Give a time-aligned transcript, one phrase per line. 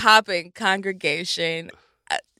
[0.00, 1.70] Popping, congregation?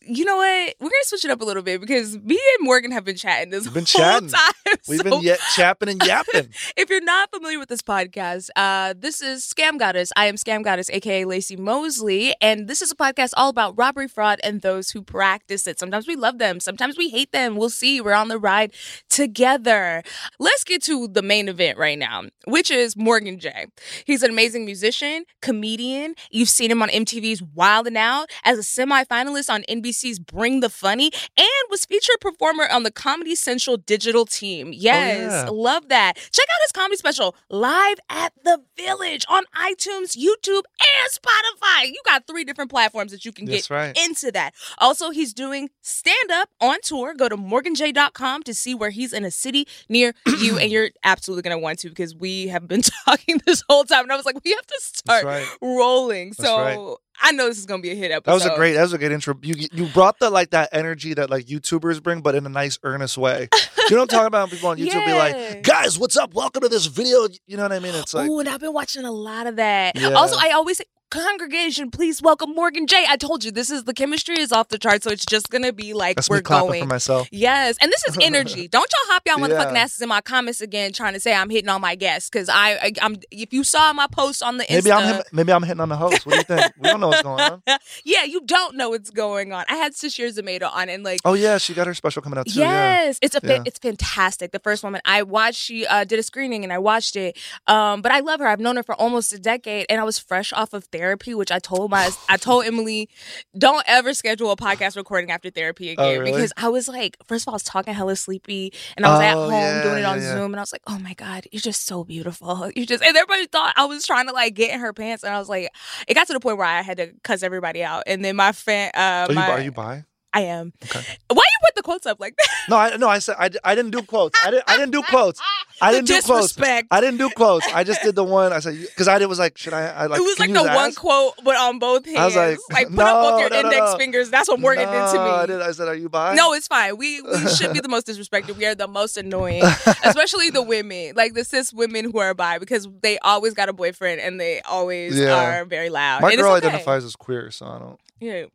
[0.07, 0.75] You know what?
[0.81, 3.51] We're gonna switch it up a little bit because me and Morgan have been chatting
[3.51, 4.29] this We've been whole chatting.
[4.31, 4.53] time.
[4.89, 6.49] We've So been yet chapping and yapping.
[6.77, 10.11] if you're not familiar with this podcast, uh, this is Scam Goddess.
[10.17, 14.09] I am Scam Goddess, aka Laci Mosley, and this is a podcast all about robbery,
[14.09, 15.79] fraud, and those who practice it.
[15.79, 17.57] Sometimes we love them, sometimes we hate them.
[17.57, 18.01] We'll see.
[18.01, 18.73] We're on the ride
[19.11, 20.03] together.
[20.39, 23.67] Let's get to the main event right now, which is Morgan Jay.
[24.07, 26.15] He's an amazing musician, comedian.
[26.31, 30.71] You've seen him on MTV's Wild and Out as a semi-finalist on NBC's Bring the
[30.71, 34.69] Funny, and was featured performer on the Comedy Central digital team.
[34.69, 35.51] Oh, yes, yeah.
[35.51, 36.17] love that.
[36.17, 41.87] Check out his comedy special, Live at the Village, on iTunes, YouTube, and Spotify.
[41.87, 43.99] You got three different platforms that you can That's get right.
[44.07, 44.55] into that.
[44.79, 47.15] Also, he's doing stand up on tour.
[47.15, 51.43] Go to morganjay.com to see where he's in a city near you, and you're absolutely
[51.43, 54.05] going to want to because we have been talking this whole time.
[54.05, 55.47] And I was like, we have to start right.
[55.61, 56.29] rolling.
[56.31, 56.97] That's so right.
[57.21, 58.31] I know this is going to be a hit episode.
[58.31, 58.75] That was a great.
[58.75, 59.35] That was a good intro.
[59.43, 62.79] You you brought the like that energy that like YouTubers bring, but in a nice,
[62.83, 63.49] earnest way.
[63.89, 64.51] you know what I'm talking about?
[64.51, 66.35] People on YouTube be like, "Guys, what's up?
[66.35, 67.95] Welcome to this video." You know what I mean?
[67.95, 69.97] It's like, oh, and I've been watching a lot of that.
[69.97, 70.11] Yeah.
[70.11, 73.05] Also, I always say, congregation, please welcome Morgan Jay.
[73.09, 75.73] I told you this is the chemistry is off the chart, so it's just gonna
[75.73, 76.83] be like that's we're going.
[76.83, 77.29] for myself.
[77.33, 78.69] Yes, and this is energy.
[78.71, 79.81] Don't y'all hop y'all motherfucking Yeah.
[79.83, 82.71] asses in my comments again, trying to say I'm hitting on my guests because I,
[82.75, 83.17] I, I'm.
[83.31, 85.97] If you saw my post on the Insta, Maybe I'm maybe I'm hitting on the
[85.97, 86.25] host.
[86.25, 86.73] What do you think?
[86.79, 87.63] we don't know what's going on.
[88.05, 89.65] yeah, you don't know what's going on.
[89.69, 92.47] I had Sasheer Zamata on, and like, Oh yeah, she got her special coming out
[92.47, 92.61] too.
[92.61, 93.03] Yeah.
[93.05, 93.63] Yes, it's a Yeah.
[93.67, 94.53] it's fantastic.
[94.53, 97.37] The first woman I watched, she uh, did a screening and I watched it.
[97.67, 98.47] Um, but I love her.
[98.47, 101.00] I've known her for almost a decade, and I was fresh off of therapy,
[101.35, 103.09] which I told my I told Emily,
[103.57, 106.33] don't ever schedule a podcast recording after therapy Oh, again really?
[106.33, 109.21] because I was like, first of all, I was talking hella sleepy, and I was
[109.21, 110.33] at Oh, home yeah, doing it on yeah.
[110.35, 112.71] Zoom, and I was like, oh my god, you're just so beautiful.
[112.77, 115.35] You just and everybody thought I was trying to like get in her pants, and
[115.35, 115.69] I was like,
[116.09, 118.53] it got to the point where I had to cuss everybody out, and then my
[118.53, 120.05] fan, uh, Are you, my, bi- are you bi?
[120.33, 120.73] I am.
[120.85, 121.01] Okay.
[121.29, 122.49] Why you put the quotes up like that?
[122.69, 123.09] No, I no.
[123.09, 124.39] I said I, I didn't do quotes.
[124.45, 125.41] I didn't I didn't do quotes.
[125.83, 126.59] I didn't do quotes.
[126.91, 127.67] I didn't do quotes.
[127.73, 128.53] I just did the one.
[128.53, 129.87] I said because I did was like, should I?
[129.87, 130.21] I like.
[130.21, 131.01] it was like the one ask?
[131.01, 132.19] quote, but on both hands.
[132.19, 132.37] I was
[132.71, 133.97] like, put up both your no, no, index no.
[133.99, 134.31] fingers.
[134.31, 135.31] That's what Morgan no, did to me.
[135.31, 135.63] I, did.
[135.63, 136.35] I said, are you bi?
[136.35, 136.97] No, it's fine.
[136.97, 138.57] We we should be the most disrespected.
[138.57, 139.63] We are the most annoying,
[140.05, 143.73] especially the women, like the cis women who are bi, because they always got a
[143.73, 145.61] boyfriend and they always Yeah.
[145.61, 146.23] are very loud.
[146.23, 146.67] My and girl okay.
[146.67, 148.01] identifies as queer, so I don't.
[148.21, 148.47] Yeah.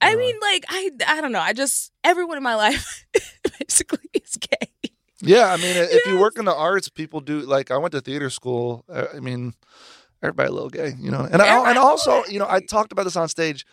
[0.00, 0.16] I Uh.
[0.18, 1.40] mean, like I I don't know.
[1.40, 3.04] I just everyone in my life
[3.58, 4.68] basically is gay.
[5.22, 7.70] Yeah, I mean, if you work in the arts, people do like.
[7.70, 8.84] I went to theater school.
[8.88, 9.52] uh, I mean,
[10.22, 11.28] everybody a little gay, you know.
[11.30, 13.66] And I, and also, you know, I talked about this on stage.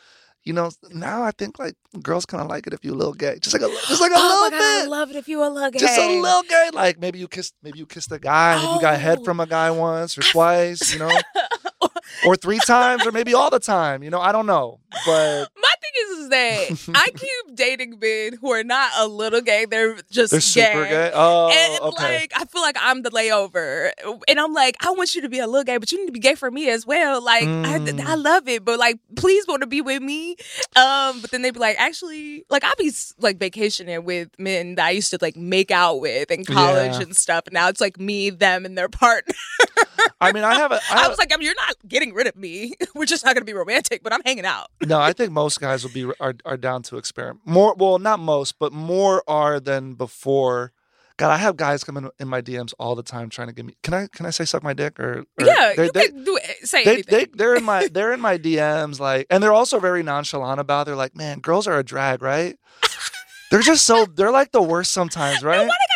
[0.44, 3.13] You know, now I think like girls kind of like it if you a little
[3.13, 4.90] gay, just like a just like a oh little god, I bit.
[4.90, 5.79] love it if you a gay.
[5.79, 8.79] Just a little gay, like maybe you kissed, maybe you kissed a guy, maybe you
[8.81, 9.23] got head Oh.
[9.25, 11.09] from a guy once or twice, you know,
[12.25, 14.19] or three times, or maybe all the time, you know.
[14.19, 18.63] I don't know, but My thing is, is that I keep dating men who are
[18.63, 19.66] not a little gay.
[19.66, 21.12] They're just they're super gay.
[21.13, 22.19] Oh, and okay.
[22.22, 23.91] like I feel like I'm the layover,
[24.28, 26.11] and I'm like I want you to be a little gay, but you need to
[26.11, 27.22] be gay for me as well.
[27.23, 28.03] Like Mm.
[28.03, 30.35] I, I love it, but like please want to be with me.
[30.76, 34.85] Um, but then they'd be like, actually, like I'll be like vacationing with men that
[34.87, 37.02] I used to like make out with in college Yeah.
[37.02, 37.43] and stuff.
[37.47, 39.34] And now it's like me, them, and their partner.
[40.20, 40.76] I mean, I have a.
[40.76, 42.73] I, I have, was like, I mean, you're not getting rid of me.
[42.96, 44.67] We're just not gonna be romantic, but I'm hanging out.
[44.85, 47.41] no, I think most guys will be are are down to experiment.
[47.46, 50.73] More, well, not most, but more are than before.
[51.17, 53.73] God, I have guys coming in my DMs all the time trying to get me.
[53.82, 55.26] Can I can I say suck my dick or?
[55.40, 56.67] or yeah, they- you they- can do it.
[56.67, 57.17] Say they, anything.
[57.20, 60.82] they they're in my they're in my DMs like and they're also very nonchalant about
[60.82, 60.85] it.
[60.85, 62.55] they're like man girls are a drag right
[63.49, 65.86] they're just so they're like the worst sometimes right Why they gotta throw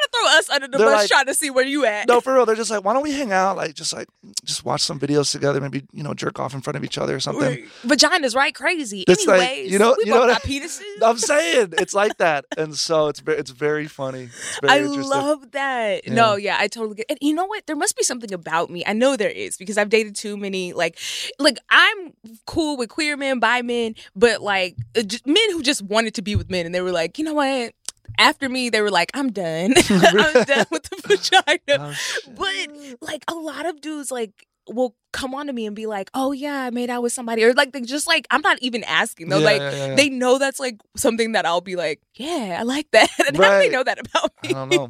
[0.41, 2.07] us under the they're bus like- trying to see where you at.
[2.07, 2.45] No, for real.
[2.45, 3.55] They're just like, why don't we hang out?
[3.57, 4.07] Like, just like,
[4.43, 5.61] just watch some videos together.
[5.61, 7.65] Maybe you know, jerk off in front of each other or something.
[7.83, 8.53] Vaginas, right?
[8.53, 9.03] Crazy.
[9.07, 10.81] It's like, you know- we you know what got I- penises.
[11.01, 14.23] I'm saying it's like that, and so it's very, it's very funny.
[14.23, 16.05] It's very I love that.
[16.07, 16.13] Yeah.
[16.13, 17.05] No, yeah, I totally get.
[17.09, 17.17] It.
[17.21, 17.65] And you know what?
[17.67, 18.83] There must be something about me.
[18.85, 20.73] I know there is because I've dated too many.
[20.73, 20.97] Like,
[21.39, 22.13] like I'm
[22.45, 26.35] cool with queer men, bi men, but like uh, men who just wanted to be
[26.35, 27.73] with men, and they were like, you know what?
[28.17, 29.73] After me, they were like, I'm done.
[29.89, 31.59] I'm done with the vagina.
[31.69, 31.95] Oh.
[32.35, 36.09] But like a lot of dudes, like will come on to me and be like,
[36.13, 38.83] "Oh yeah, I made out with somebody," or like they just like I'm not even
[38.85, 39.29] asking.
[39.29, 42.57] They're Yeah, like yeah, yeah, they know that's like something that I'll be like, "Yeah,
[42.59, 44.49] I like that." And how do they know that about me?
[44.49, 44.89] I don't know.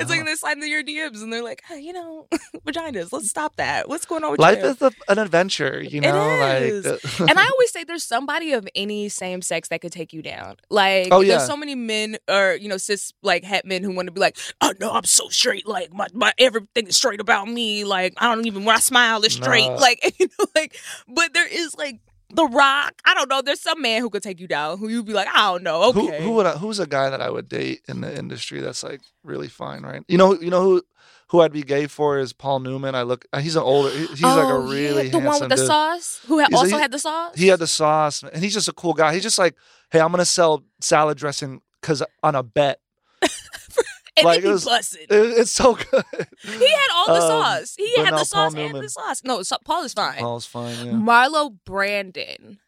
[0.00, 2.26] it's like they slide into your DMs and they're like, "Hey, you know,
[2.66, 3.12] vaginas.
[3.12, 3.88] Let's stop that.
[3.88, 6.36] What's going on with Life you?" is a, an adventure, you know.
[6.40, 6.72] Like,
[7.20, 10.56] and I always say there's somebody of any same sex that could take you down.
[10.70, 11.36] Like, Oh, yeah.
[11.36, 14.20] there's so many men or you know cis like het men who want to be
[14.20, 15.66] like, oh no, I'm so straight.
[15.66, 17.84] Like my, my everything is straight about me.
[17.84, 19.68] Like I don't even when I smile it's straight.
[19.70, 20.76] Like you know, like
[21.08, 22.00] but there is like
[22.34, 22.94] the Rock.
[23.04, 23.42] I don't know.
[23.42, 25.82] There's some man who could take you down who you'd be like, I don't know.
[25.90, 26.22] Okay.
[26.22, 29.00] who would I, who's a guy that I would date in the industry that's like
[29.22, 30.02] really fine, right?
[30.08, 30.82] You know, you know who
[31.28, 32.94] who I'd be gay for is Paul Newman.
[32.94, 35.48] I look, he's an older, he- he's like a Oh, yeah, really the one with
[35.48, 35.66] the dude.
[35.66, 37.34] sauce who had He's a- also he- had the sauce.
[37.36, 39.14] He had the sauce, and he's just a cool guy.
[39.14, 39.54] He's just like,
[39.90, 42.80] hey, I'm gonna sell salad dressing because on a bet.
[44.16, 45.10] and like, it was- busted.
[45.10, 46.04] It- it's so good.
[46.42, 47.74] he had all the Um, sauce.
[47.76, 48.82] He had no, the Paul sauce and Newman.
[48.82, 49.22] the sauce.
[49.24, 50.18] No, so, Paul is fine.
[50.18, 50.74] Paul's fine.
[50.86, 50.92] Yeah.
[50.92, 52.58] Marlo Brandon.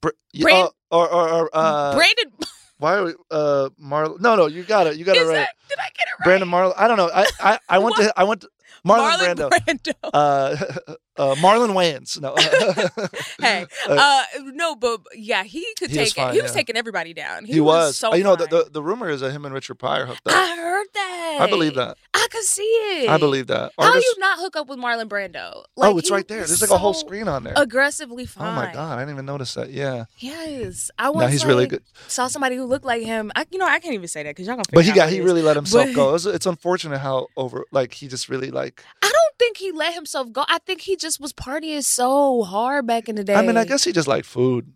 [0.00, 0.10] Br-
[0.40, 2.32] Brand- oh, or or, or uh, Brandon
[2.78, 4.20] why are we, uh Marlon?
[4.20, 4.96] No, no, you got it.
[4.96, 5.34] You got it is right.
[5.36, 6.24] that, did I get it right?
[6.24, 6.74] Brandon Marlon.
[6.76, 7.10] I don't know.
[7.12, 8.48] I I, I went to I went to
[8.86, 9.50] Marlon, Brando.
[9.50, 9.94] Brando.
[10.12, 12.20] Uh, uh, Marlon Wayans.
[12.20, 12.34] No.
[13.40, 14.24] Hey, Uh, uh,
[14.54, 16.26] no, but yeah, he could He was take it.
[16.26, 17.44] fine, He was taking everybody down.
[17.44, 17.96] He, he was.
[17.96, 20.26] so Uh, you know, the, the the rumor is that him and Richard Pryor hooked
[20.26, 20.32] up.
[20.34, 21.38] I heard that.
[21.42, 21.96] I believe that.
[22.14, 23.08] I could see it.
[23.10, 23.72] I believe that.
[23.78, 25.64] How Artists- you not hook up with Marlon Brando?
[25.76, 26.38] oh, it's right there.
[26.44, 27.54] There's like a whole screen on there.
[27.56, 28.48] Aggressively fine.
[28.48, 29.70] Oh my god, I didn't even notice that.
[29.70, 30.06] Yeah.
[30.18, 31.32] Yes, I No, was.
[31.32, 31.82] he's really good.
[32.08, 33.30] Saw somebody who looked like him.
[33.36, 34.64] I, you know, I can't even say that because y'all gonna.
[34.72, 36.14] But he got he it really let himself But- go.
[36.14, 38.82] It's, it's unfortunate how over like he just really like.
[39.02, 40.44] I don't think he let himself go.
[40.48, 43.34] I think he just was partying so hard back in the day.
[43.34, 44.72] I mean, I guess he just liked food.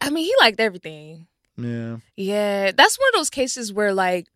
[0.00, 1.26] I mean, he liked everything.
[1.56, 1.96] Yeah.
[2.16, 4.26] Yeah, that's one of those cases where like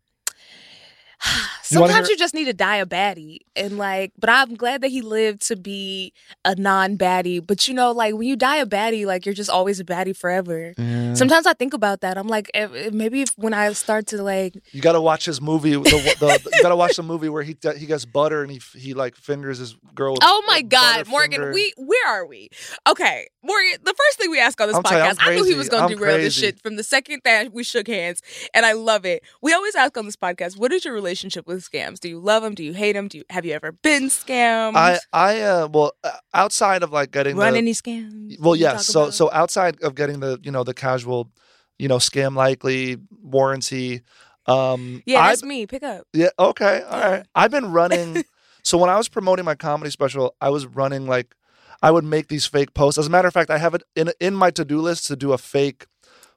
[1.63, 4.89] sometimes hear- you just need to die a baddie, and like, but I'm glad that
[4.89, 6.13] he lived to be
[6.45, 7.45] a non-baddie.
[7.45, 10.15] But you know, like when you die a baddie, like you're just always a baddie
[10.15, 10.73] forever.
[10.77, 11.13] Yeah.
[11.13, 12.17] Sometimes I think about that.
[12.17, 15.25] I'm like, if, if- maybe if when I start to like, You got to watch
[15.25, 15.71] his movie.
[15.73, 15.79] The,
[16.19, 18.93] the, you got to watch the movie where he he gets butter and he he
[18.93, 20.15] like fingers his girl.
[20.21, 21.07] oh my God.
[21.07, 22.49] Morgan, we where are we?
[22.87, 23.79] Okay, Morgan.
[23.83, 25.89] The first thing we ask on this I'm you, podcast, I knew he was going
[25.89, 28.21] to derail this shit from the second that we shook hands,
[28.53, 29.23] and I love it.
[29.41, 31.08] We always ask on this podcast, what is your relationship
[31.45, 31.99] with scams?
[31.99, 32.55] Do you love them?
[32.55, 33.07] Do you hate them?
[33.07, 34.75] Do you have you ever been scammed?
[34.75, 38.39] I I uh well uh, outside of like getting Run the any scams?
[38.39, 39.13] well yes so about?
[39.13, 41.31] so outside of getting the you know the casual
[41.77, 44.01] you know scam likely warranty
[44.49, 45.67] um yeah, that's me.
[45.67, 46.07] Pick up.
[46.13, 46.29] Yeah.
[46.39, 46.81] Okay.
[46.81, 47.25] All right.
[47.35, 48.23] I've been running.
[48.63, 51.35] so when I was promoting my comedy special, I was running like
[51.81, 52.97] I would make these fake posts.
[52.97, 55.15] As a matter of fact, I have it in in my to do list to
[55.15, 55.85] do a fake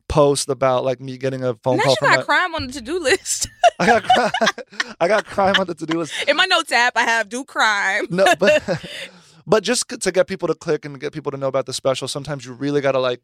[0.09, 2.23] post about like me getting a phone Now call you from got my.
[2.25, 3.49] crime on the to do list.
[3.79, 4.31] I got crime.
[5.01, 6.13] I got crime on the to do list.
[6.29, 8.07] In my notes app, I have do crime.
[8.11, 8.63] No, but
[9.47, 12.09] but just to get people to click and get people to know about the special,
[12.09, 13.21] sometimes you really got to like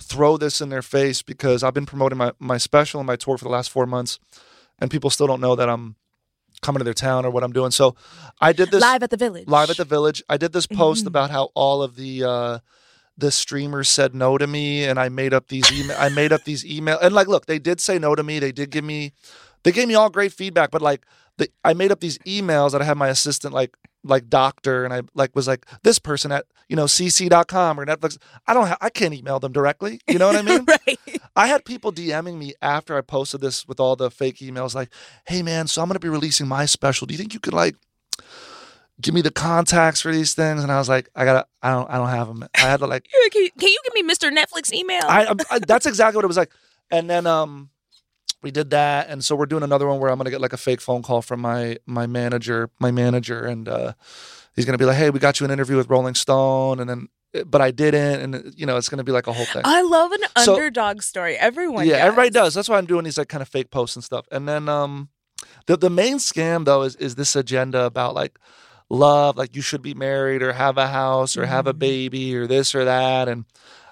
[0.00, 3.38] throw this in their face because I've been promoting my my special and my tour
[3.38, 4.18] for the last four months,
[4.80, 5.94] and people still don't know that I'm
[6.60, 7.70] coming to their town or what I'm doing.
[7.70, 7.94] So
[8.40, 9.48] I did this Live at the village.
[9.48, 10.22] live at the village.
[10.28, 11.08] I did this post Mhm.
[11.08, 12.58] about how all of the uh
[13.16, 16.44] the streamer said no to me and I made up these email I made up
[16.44, 18.38] these email and like look, they did say no to me.
[18.38, 19.12] They did give me
[19.64, 21.04] they gave me all great feedback, but like
[21.38, 24.92] the, I made up these emails that I had my assistant like like doctor and
[24.92, 28.18] I like was like this person at you know cc.com or Netflix.
[28.46, 30.00] I don't ha- I can't email them directly.
[30.08, 30.64] You know what I mean?
[30.68, 30.98] right.
[31.36, 34.90] I had people DMing me after I posted this with all the fake emails, like,
[35.26, 37.06] "Hey man, so I'm gonna be releasing my special.
[37.06, 37.76] Do you think you could like
[39.02, 41.90] give me the contacts for these things?" And I was like, "I gotta, I don't,
[41.90, 42.44] I don't have them.
[42.54, 44.30] I had to like, Can you, can you give me Mr.
[44.30, 45.02] Netflix email?
[45.04, 46.50] I, I, that's exactly what it was like."
[46.90, 47.70] And then um,
[48.42, 50.56] we did that, and so we're doing another one where I'm gonna get like a
[50.58, 53.92] fake phone call from my my manager, my manager, and uh,
[54.54, 57.08] he's gonna be like, "Hey, we got you an interview with Rolling Stone," and then.
[57.46, 59.62] But I didn't, and you know it's going to be like a whole thing.
[59.64, 61.34] I love an So- underdog story.
[61.38, 62.02] Everyone, yeah, does.
[62.02, 62.52] everybody does.
[62.52, 64.26] That's why I'm doing these like kind of fake posts and stuff.
[64.30, 65.08] And then um,
[65.64, 68.38] the the main scam though is is this agenda about like
[68.92, 71.78] love, like you should be married or have a house or have a Mhm.
[71.78, 73.28] baby or this or that.
[73.28, 73.46] And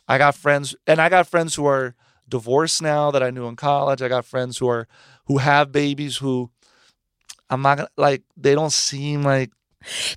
[0.07, 1.95] I got friends, and I got friends who are
[2.29, 4.03] divorced now that I knew in college.
[4.03, 4.87] I got friends who are
[5.27, 6.51] who have babies who.
[7.51, 8.23] I'm not gonna like.
[8.37, 9.51] They don't seem like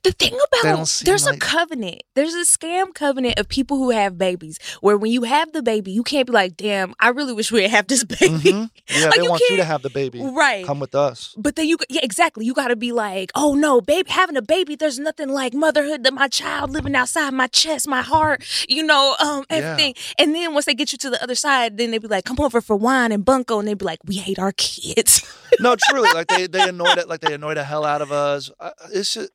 [0.04, 2.04] The thing about there's a covenant.
[2.16, 5.92] There's a scam covenant of people who have babies where when you have the baby,
[5.92, 8.52] you can't be like, damn, I really wish we had have this baby.
[8.52, 8.70] Mhm.
[8.90, 9.06] yeah.
[9.06, 10.22] Like, they you want you to have the baby.
[10.22, 10.66] Right.
[10.66, 11.34] Come with us.
[11.38, 12.46] But then you, yeah, exactly.
[12.46, 16.04] You got to be like, oh no, babe, having a baby, there's nothing like motherhood
[16.04, 19.58] that my child living outside my chest, my heart, you know, um, Yeah.
[19.58, 19.96] everything.
[20.20, 22.40] And then once they get you to the other side, then they'd be like, come
[22.40, 25.22] over for wine and bunko, and they'd be like, we hate our kids.
[25.60, 28.50] No, truly, like they they annoy it, like they annoy the hell out of us.
[28.60, 29.32] Uh, It's just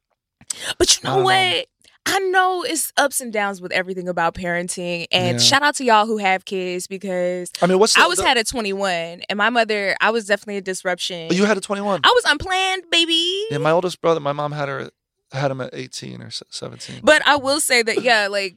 [0.79, 1.67] But you know don't what?
[2.11, 5.07] I know it's ups and downs with everything about parenting.
[5.13, 5.45] And Yeah.
[5.45, 8.25] shout out to y'all who have kids because I mean, what's the, I was the-
[8.25, 11.29] had at 21 and my mother, I was definitely a disruption.
[11.31, 12.01] Oh, you had a 21.
[12.05, 13.45] I was unplanned, baby.
[13.51, 14.91] Yeah, my oldest brother, my mom had her
[15.33, 17.01] had him at 18 or 17.
[17.03, 18.57] But I will say that, yeah, like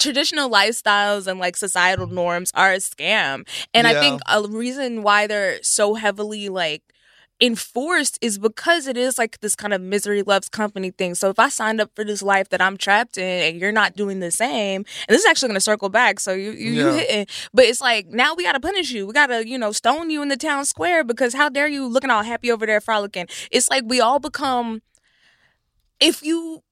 [0.00, 3.46] traditional lifestyles and like societal norms are a scam.
[3.74, 6.82] And I think a reason why they're so heavily like
[7.40, 11.14] enforced is because it is like this kind of misery loves company thing.
[11.14, 13.94] So if I signed up for this life that I'm trapped in and you're not
[13.94, 16.18] doing the same, and this is actually going to circle back.
[16.20, 19.06] So you you, you hitting, but it's like now we got to punish you.
[19.06, 21.86] We got to you know stone you in the town square because how dare you
[21.86, 23.26] looking all happy over there frolicking?
[23.50, 24.82] It's like we all become.
[25.98, 26.62] If you,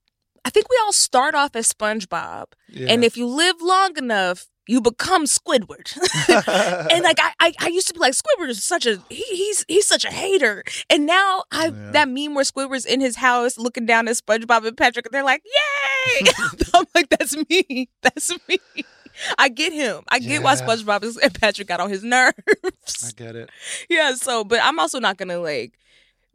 [0.45, 2.89] I think we all start off as SpongeBob, yeah.
[2.91, 5.95] and if you live long enough, you become Squidward.
[6.91, 9.65] and like I, I, I used to be like Squidward is such a he, he's
[9.69, 11.91] he's such a hater, and now I Yeah.
[11.93, 15.25] that meme where Squidward's in his house looking down at SpongeBob and Patrick, and they're
[15.25, 16.31] like, "Yay!"
[16.75, 17.89] I'm like, "That's me.
[18.03, 18.59] That's me."
[19.39, 20.03] I get him.
[20.09, 22.35] I get why SpongeBob and Patrick got on his nerves.
[23.07, 23.51] I get it.
[23.89, 24.15] yeah.
[24.15, 25.79] So, but I'm also not gonna like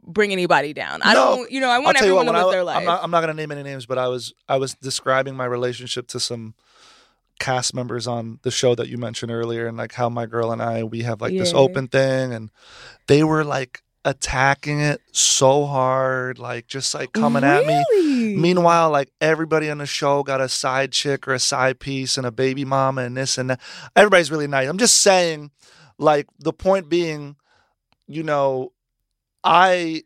[0.02, 1.00] bring anybody down.
[1.02, 1.36] I No.
[1.36, 1.50] don't.
[1.50, 2.76] You know, I want everyone what, to when I, live their life.
[2.78, 5.44] I'm not, I'm not to name any names, but I was I was describing my
[5.44, 6.54] relationship to some
[7.40, 10.62] cast members on the show that you mentioned earlier, and like how my girl and
[10.62, 12.50] I we have like this open thing, and
[13.08, 18.34] they were like attacking it so hard, like just like coming at me.
[18.36, 22.26] Meanwhile, like everybody on the show got a side chick or a side piece and
[22.26, 23.60] a baby mama and this and that.
[23.96, 24.68] Everybody's really nice.
[24.68, 25.50] I'm just saying,
[25.98, 27.36] like the point being,
[28.06, 28.72] you know,
[29.44, 30.02] I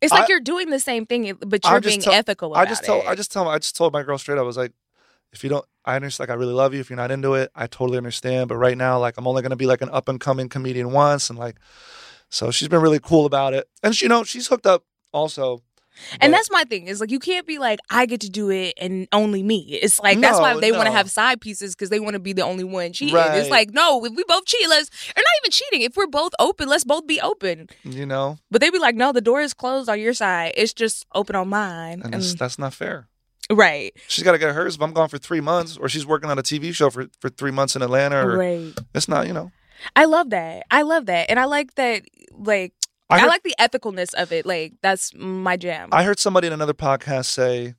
[0.00, 2.84] It's like I- you're doing the same thing, but you're being tell- ethical I just
[2.84, 3.08] told it.
[3.08, 4.36] I just tell I just told my girl straight.
[4.38, 4.72] up, I was like,
[5.32, 6.28] if you don't, I understand.
[6.28, 6.80] Like I really love you.
[6.80, 8.48] If you're not into it, I totally understand.
[8.48, 11.28] But right now, like I'm only gonna be like an up and coming comedian once,
[11.30, 11.56] and like,
[12.30, 13.68] so she's been really cool about it.
[13.82, 15.62] And she, you know, she's hooked up also.
[16.22, 16.86] And but- that's my thing.
[16.86, 19.58] Is like you can't be like I get to do it and only me.
[19.82, 22.18] It's like that's why No, they want to have side pieces because they want to
[22.20, 23.14] be the only one cheating.
[23.14, 23.38] Right.
[23.38, 25.82] It's like no, if we both cheat, let's or not even cheating.
[25.82, 27.68] If we're both open, let's both be open.
[27.84, 30.52] you know, But they be like, no, the door is closed on your side.
[30.56, 32.00] It's just open on mine.
[32.02, 33.08] and And- that's, that's not fair.
[33.54, 34.76] Right, She's got to get hers.
[34.76, 37.28] If I'm gone for three months, or she's working on a TV show for for
[37.28, 38.74] three months in Atlanta, or right.
[38.94, 39.52] it's not, you know.
[39.96, 40.64] I love that.
[40.70, 42.02] I love that, and I like that.
[42.32, 42.72] Like
[43.10, 44.46] I I, like the ethicalness of it.
[44.46, 45.88] Like that's my jam.
[45.92, 47.74] I heard somebody in another podcast say,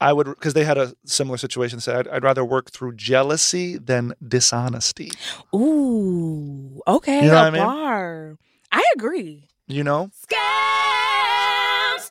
[0.00, 1.80] I would because they had a similar situation.
[1.80, 5.10] Say, I'd, I'd rather work through jealousy than dishonesty.
[5.54, 7.62] Ooh, okay, You know what I mean?
[7.62, 8.38] bar.
[8.70, 9.48] I agree.
[9.66, 12.10] You know, Scams.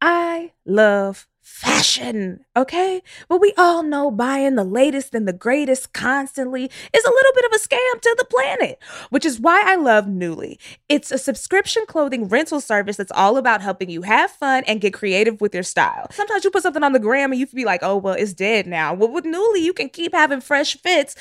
[0.00, 1.26] I love
[1.58, 3.02] fashion, okay?
[3.28, 7.44] But we all know buying the latest and the greatest constantly is a little bit
[7.46, 8.78] of a scam to the planet,
[9.10, 10.58] which is why I love Nuuly.
[10.88, 14.94] It's a subscription clothing rental service that's all about helping you have fun and get
[14.94, 16.06] creative with your style.
[16.12, 18.68] Sometimes you put something on the gram and you be like, oh, well, it's dead
[18.68, 18.94] now.
[18.94, 21.16] Well, with Nuuly, you can keep having fresh fits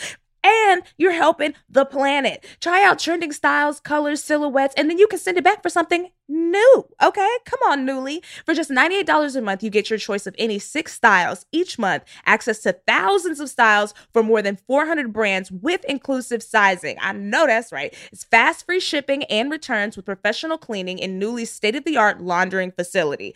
[0.48, 2.46] and you're helping the planet.
[2.62, 6.10] Try out trending styles, colors, silhouettes, and then you can send it back for something
[6.28, 6.86] new.
[7.02, 7.38] Okay?
[7.46, 8.24] Come on, Nuuly.
[8.46, 12.04] For just $98 a month, you get your choice of any six styles each month,
[12.26, 16.98] access to thousands of styles for more than 400 brands with inclusive sizing.
[17.02, 17.94] I know that's right.
[18.12, 22.22] It's fast free shipping and returns with professional cleaning in Nuuly's state of the art
[22.22, 23.36] laundering facility.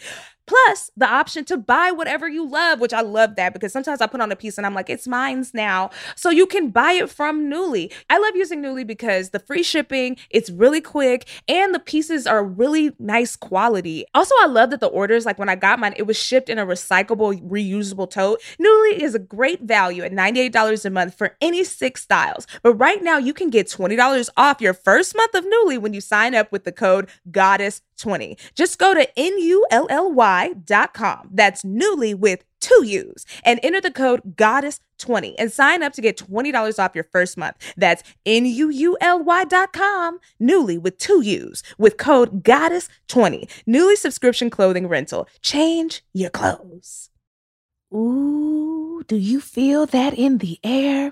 [0.51, 4.05] Plus, the option to buy whatever you love, which I love that because sometimes I
[4.05, 5.91] put on a piece and I'm like, it's mine's now.
[6.17, 7.89] So you can buy it from Nuuly.
[8.09, 12.43] I love using Nuuly because the free shipping, it's really quick, and the pieces are
[12.43, 14.03] really nice quality.
[14.13, 16.59] Also, I love that the orders, like when I got mine, it was shipped in
[16.59, 18.41] a recyclable, reusable tote.
[18.59, 22.45] Nuuly is a great value at $98 a month for any six styles.
[22.61, 26.01] But right now, you can get $20 off your first month of Nuuly when you
[26.01, 27.09] sign up with the code
[28.01, 28.37] GODDESS20.
[28.55, 30.59] Just go to NUULY.com.
[31.31, 36.17] That's Nuuly with two U's and enter the code GODDESS20 and sign up to get
[36.17, 37.73] $20 off your first month.
[37.75, 40.19] That's N-U-U-L-Y.com.
[40.41, 43.49] Nuuly with two U's with code GODDESS20.
[43.67, 45.27] Nuuly subscription clothing rental.
[45.41, 47.09] Change your clothes.
[47.93, 51.11] Ooh, do you feel that in the air?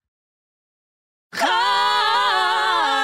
[1.31, 1.90] Come!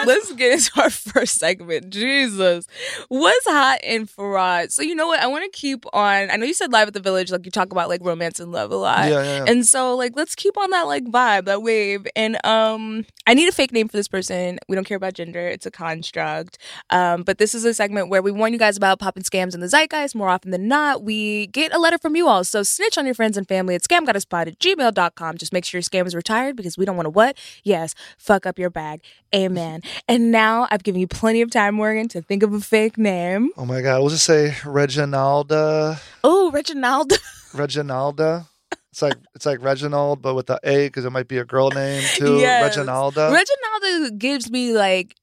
[0.08, 1.90] Let's get into our first segment.
[1.90, 2.68] Jesus.
[3.10, 4.72] What's hot in Fraud?
[4.72, 5.20] So you know what?
[5.20, 6.32] I want to keep on.
[6.32, 8.52] I know you said live at the village, like you talk about like romance and
[8.52, 9.10] love a lot.
[9.10, 9.46] Yeah, yeah, yeah.
[9.48, 12.08] And so like let's keep on that like vibe, that wave.
[12.16, 14.58] And um I need a fake name for this person.
[14.70, 15.46] We don't care about gender.
[15.48, 16.58] It's a construct.
[16.90, 19.60] Um, but this is a segment where we warn you guys about popping scams in
[19.60, 20.16] the zeitgeist.
[20.16, 22.46] More often than not, we get a letter from you all.
[22.46, 25.38] So snitch on your friends and family at scamgoddesspod at gmail.com.
[25.38, 27.38] Just make sure your scam is retired because we don't want to what?
[27.64, 29.02] Yes, fuck up your bag.
[29.36, 29.82] Amen.
[30.08, 33.50] And now I've given you plenty of time, Morgan, to think of a fake name.
[33.58, 34.00] Oh my God.
[34.02, 36.00] We'll just say Reginalda.
[36.24, 37.18] Oh, Reginalda.
[37.54, 38.48] Reginalda.
[38.92, 41.70] It's like it's like Reginald, but with the A because it might be a girl
[41.70, 42.38] name too.
[42.40, 42.76] Yes.
[42.76, 43.32] Reginalda.
[43.32, 45.16] Reginald gives me like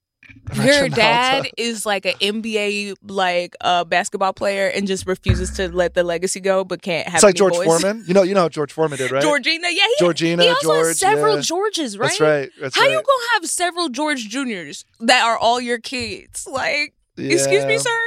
[0.55, 5.95] your dad is like an NBA like uh, basketball player and just refuses to let
[5.95, 7.17] the legacy go, but can't have.
[7.17, 7.67] It's like George boys.
[7.67, 8.05] Foreman.
[8.07, 9.23] You know, you know how George Foreman did, right?
[9.23, 11.43] Georgina, yeah, he, Georgina, He also George, has several yeah.
[11.43, 12.09] Georges, right?
[12.09, 12.51] That's right.
[12.61, 12.91] That's How right.
[12.91, 16.47] you gonna have several George Juniors that are all your kids?
[16.47, 18.01] Like, excuse me, sir.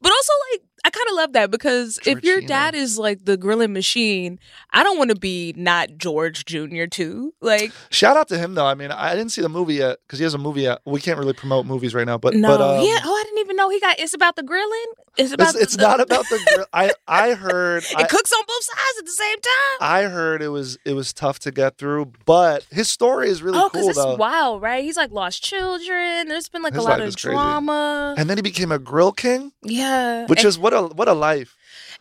[0.00, 3.38] But also, like, I kind of love that because if your dad is like the
[3.38, 4.38] grilling machine,
[4.70, 7.32] I don't want to be not George Junior too.
[7.40, 8.66] Like, Shout out to him though.
[8.66, 10.80] I mean, I didn't see the movie yet because he has a movie yet.
[10.84, 13.00] We can't really promote movies right now, but no, but um, yeah.
[13.02, 13.98] Oh, I didn't even know he got.
[13.98, 14.92] It's about the grilling.
[15.16, 15.54] It's about.
[15.54, 16.40] it's, it's the- not about the.
[16.54, 16.66] Grill.
[16.72, 17.84] I I heard.
[17.84, 19.76] It I, cooks on both sides at the same time.
[19.80, 23.58] I heard it was it was tough to get through, but his story is really
[23.58, 24.16] oh, because cool it's though.
[24.16, 24.82] wild, right?
[24.82, 26.28] He's like lost children.
[26.28, 27.34] There's been like His a lot of is crazy.
[27.34, 28.14] drama.
[28.18, 31.14] And then he became a grill king, yeah, which And is what a what a
[31.14, 31.53] life.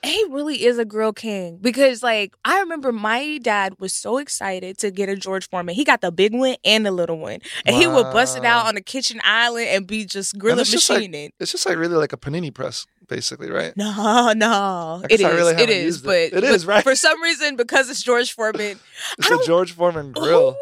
[0.03, 4.77] He really is a grill king because, like, I remember my dad was so excited
[4.79, 5.75] to get a George Foreman.
[5.75, 8.65] He got the big one and the little one, and he would bust it out
[8.67, 11.31] on the kitchen island and be just grilling it's just like- machining.
[11.39, 13.75] It's just like really like a panini press, basically, right?
[13.77, 15.25] No, no, it is.
[15.25, 16.33] really it is, but it.
[16.33, 16.83] It but right?
[16.83, 18.79] For some reason, because it's George Foreman,
[19.17, 20.51] It's I George Foreman grill.
[20.51, 20.57] Who,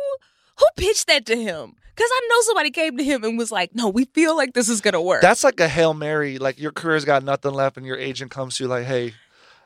[0.59, 1.73] who pitched that to him?
[1.95, 4.69] Because I know somebody came to him and was like, "No, we feel like this
[4.69, 6.37] is gonna work." That's like a hail mary.
[6.37, 9.13] Like your career's got nothing left, and your agent comes to you like, "Hey,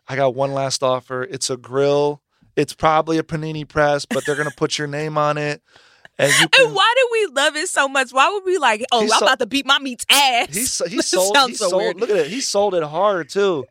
[0.07, 1.23] I got one last offer.
[1.23, 2.21] It's a grill.
[2.55, 5.61] It's probably a panini press, but they're gonna put your name on it,
[6.17, 8.11] and can." and why do we love it so much?
[8.11, 8.85] Why would we like?
[8.91, 10.47] Oh, I'm so- about to beat my meat's ass.
[10.53, 11.35] He he sold.
[11.47, 11.81] He so sold.
[11.81, 11.99] weird.
[11.99, 12.27] Look at it.
[12.27, 13.65] He sold it hard too.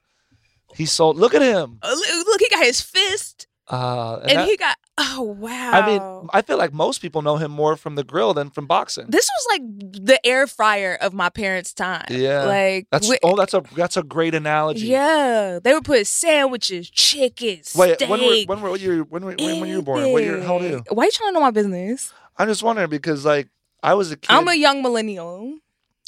[0.74, 1.16] He sold.
[1.16, 1.78] Look at him.
[1.82, 4.76] Uh, look, look, he got his fist, Uh, and and that- he got.
[4.96, 5.70] Oh wow!
[5.72, 8.66] I mean, I feel like most people know him more from the grill than from
[8.66, 9.06] boxing.
[9.08, 9.62] this was like
[10.06, 12.04] the air fryer of my parents' time.
[12.10, 12.44] Yeah.
[12.44, 14.86] like That's we- oh, that's a that's a great analogy.
[14.86, 15.58] yeah.
[15.62, 18.08] They would put sandwiches, chicken, Wait, steak.
[18.08, 20.12] when were when were year when were when, when you were born?
[20.12, 20.40] What year?
[20.42, 20.84] How old are you?
[20.90, 22.12] Why you trying to know my business?
[22.36, 23.48] I'm just wondering because like
[23.82, 24.30] I was a kid.
[24.30, 25.58] I'm a young millennial.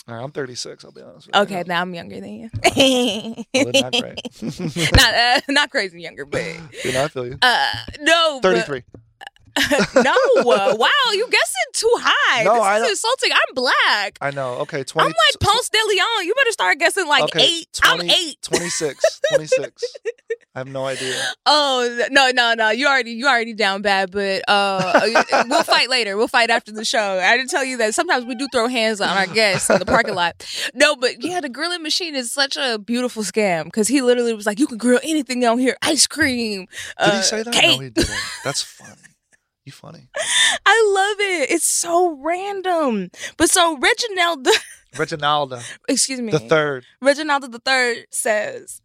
[0.08, 0.84] Right, I'm 36.
[0.84, 1.26] I'll be honest.
[1.26, 1.42] With you.
[1.42, 2.50] Okay, now I'm younger than you.
[3.54, 4.20] Well, not great.
[4.92, 6.44] not uh, not crazy younger, but
[6.84, 7.38] you know, I feel you.
[7.42, 7.68] uh,
[8.00, 8.82] no, but- 33.
[9.94, 10.14] no,
[10.50, 12.44] uh, wow, you guessing too high.
[12.44, 13.32] No, this I is don't- insulting.
[13.32, 14.18] I'm black.
[14.20, 14.54] I know.
[14.60, 15.06] Okay, 20.
[15.06, 16.26] I'm like Ponce de Leon.
[16.26, 17.68] You better start guessing like okay, eight.
[17.72, 18.42] 20, I'm eight.
[18.42, 19.20] 26.
[19.34, 19.82] 26.
[20.54, 21.14] I have no idea.
[21.44, 22.70] Oh no, no, no!
[22.70, 24.10] You already, you already down bad.
[24.10, 25.00] But uh,
[25.48, 26.16] we'll fight later.
[26.16, 27.18] We'll fight after the show.
[27.22, 29.84] I didn't tell you that sometimes we do throw hands on our guests in the
[29.84, 30.46] parking lot.
[30.74, 34.46] No, but yeah, the grilling machine is such a beautiful scam because he literally was
[34.46, 37.52] like, "You can grill anything on here, ice cream." Did uh, he say that?
[37.52, 38.16] cake." No, he didn't.
[38.42, 38.92] That's funny.
[39.66, 40.06] You funny.
[40.64, 41.50] I love it.
[41.50, 43.10] It's so random.
[43.36, 44.46] But so Reginald,
[44.94, 46.86] Reginalda, excuse me, the third.
[47.02, 48.80] Reginalda the third says,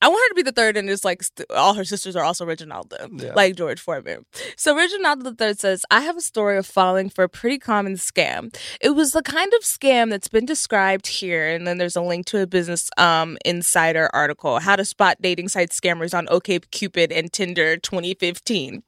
[0.00, 2.22] I want her to be the third, and it's like st- all her sisters are
[2.24, 3.32] also Reginalda, Yeah.
[3.34, 4.24] like George Foreman.
[4.56, 7.94] So Reginalda the third says, I have a story of falling for a pretty common
[7.94, 8.54] scam.
[8.80, 12.26] It was the kind of scam that's been described here, and then there's a link
[12.26, 17.32] to a Business um, Insider article, How to Spot Dating Site Scammers on OkCupid and
[17.32, 18.84] Tinder 2015.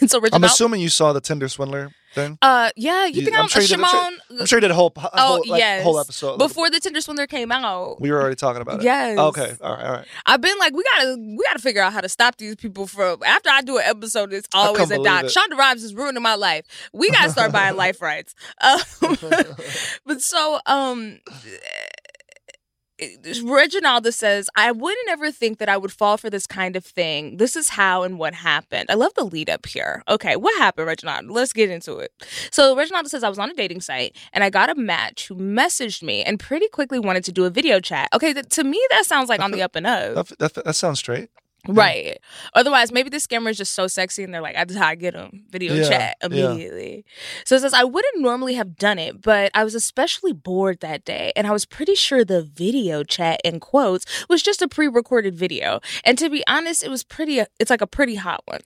[0.00, 2.38] And so I'm assuming you saw the Tinder swindler thing.
[2.42, 4.18] uh, yeah, you You- think I'm I'm, sure did- I'm sure- Shimon?
[4.40, 5.82] I'm sure you did a whole, a Oh, whole, like, yes.
[5.82, 8.84] whole episode Before the Tinder swindler came out, We were already talking about it.
[8.84, 9.18] Yes.
[9.18, 9.52] Okay.
[9.60, 9.84] All right.
[9.84, 10.06] All right.
[10.26, 13.20] I've been like, we gotta, we gotta figure out how to stop these people from.
[13.24, 15.24] After I do an episode, it's always a doc.
[15.24, 16.66] Shonda Rhimes is ruining my life.
[16.92, 18.34] We gotta start buying life rights.
[18.60, 18.78] Um,
[20.06, 21.18] but so, um.
[23.00, 27.38] Reginalda says, I wouldn't ever think that I would fall for this kind of thing.
[27.38, 28.86] This is how and what happened.
[28.88, 30.02] I love the lead up here.
[30.08, 31.30] Okay, what happened, Reginalda?
[31.30, 32.12] Let's get into it.
[32.50, 35.34] So, Reginalda says, I was on a dating site and I got a match who
[35.34, 38.08] messaged me and pretty quickly wanted to do a video chat.
[38.12, 40.14] Okay, th- to me, that sounds like on the up and up.
[40.14, 41.30] That, that, that sounds straight.
[41.66, 42.18] Right.
[42.54, 44.94] Otherwise, maybe this scammer is just so sexy and they're like, I just how I
[44.94, 45.44] get them.
[45.50, 46.26] Video Yeah, chat yeah.
[46.26, 47.04] immediately.
[47.44, 51.04] So it says, I wouldn't normally have done it, but I was especially bored that
[51.04, 51.32] day.
[51.36, 55.34] And I was pretty sure the video chat, in quotes, was just a pre recorded
[55.34, 55.80] video.
[56.04, 58.60] And to be honest, it was pretty, uh, it's like a pretty hot one.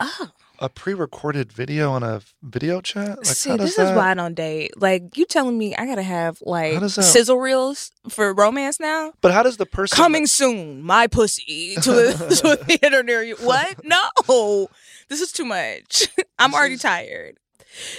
[0.00, 3.18] Oh, A pre-recorded video on a video chat.
[3.18, 3.90] Like, see, this that?
[3.90, 4.80] is why I don't date.
[4.80, 9.12] Like, you telling me I gotta have like that- sizzle reels for romance now?
[9.20, 13.22] But how does the person Coming soon, my pussy to a, to a theater near
[13.22, 13.34] you.
[13.36, 13.80] What?
[13.84, 14.68] No,
[15.08, 16.08] this is too much.
[16.38, 17.38] I'm This already is- tired.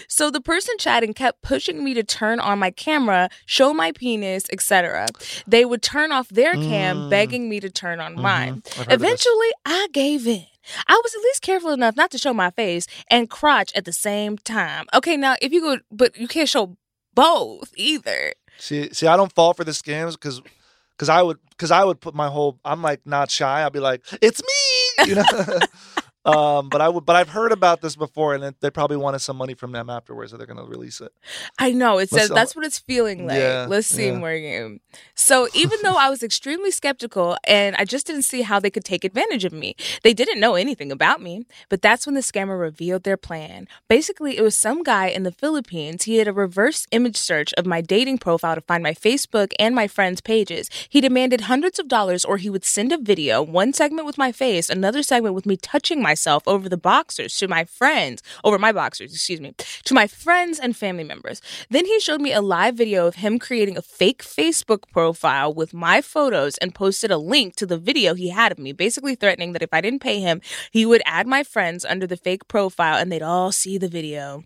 [0.08, 4.46] So the person chatting kept pushing me to turn on my camera, show my penis,
[4.54, 5.08] etc.
[5.46, 7.10] They would turn off their cam, Mm.
[7.10, 8.62] begging me to turn on mine.
[8.62, 8.80] Mhm.
[8.80, 8.94] Of this.
[8.96, 10.46] Eventually, I gave in.
[10.88, 13.94] I was at least careful enough not to show my face and crotch at the
[13.94, 14.86] same time.
[14.94, 16.78] Okay, now if you go, but you can't show
[17.14, 18.34] both either.
[18.58, 20.42] See, see, I don't fall for the scams because,
[20.92, 22.60] because I would, because I would put my whole.
[22.64, 23.62] I'm like not shy.
[23.62, 25.24] I'll be like, it's me, you know.
[26.26, 29.38] um, but I would, but I've heard about this before, and they probably wanted some
[29.38, 31.12] money from them afterwards, so they're gonna release it.
[31.60, 33.38] I know it says that's what it's feeling like.
[33.38, 34.18] Yeah, Let's see, yeah.
[34.18, 34.80] Morgan.
[35.14, 38.86] So even though I was extremely skeptical and I just didn't see how they could
[38.86, 41.46] take advantage of me, they didn't know anything about me.
[41.70, 43.68] But that's when the scammer revealed their plan.
[43.88, 46.04] Basically, it was some guy in the Philippines.
[46.04, 49.76] He had a reverse image search of my dating profile to find my Facebook and
[49.76, 50.70] my friends' pages.
[50.90, 54.32] He demanded hundreds of dollars, or he would send a video, one segment with my
[54.32, 58.72] face, another segment with me touching myself over the boxers to my friends, over my
[58.72, 61.42] boxers, excuse me, to my friends and family members.
[61.70, 65.74] Then he showed me a live video of him creating a fake Facebook profile with
[65.74, 69.52] my photos and posted a link to the video he had of me, basically threatening
[69.52, 70.40] that if I didn't pay him,
[70.72, 74.46] he would add my friends under the fake profile and they'd all see the video.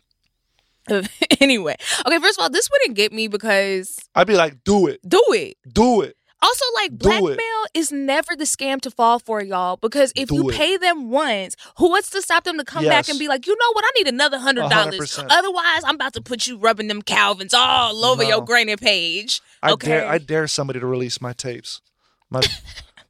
[1.39, 1.75] anyway,
[2.07, 5.23] okay, first of all, this wouldn't get me because I'd be like, do it, do
[5.33, 5.55] it.
[5.71, 6.17] do it.
[6.41, 7.37] Also, like blackmail
[7.73, 9.75] is never the scam to fall for, y'all.
[9.77, 10.55] Because if Do you it.
[10.55, 13.53] pay them once, who wants to stop them to come back and be like, you
[13.57, 15.19] know what, I need another hundred dollars.
[15.19, 18.45] Otherwise, I'm about to put you rubbing them Calvins all over your No.
[18.45, 19.41] granny page.
[19.61, 19.87] I Okay.
[19.87, 21.81] dare, I dare somebody to release my tapes.
[22.29, 22.39] My,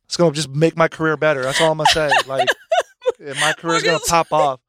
[0.06, 1.44] it's gonna just make my career better.
[1.44, 2.22] That's all I'm gonna say.
[2.26, 2.50] Like,
[3.38, 4.60] my career's gonna pop off.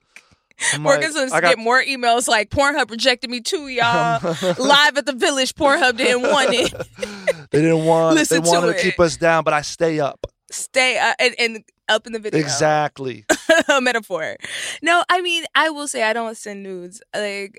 [0.75, 4.21] I'm like, gonna get more emails like Pornhub rejected me too, y'all.
[4.59, 6.73] Live at the village, Pornhub didn't want it.
[7.51, 8.15] They didn't want.
[8.15, 10.25] Listen they wanted to to, keep us down, but I stay up.
[10.53, 12.39] Stay uh, and, and up in the video.
[12.39, 13.25] Exactly.
[13.69, 14.37] a metaphor.
[14.83, 17.03] No, I mean, I will say I don't send nudes.
[17.13, 17.59] Like,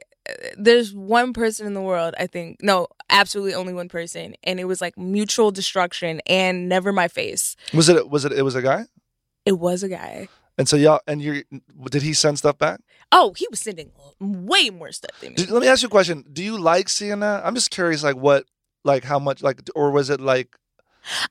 [0.57, 4.65] there's one person in the world, I think, no, absolutely only one person, and it
[4.65, 7.55] was like mutual destruction and never my face.
[7.73, 8.09] Was it?
[8.09, 8.31] Was it?
[8.31, 8.85] It was a guy.
[9.45, 10.29] It was a guy.
[10.57, 11.43] And so y'all, and you,
[11.89, 12.81] did he send stuff back?
[13.11, 15.35] Oh, he was sending way more stuff than me.
[15.35, 16.23] Did, let me ask you a question.
[16.31, 17.45] Do you like seeing that?
[17.45, 18.45] I'm just curious, like what,
[18.83, 20.55] like how much, like, or was it like,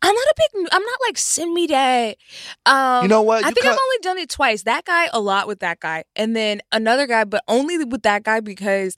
[0.02, 0.68] I'm not a big.
[0.72, 2.16] I'm not like send me that.
[2.66, 3.44] Um, you know what?
[3.44, 4.64] I You think I've only done it twice.
[4.64, 8.24] That guy a lot with that guy, and then another guy, but only with that
[8.24, 8.96] guy because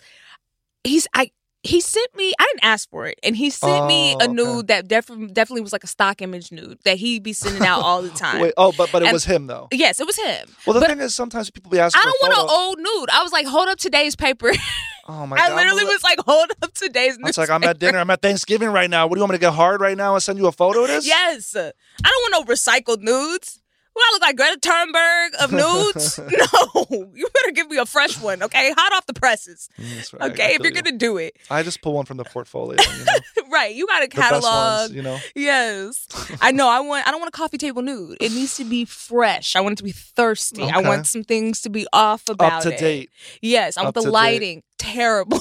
[0.83, 1.31] he's I.
[1.65, 2.33] He sent me.
[2.41, 4.33] I didn't ask for it, and he sent me Oh, a okay.
[4.33, 7.83] nude that def- definitely was like a stock image nude that he'd be sending out
[7.83, 8.41] all the time.
[8.41, 9.69] Wait, oh, but but it And- was him though.
[9.71, 10.49] Yes, it was him.
[10.67, 12.01] Well, the but thing is, sometimes people be asking.
[12.01, 13.11] I don't want an old nude.
[13.11, 14.53] I was like, hold up today's paper.
[15.09, 15.57] Oh my I god!
[15.57, 17.19] literally was like, hold up today's.
[17.25, 17.99] It's like I'm at dinner.
[17.99, 19.09] I'm at Thanksgiving right now.
[19.09, 20.83] What do you want me to get hard right now and send you a photo
[20.83, 21.05] of this?
[21.05, 21.73] Yes, I
[22.05, 23.59] don't want no recycled nudes.
[23.95, 26.19] What I look like Greta Thunberg of nudes?
[26.95, 28.73] no, you better give me a fresh one, okay?
[28.77, 30.31] Hot off the presses, Mm, that's right.
[30.33, 30.55] Okay?
[30.55, 30.83] If you're you.
[30.83, 32.81] gonna do it, I just pull one from the portfolio.
[32.81, 33.49] You know?
[33.53, 33.75] right?
[33.75, 34.45] You got a catalog.
[34.45, 34.93] ones.
[34.93, 35.19] You know.
[35.35, 36.07] Yes,
[36.41, 36.69] I know.
[36.69, 37.07] I want.
[37.07, 38.17] I don't want a coffee table nude.
[38.21, 39.57] It needs to be fresh.
[39.57, 40.63] I want it to be thirsty.
[40.63, 42.79] I want some things to be off about Up to it.
[42.79, 43.11] date.
[43.43, 44.13] Yes, I want Up the to date.
[44.13, 45.39] lighting terrible.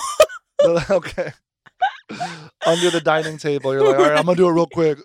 [0.89, 1.31] okay.
[2.65, 3.73] under the dining table.
[3.73, 4.99] You're like, all right, I'm gonna do it real quick.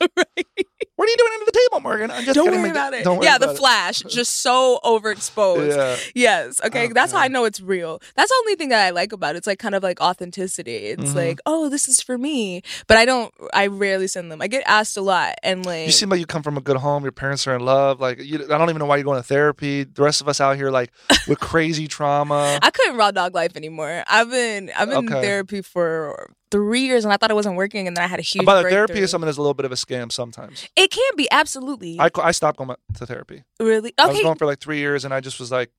[0.97, 2.11] What are you doing under the table, Morgan?
[2.11, 3.05] I'm just Don't worry about it.
[3.05, 3.59] Don't worry yeah, about the it.
[3.59, 5.67] flash, just so overexposed.
[5.77, 5.97] Yeah.
[6.15, 6.61] Yes.
[6.65, 6.89] Okay.
[6.89, 8.01] That's how I know it's real.
[8.17, 9.39] That's the only thing that I like about it.
[9.39, 10.87] It's like kind of like authenticity.
[10.87, 11.15] It's Mhm.
[11.15, 12.63] like, oh, this is for me.
[12.87, 13.33] But I don't.
[13.53, 14.41] I rarely send them.
[14.41, 16.77] I get asked a lot, and like, You seem like you come from a good
[16.79, 17.03] home.
[17.03, 18.01] Your parents are in love.
[18.01, 19.85] Like you, I don't even know why you're going to therapy.
[19.85, 20.91] The rest of us out here, like
[21.29, 22.59] with crazy trauma.
[22.63, 24.03] I couldn't raw dog life anymore.
[24.07, 27.87] I've been I've been in therapy for three years, and I thought it wasn't working,
[27.87, 28.47] and then I had a huge.
[28.47, 30.67] By the therapy is something that's a little bit of a scam sometimes.
[30.75, 33.45] It can be absolutely I, I stopped going to therapy.
[33.61, 33.95] really Okay.
[33.99, 35.71] I was going for like three years, and I just was like,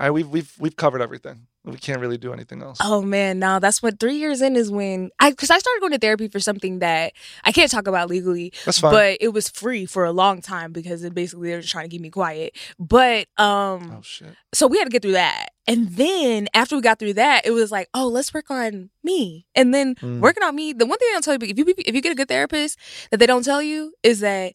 [0.00, 1.46] "All right, we've we've we've covered everything.
[1.64, 4.70] We can't really do anything else." Oh man, now that's what three years in is
[4.70, 7.12] when I because I started going to therapy for something that
[7.44, 8.92] I can't talk about legally, That's fine.
[8.92, 11.84] but it was free for a long time because it basically they were just trying
[11.84, 12.56] to keep me quiet.
[12.78, 14.34] But um, oh shit.
[14.52, 17.50] so we had to get through that, and then after we got through that, it
[17.52, 20.20] was like, oh, let's work on me, and then Mm.
[20.20, 20.72] working on me.
[20.72, 22.78] The one thing they don't tell you, if you if you get a good therapist,
[23.10, 24.54] that they don't tell you is that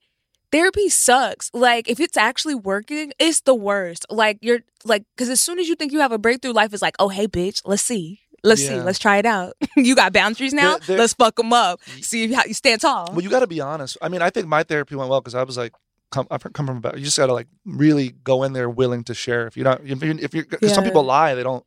[0.51, 1.49] therapy sucks.
[1.53, 4.05] Like if it's actually working, it's the worst.
[4.09, 6.81] Like you're like because as soon as you think you have a breakthrough, life is
[6.81, 8.21] like, oh hey bitch, let's see.
[8.43, 8.79] Let's see.
[8.79, 9.53] Let's try it out.
[9.75, 10.77] you got boundaries now.
[10.77, 11.81] There- there- let's fuck them up.
[12.01, 13.09] See if how you stand tall.
[13.11, 13.97] Well, you got to be honest.
[14.01, 15.73] I mean, I think my therapy went well because I was like,
[16.11, 16.97] come, I've come from about.
[16.97, 19.47] You just got to like really go in there willing to share.
[19.47, 21.35] If you're not, if you're, if you're, because some people lie.
[21.35, 21.65] They don't,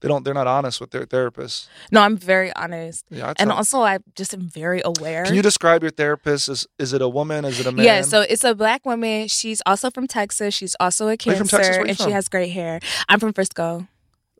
[0.00, 1.68] they don't, they're not honest with their therapist.
[1.92, 3.32] no, I'm very honest, Yeah.
[3.38, 5.24] And also I just am very aware.
[5.24, 6.48] can you describe your therapist?
[6.48, 7.44] Is is it a woman?
[7.44, 7.84] Is it a man?
[7.84, 9.28] Yeah, so it's a black woman.
[9.28, 10.54] She's also from Texas.
[10.54, 12.80] She's also a you from cancer, you and she has great hair.
[13.08, 13.86] I'm from Frisco,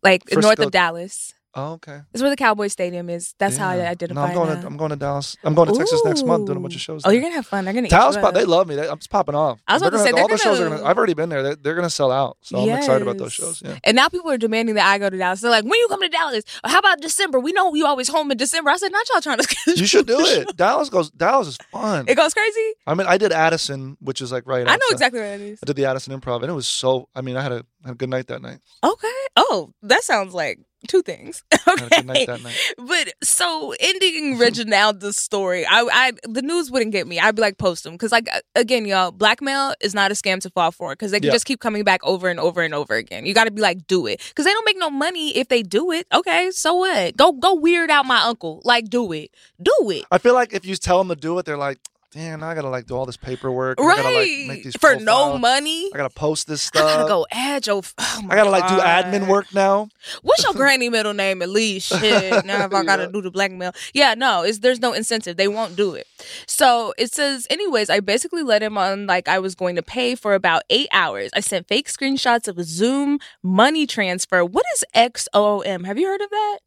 [0.03, 1.35] like north of Dallas.
[1.55, 2.01] Oh, okay.
[2.13, 3.35] It's where the Cowboy Stadium is.
[3.39, 3.91] That's how I Yeah.
[3.91, 4.21] identify.
[4.21, 4.61] No, I'm going now.
[4.61, 5.37] to, I'm going to Dallas.
[5.45, 7.03] I'm going to Texas next month doing a bunch of shows.
[7.05, 7.15] Oh, there.
[7.15, 7.65] you're gonna have fun.
[7.65, 8.77] They're gonna Dallas, pop- they love me.
[8.77, 9.61] They, I'm just popping off.
[9.67, 10.89] I was about to They're say, gonna- all the shows are gonna- gonna.
[10.89, 11.43] I've already been there.
[11.43, 12.37] They're, they're gonna sell out.
[12.43, 13.63] So I'm excited about those shows.
[13.65, 13.79] Yeah.
[13.85, 15.41] And now people are demanding that I go to Dallas.
[15.41, 16.45] They're like, when you come to Dallas?
[16.65, 17.39] Or how about December?
[17.41, 18.71] We know you always home in December.
[18.71, 19.57] I said, not y'all trying to.
[19.77, 20.57] You should do it.
[20.57, 21.11] Dallas goes.
[21.11, 22.07] Dallas is fun.
[22.09, 22.73] It goes crazy.
[22.87, 24.61] I mean, I did Addison, which is like right.
[24.63, 24.93] I know outside.
[24.93, 25.59] exactly where it is.
[25.63, 27.09] I did the Addison Improv, and it was so.
[27.15, 28.59] I mean, I had a, had a good night that night.
[28.85, 29.09] Okay.
[29.37, 31.43] Oh, that sounds like two things.
[31.53, 32.43] I good night Okay.
[32.43, 32.57] night.
[32.79, 37.19] But so ending Reginalda's story, I, I the news wouldn't get me.
[37.19, 40.51] I'd be like, post them because, like, again, y'all, blackmail is not a scam to
[40.51, 41.33] fall for because they can Yeah.
[41.33, 43.27] just keep coming back over and over and over again.
[43.27, 45.63] You got to be like, do it because they don't make no money if they
[45.63, 46.07] do it.
[46.13, 47.17] Okay, so what?
[47.17, 48.61] Go go weird out my uncle.
[48.65, 49.31] Like, do it,
[49.63, 50.05] do it.
[50.11, 51.79] I feel like if you tell them to do it, they're like,
[52.13, 53.81] "Damn, now I gotta like do all this paperwork.
[53.81, 55.91] and I gotta, like, Right make these for no money.
[55.95, 56.85] I gotta post this stuff.
[56.85, 57.83] I gotta go add your.
[57.99, 59.89] Oh I gotta like do admin work now.
[60.23, 61.89] What's your granny middle name at least?
[61.89, 62.45] Shit.
[62.45, 63.09] Now if I gotta Yeah.
[63.13, 63.73] do the blackmail.
[63.95, 65.37] Yeah, no, it's there's no incentive.
[65.37, 66.07] They won't do it.
[66.47, 70.15] So it says, anyways, I basically let him on like I was going to pay
[70.15, 71.31] for about eight hours.
[71.35, 74.45] I sent fake screenshots of a Xoom money transfer.
[74.45, 75.87] What is Xoom?
[75.87, 76.59] Have you heard of that?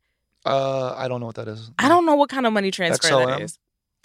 [0.45, 1.71] Uh, I don't know what that is.
[1.79, 3.25] I don't know what kind of money transfer Xoom?
[3.27, 3.57] that is.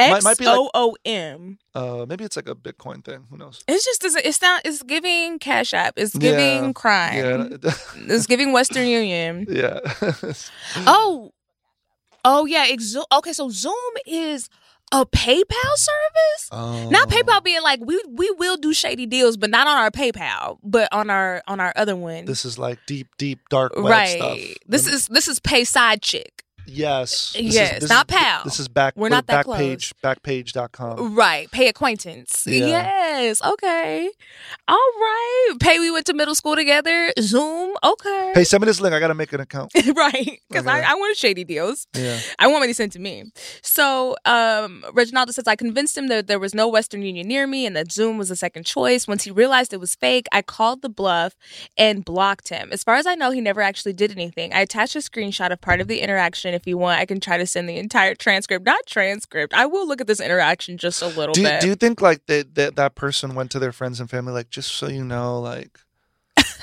[0.09, 3.27] Might- might be like- Uh, maybe it's like a Bitcoin thing.
[3.31, 3.63] Who knows?
[3.69, 5.95] It's just it's not it's giving Cash App.
[5.97, 6.73] It's giving Yeah.
[6.73, 7.17] crime.
[7.63, 7.73] Yeah.
[8.09, 9.47] It's giving Western Union.
[9.51, 9.81] yeah.
[10.87, 11.33] Oh,
[12.25, 12.67] oh yeah.
[12.77, 13.05] Xoom.
[13.13, 14.49] Okay, so Xoom is
[14.93, 16.49] a PayPal service.
[16.51, 16.89] oh.
[16.91, 20.59] Not PayPal being like we we will do shady deals, but not on our PayPal,
[20.65, 22.25] but on our on our other one.
[22.25, 24.09] This is like deep, deep, dark web right.
[24.19, 24.39] stuff.
[24.67, 26.45] This And- is this is Pay Side Chick.
[26.71, 27.33] Yes.
[27.33, 28.45] This Yes, is, this not is, pal.
[28.45, 28.95] This is back.
[28.97, 29.59] We're not that close.
[29.61, 29.93] Backpage.
[30.03, 31.15] Backpage.com.
[31.17, 31.51] Right.
[31.51, 32.45] Pay acquaintance.
[32.47, 32.67] Yeah.
[32.67, 33.43] Yes.
[33.43, 34.09] Okay.
[34.69, 35.55] All right.
[35.61, 37.13] Pay we went to middle school together.
[37.19, 37.75] Xoom.
[37.83, 38.33] Okay.
[38.35, 38.95] Hey, send me this link.
[38.95, 39.73] I gotta make an account.
[39.97, 40.39] right.
[40.49, 40.71] Because Okay.
[40.85, 41.87] I, I want shady deals.
[41.95, 42.19] Yeah.
[42.39, 43.25] I want money sent to me.
[43.63, 47.67] So um, Reginaldo says I convinced him that there was no Western Union near me
[47.67, 49.09] and that Xoom was the second choice.
[49.09, 51.35] Once he realized it was fake, I called the bluff
[51.77, 52.69] and blocked him.
[52.73, 54.53] As far as I know, he never actually did anything.
[54.53, 56.55] I attached a screenshot of part of the interaction.
[56.61, 58.67] If you want, I can try to send the entire transcript.
[58.67, 59.55] Not transcript.
[59.55, 61.61] I will look at this interaction just a little Do you, bit.
[61.63, 64.51] do you think like that, that that person went to their friends and family like
[64.51, 65.79] just so you know like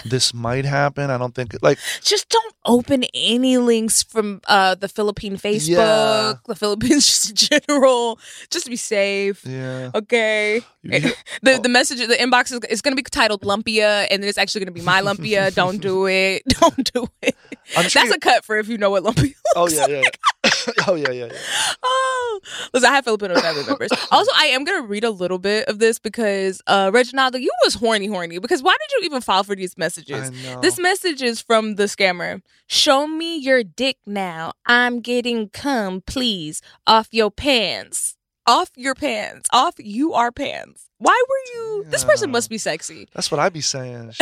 [0.06, 1.10] this might happen?
[1.10, 6.34] I don't think like just don't open any links from uh, the Philippine Facebook, Yeah.
[6.48, 7.36] the Philippines just in
[7.68, 8.20] general.
[8.50, 9.46] Just be safe.
[9.46, 9.92] yeah.
[9.96, 10.62] Okay.
[10.84, 14.38] You- The the message the inbox is, going to be titled Lumpia, and then it's
[14.38, 15.54] actually going to be my Lumpia.
[15.54, 16.44] Don't do it.
[16.60, 17.36] Don't do it.
[17.66, 19.34] Sure That's you- a cut for if you know what Lumpia.
[19.56, 20.20] Oh yeah, yeah, like.
[20.88, 21.38] oh yeah, yeah, yeah.
[21.84, 22.39] Oh,
[22.74, 23.89] listen, I have Filipino family members.
[24.12, 27.74] Also, I am gonna read a little bit of this because uh Reginaldo, you was
[27.76, 28.39] horny, horny.
[28.39, 30.32] Because why did you even file for these messages?
[30.62, 32.41] This message is from the scammer.
[32.67, 34.54] Show me your dick now.
[34.65, 38.15] I'm getting cum, please, off your pants.
[38.46, 39.50] Off your pants.
[39.52, 40.86] Off you are pants.
[41.00, 41.86] Why were you?
[41.89, 43.08] This person must be sexy.
[43.13, 44.13] That's what I be saying.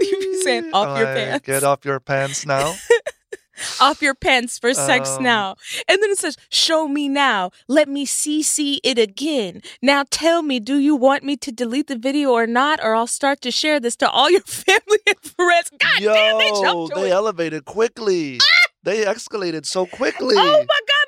[0.00, 1.46] you be saying off your pants.
[1.46, 2.74] Get off your pants now.
[3.82, 5.56] Off your pants for sex Um, now.
[5.88, 7.50] And then it says, Show me now.
[7.68, 9.62] Let me CC it again.
[9.80, 12.80] Now tell me, do you want me to delete the video or not?
[12.82, 15.70] Or I'll start to share this to all your family and friends.
[15.78, 17.12] God Yo, damn, they jumped they it.
[17.12, 18.38] elevated quickly.
[18.84, 20.34] they escalated so quickly.
[20.38, 21.01] Oh my God,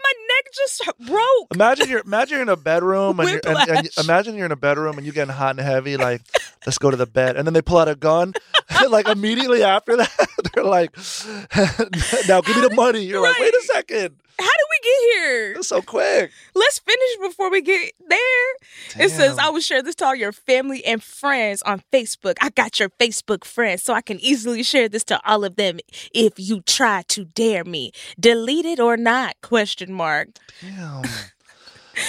[0.54, 1.54] just broke.
[1.54, 4.56] Imagine you're imagine you're in a bedroom and, you're, and, and imagine you're in a
[4.56, 5.96] bedroom and you're getting hot and heavy.
[5.96, 6.22] Like,
[6.66, 8.34] let's go to the bed, and then they pull out a gun.
[8.88, 10.96] like immediately after that, they're like,
[12.28, 13.66] "Now give me the money." You're like, "Wait a Right.
[13.88, 15.54] second, How did we get here?
[15.54, 19.04] that's so quick." Let's finish before we get there.
[19.04, 22.34] It says, I will share this to all your family and friends on Facebook.
[22.40, 25.78] I got your Facebook friends, so I can easily share this to all of them
[26.14, 27.92] if you try to dare me.
[28.18, 29.34] Delete it or not?
[29.42, 30.28] Question mark.
[30.60, 31.02] Damn.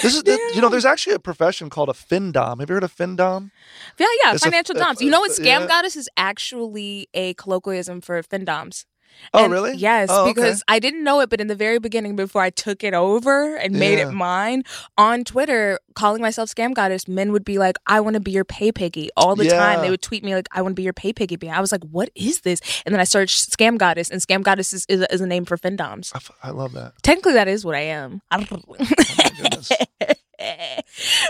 [0.01, 2.59] This is this- you know, there's actually a profession called a findom.
[2.59, 3.51] Have you heard of findom?
[3.99, 4.99] Yeah, yeah, It's financial a- doms.
[4.99, 5.29] Uh, you know what?
[5.31, 5.67] Scam yeah.
[5.67, 8.85] goddess is actually a colloquialism for findoms.
[9.33, 9.75] Oh, And really?
[9.75, 10.33] Yes, Oh, okay.
[10.33, 13.55] because I didn't know it, but in the very beginning, before I took it over
[13.55, 14.09] and made Yeah.
[14.09, 14.63] it mine
[14.97, 18.45] on Twitter, calling myself scam goddess, men would be like, "I want to be your
[18.45, 20.93] pay piggy." All the time, they would tweet me like, "I want to be your
[20.93, 24.21] pay piggy." I was like, "What is this?" And then I searched scam goddess, and
[24.21, 26.11] scam goddess is, is, a, is a name for findoms.
[26.13, 26.93] I, f- I love that.
[27.03, 28.21] Technically, that is what I am.
[28.31, 28.45] Oh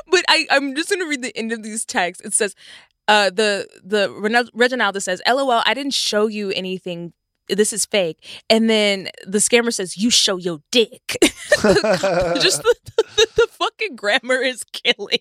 [0.10, 2.26] but I, I'm just gonna read the end of these texts.
[2.26, 2.56] It says,
[3.08, 4.08] uh, the the
[4.56, 7.13] Reginaldo says, "LOL, I didn't show you anything.
[7.49, 11.01] This is fake." And then the scammer says, "You show your dick."
[11.62, 15.19] just the, the, the fucking grammar is killing.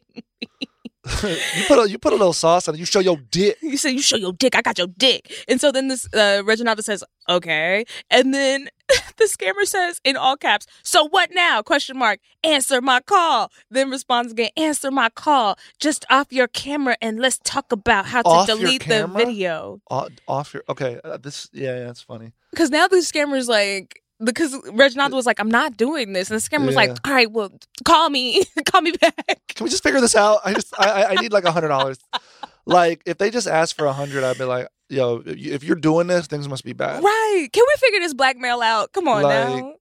[1.22, 2.78] You put a you put a little sauce on it.
[2.78, 3.58] You show your dick.
[3.60, 4.56] You say you show your dick.
[4.56, 5.30] I got your dick.
[5.48, 6.42] And so then this uh,
[6.80, 8.68] says, "Okay." And then
[9.16, 12.20] the scammer says in all caps, "So what now?" Question mark.
[12.42, 13.50] Answer my call.
[13.70, 15.58] Then responds again, "Answer my call.
[15.78, 20.08] Just off your camera and let's talk about how to Off delete the video." O-
[20.26, 21.00] Off your okay.
[21.04, 22.32] Uh, this yeah, yeah, that's funny.
[22.50, 24.00] Because now the scammer's like.
[24.24, 26.30] Because Reginaldo was like, I'm not doing this.
[26.30, 27.50] And the scammer was like, all right, well,
[27.84, 28.44] call me.
[28.66, 29.42] call me back.
[29.48, 30.40] Can we just figure this out?
[30.44, 31.98] I just I I, need like a hundred dollars.
[32.66, 36.06] Like if they just asked for a hundred, I'd be like, yo, if you're doing
[36.06, 37.04] this, things must be bad.
[37.04, 37.48] Right.
[37.52, 38.90] Can we figure this blackmail out?
[38.94, 39.74] Come on Like, now.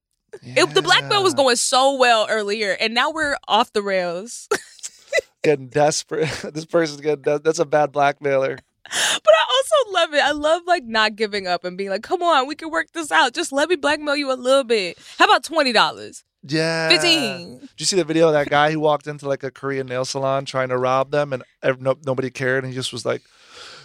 [0.43, 4.49] It, the blackmail was going so well earlier, and now we're off the rails.
[5.43, 6.29] getting desperate.
[6.53, 8.57] this person's getting des- that's a bad blackmailer.
[8.89, 10.23] But I also love it.
[10.23, 13.11] I love like not giving up and being like, "Come on, we can work this
[13.11, 13.33] out.
[13.33, 14.97] Just let me blackmail you a little bit.
[15.17, 16.89] How about twenty dollars, Yeah.
[16.89, 17.59] fifteen?
[17.59, 20.05] Did you see the video of that guy who walked into like a Korean nail
[20.05, 23.21] salon trying to rob them and ev- no, nobody cared and he just was like,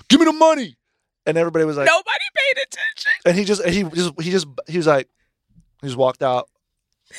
[0.09, 0.77] "Give me the money,"
[1.27, 3.13] and everybody was like, Nobody paid attention.
[3.25, 5.09] and he just he just he just he was like,
[5.81, 6.49] he just walked out,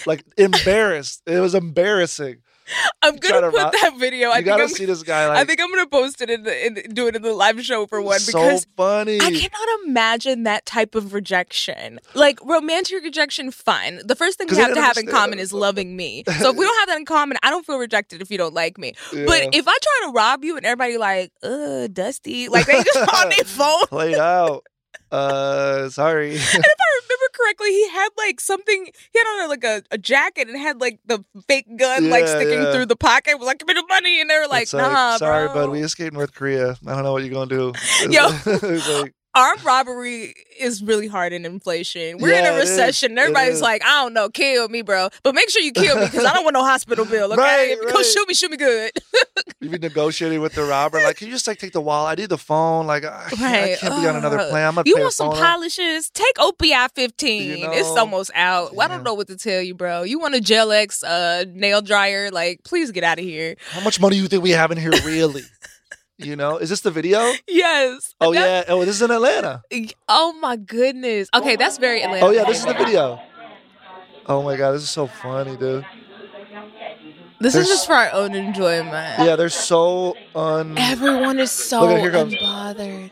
[0.06, 1.22] like embarrassed.
[1.26, 2.42] It was embarrassing.
[3.02, 4.30] I'm gonna put that video.
[4.30, 5.28] I gotta I'm, see this guy.
[5.28, 7.34] Like, I think I'm gonna post it in the, in the do it in the
[7.34, 9.20] live show for one so because funny.
[9.22, 12.00] I cannot imagine that type of rejection.
[12.14, 14.02] Like romantic rejection, fine.
[14.06, 16.24] The first thing we have to have in common is loving me.
[16.40, 18.54] So if we don't have that in common, I don't feel rejected if you don't
[18.54, 18.94] like me.
[19.14, 19.26] Yeah.
[19.26, 22.98] But if I try to rob you and everybody like, uh, Dusty, like they just
[23.16, 23.86] on their phone.
[23.88, 24.66] played out.
[25.12, 26.32] Uh, sorry.
[26.32, 28.86] And if I remember correctly, he had like something.
[28.86, 32.62] He had on like a, a jacket and had like the fake gun like sticking
[32.62, 32.72] yeah.
[32.74, 33.32] through the pocket.
[33.32, 35.56] It was like, give me the money, and they were like, It's nah, sorry, bro.
[35.56, 35.70] bud.
[35.72, 36.78] We escaped North Korea.
[36.86, 37.74] I don't know what you're gonna do.
[38.10, 38.30] Yo.
[39.00, 42.18] Like, armed robbery is really hard in inflation.
[42.18, 43.18] We're in a recession.
[43.18, 45.10] Everybody's like, I don't know, kill me, bro.
[45.24, 47.32] But make sure you kill me because I don't want no hospital bill.
[47.34, 48.06] Okay, Right, if you go right.
[48.06, 48.92] shoot me, shoot me good.
[49.62, 51.02] you be negotiating with the robber.
[51.02, 52.18] Like, can you just like take the wallet?
[52.18, 52.88] I need the phone.
[52.88, 54.78] Like, I, can't- I can't be on another plan.
[54.78, 56.10] I'm you want some polishes?
[56.10, 57.58] Take OPI 15.
[57.60, 58.76] You it's almost out.
[58.76, 60.04] Well, I don't know what to tell you, bro.
[60.04, 62.32] You want a Gel X uh, nail dryer?
[62.32, 63.56] Like, please get out of here.
[63.72, 65.44] How much money do you think we have in here, really?
[66.20, 67.32] you know, is this the video?
[67.48, 68.14] Yes.
[68.22, 68.64] Oh yeah.
[68.68, 69.64] Oh, this is in Atlanta.
[70.08, 71.30] Oh my goodness.
[71.34, 72.26] Okay, that's very Atlanta.
[72.26, 73.20] Oh yeah, this is the video.
[74.28, 75.86] Oh my god, this is so funny, dude.
[77.42, 79.20] This There's- is just for our own enjoyment.
[79.20, 80.78] Yeah, they're so un.
[80.78, 83.12] Everyone is so Look at- here comes- unbothered.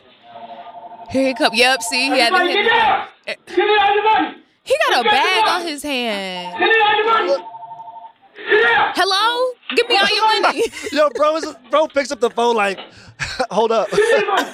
[1.10, 1.58] Here he comes.
[1.58, 3.36] Yep, see, he had to hit the- eh.
[3.48, 4.32] Give me all!
[4.64, 6.60] He got a bag on his hand.
[6.60, 7.32] Give me all your money!
[7.32, 7.38] Yeah!
[8.40, 9.54] Hello?
[9.76, 10.64] Give me all your money.
[10.92, 12.80] Yo, bro, is bro picks up the phone like,
[13.52, 13.90] hold up.
[13.90, 14.50] Give me the money!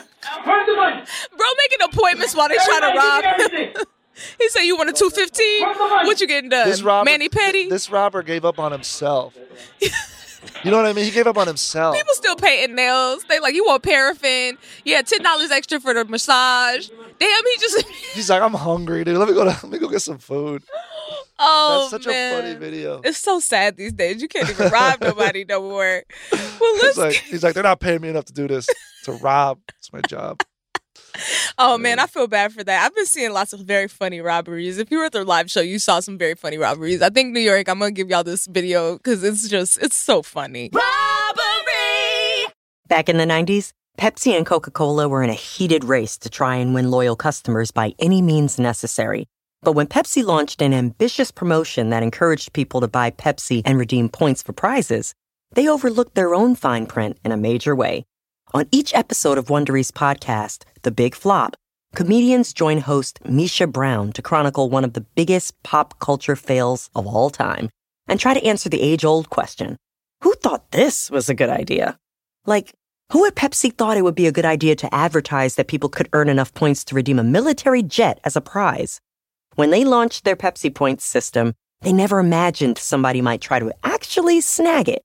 [0.46, 1.04] Where's the money?
[1.38, 3.38] Bro making appointments while they trying to rob Everybody him.
[3.38, 3.84] give me everything.
[4.40, 6.06] He said, You want a 215?
[6.06, 6.70] What you getting done?
[6.70, 7.68] This robber, mani pedi?
[7.68, 9.36] This robber gave up on himself.
[10.64, 11.06] You know what I mean?
[11.06, 11.96] He gave up on himself.
[11.96, 13.24] People still painting nails.
[13.28, 14.58] They like, You want paraffin?
[14.86, 16.90] Yeah, $10 extra for the massage.
[17.20, 17.86] Damn, he just.
[18.14, 19.18] He's like, I'm hungry, dude.
[19.18, 19.44] Let me go.
[19.44, 20.64] To, let me go get some food.
[21.40, 22.34] oh, That's such man.
[22.34, 23.02] a funny video.
[23.04, 24.22] It's so sad these days.
[24.22, 26.04] You can't even rob nobody no more.
[26.32, 28.68] Well, let's He's like, he's like, they're not paying me enough to do this.
[29.04, 30.40] To rob, it's my job.
[31.58, 32.86] Oh man, I feel bad for that.
[32.86, 34.78] I've been seeing lots of very funny robberies.
[34.78, 37.02] If you were at their live show, you saw some very funny robberies.
[37.02, 37.68] I think New York.
[37.70, 40.70] I'm gonna give y'all this video because it's just it's so funny.
[40.74, 42.54] Robbery.
[42.88, 46.56] Back in the 90s, Pepsi and Coca Cola were in a heated race to try
[46.56, 49.28] and win loyal customers by any means necessary.
[49.62, 54.10] But when Pepsi launched an ambitious promotion that encouraged people to buy Pepsi and redeem
[54.10, 55.14] points for prizes,
[55.54, 58.06] they overlooked their own fine print in a major way.
[58.56, 61.56] On each episode of Wondery's podcast, The Big Flop,
[61.96, 67.08] comedians join host Misha Brown to chronicle one of the biggest pop culture fails of
[67.08, 67.72] all time
[68.08, 69.76] and try to answer the age old question
[70.22, 71.98] Who thought this was a good idea?
[72.46, 72.72] Like,
[73.12, 76.10] who at Pepsi thought it would be a good idea to advertise that people could
[76.14, 79.02] earn enough points to redeem a military jet as a prize?
[79.56, 84.42] When they launched their Pepsi points system, they never imagined somebody might try to actually
[84.42, 85.02] snag it.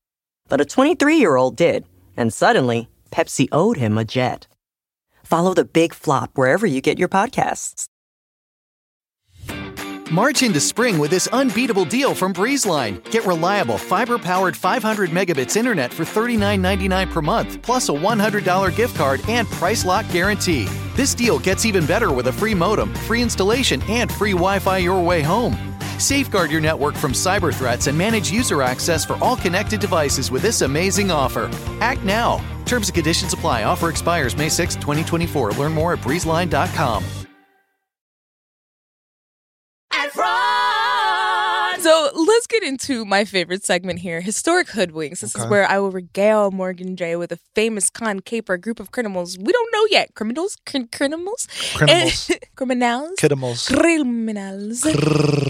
[0.50, 4.46] But a 23 year old did, and suddenly, Pepsi owed him a jet.
[5.24, 7.86] Follow the big flop wherever you get your podcasts.
[10.10, 13.04] March into spring with this unbeatable deal from BreezeLine.
[13.10, 19.20] Get reliable fiber-powered 500 megabits internet for $39.99 per month, plus a $100 gift card
[19.28, 20.66] and price lock guarantee.
[20.96, 25.00] This deal gets even better with a free modem, free installation, and free Wi-Fi your
[25.00, 25.56] way home.
[25.98, 30.42] Safeguard your network from cyber threats and manage user access for all connected devices with
[30.42, 31.50] this amazing offer.
[31.80, 32.42] Act now.
[32.64, 33.64] Terms and conditions apply.
[33.64, 35.52] Offer expires May 6, 2024.
[35.52, 37.27] Learn more at breezeline.com.
[41.98, 45.18] So let's get into my favorite segment here historic hoodwinks.
[45.20, 45.48] This is Okay.
[45.50, 49.36] where I will regale Morgan J with a famous con caper group of criminals.
[49.36, 50.14] We don't know yet.
[50.14, 50.56] Criminals?
[50.64, 51.48] Cr- criminals?
[51.74, 52.30] Criminals.
[52.30, 53.66] And- criminals?
[53.66, 54.82] Criminals.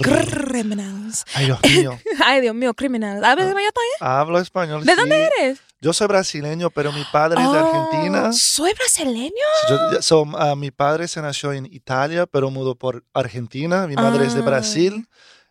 [0.03, 1.25] Criminals.
[1.35, 1.99] Ay, Dios mío.
[2.25, 3.23] Ay, Dios mío, criminals.
[3.23, 3.99] ¿Hablas español también?
[4.01, 4.85] Hablo español.
[4.87, 4.97] ¿De sí.
[4.99, 5.59] dónde eres?
[5.83, 8.29] Yo soy brasileño, pero mi padre es de Argentina.
[8.31, 9.31] Oh, Soy brasileño.
[9.69, 13.87] Yo- so, ah, mi padre se nació en Italia, pero mudó por Argentina.
[13.87, 14.45] Mi madre es de Ah.
[14.47, 15.07] Brasil.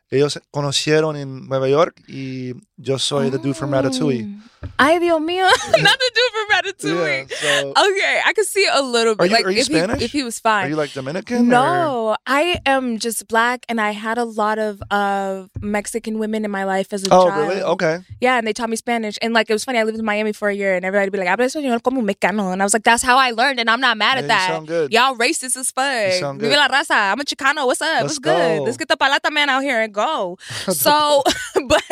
[0.10, 4.38] Ellos conocieron en Nueva York y yo soy the dude from Ratatouille.
[4.80, 5.44] Ay, Dios mío.
[5.84, 7.30] Not the dude from Ratatouille.
[7.44, 9.24] Yeah, so- Okay, I could see a little bit.
[9.24, 10.00] Are you- like are you if Spanish?
[10.00, 10.66] He, if he was fine.
[10.66, 11.38] Are you like Dominican?
[11.48, 16.44] or- No, I am just black, and I had a lot of uh, Mexican women
[16.46, 17.34] in my life as a Oh, child.
[17.46, 17.62] Oh, really?
[17.62, 18.00] Okay.
[18.22, 19.80] Yeah, and they taught me Spanish, and like it was funny.
[19.80, 22.00] I lived in Miami for a year, and everybody would be like, "Habla español como
[22.02, 24.22] un mexicano," and I was like, "That's how I learned," and I'm not mad Yeah,
[24.24, 24.48] at that.
[24.50, 24.92] sound good.
[24.92, 26.14] Y'all racist as fuck.
[26.20, 26.52] sound good.
[26.52, 27.12] la raza.
[27.14, 27.66] I'm a Chicano.
[27.68, 27.88] What's up?
[28.02, 28.58] Let's What's good?
[28.60, 28.64] go.
[28.64, 30.38] Let's get the paleta man out here and go.
[30.70, 31.24] so,
[31.68, 31.84] but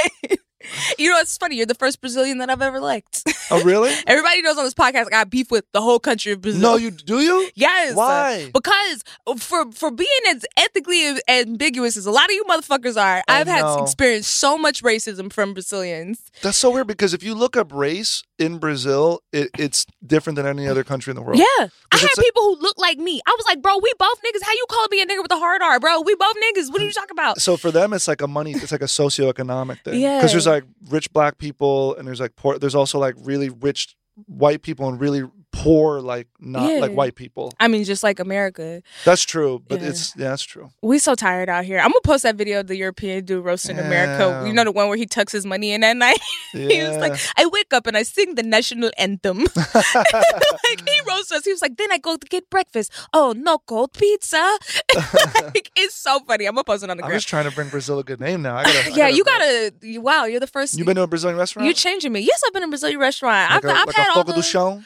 [0.99, 1.55] you know, it's funny.
[1.57, 3.23] You're the first Brazilian that I've ever liked.
[3.51, 3.93] Oh, really?
[4.07, 6.61] Everybody knows on this podcast I got beef with the whole country of Brazil.
[6.61, 7.47] no, you do you?
[7.53, 7.93] Yes.
[7.95, 8.49] Why?
[8.51, 9.03] Because
[9.37, 13.47] for for being as ethically ambiguous as a lot of you motherfuckers are, I I've
[13.47, 13.83] had know.
[13.83, 16.19] experienced so much racism from Brazilians.
[16.41, 20.47] That's so weird because if you look up race in Brazil, it, it's different than
[20.47, 21.37] any other country in the world.
[21.37, 21.67] Yeah.
[21.91, 23.21] I had a- people who look like me.
[23.27, 24.41] I was like, bro, we both niggas.
[24.43, 26.01] How you calling me a nigga with a hard R, bro?
[26.01, 26.71] We both niggas.
[26.71, 27.39] What are you talking about?
[27.41, 28.53] So for them, it's like a money.
[28.53, 30.01] It's like a socioeconomic thing.
[30.01, 30.17] Yeah.
[30.17, 32.57] Because there's like rich black people, and there's like poor.
[32.57, 33.95] There's also like really rich
[34.27, 35.23] white people and really
[35.55, 37.53] poor like not like white people.
[37.59, 38.81] I mean, just like America.
[39.05, 39.87] That's true, but Yeah.
[39.89, 40.69] it's yeah, that's true.
[40.81, 41.79] We so tired out here.
[41.79, 44.43] I'm gonna post that video of the European dude roasting America.
[44.47, 46.19] You know the one where he tucks his money in at night.
[46.51, 49.39] he was like, I wake up and I sing the national anthem.
[49.73, 51.45] like he roasts us.
[51.45, 52.91] He was like, then I go to get breakfast.
[53.13, 54.57] Oh no, cold pizza.
[54.95, 56.45] like, it's so funny.
[56.45, 58.41] I'm gonna post it on the I'm just trying to bring Brazil a good name
[58.41, 58.57] now.
[58.57, 59.73] I gotta, yeah, you gotta.
[59.81, 60.77] you- Wow, you're the first.
[60.77, 61.65] you've been to a Brazilian restaurant?
[61.65, 62.19] You're changing me.
[62.19, 63.49] Yes, I've been in a Brazilian restaurant.
[63.49, 64.33] like I've, a, I've like had a all the.
[64.33, 64.85] do chão,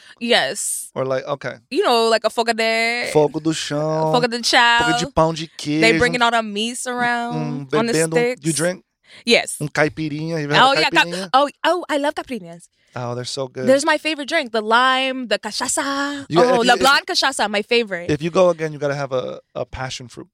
[0.60, 4.38] Yes, or like okay, you know, like a fogo de fogo do chão, fogo de
[4.42, 4.78] chão.
[4.84, 5.80] fogo de pão de queijo.
[5.80, 8.46] They bringing all the meats around mm, on the bebendo- sticks.
[8.46, 8.84] You drink
[9.24, 9.56] Yes.
[9.60, 10.34] um caipirinha.
[10.36, 10.90] Oh had a yeah.
[10.90, 11.28] Caipirinha?
[11.34, 12.68] oh oh, I love caipirinhas.
[12.96, 13.66] Oh, they're so good.
[13.68, 16.26] There's my favorite drink, the lime, the cachaça.
[16.28, 18.10] You- oh, you- Leblon cachaça, my favorite.
[18.10, 20.28] if you go again, you gotta have a, a passion fruit.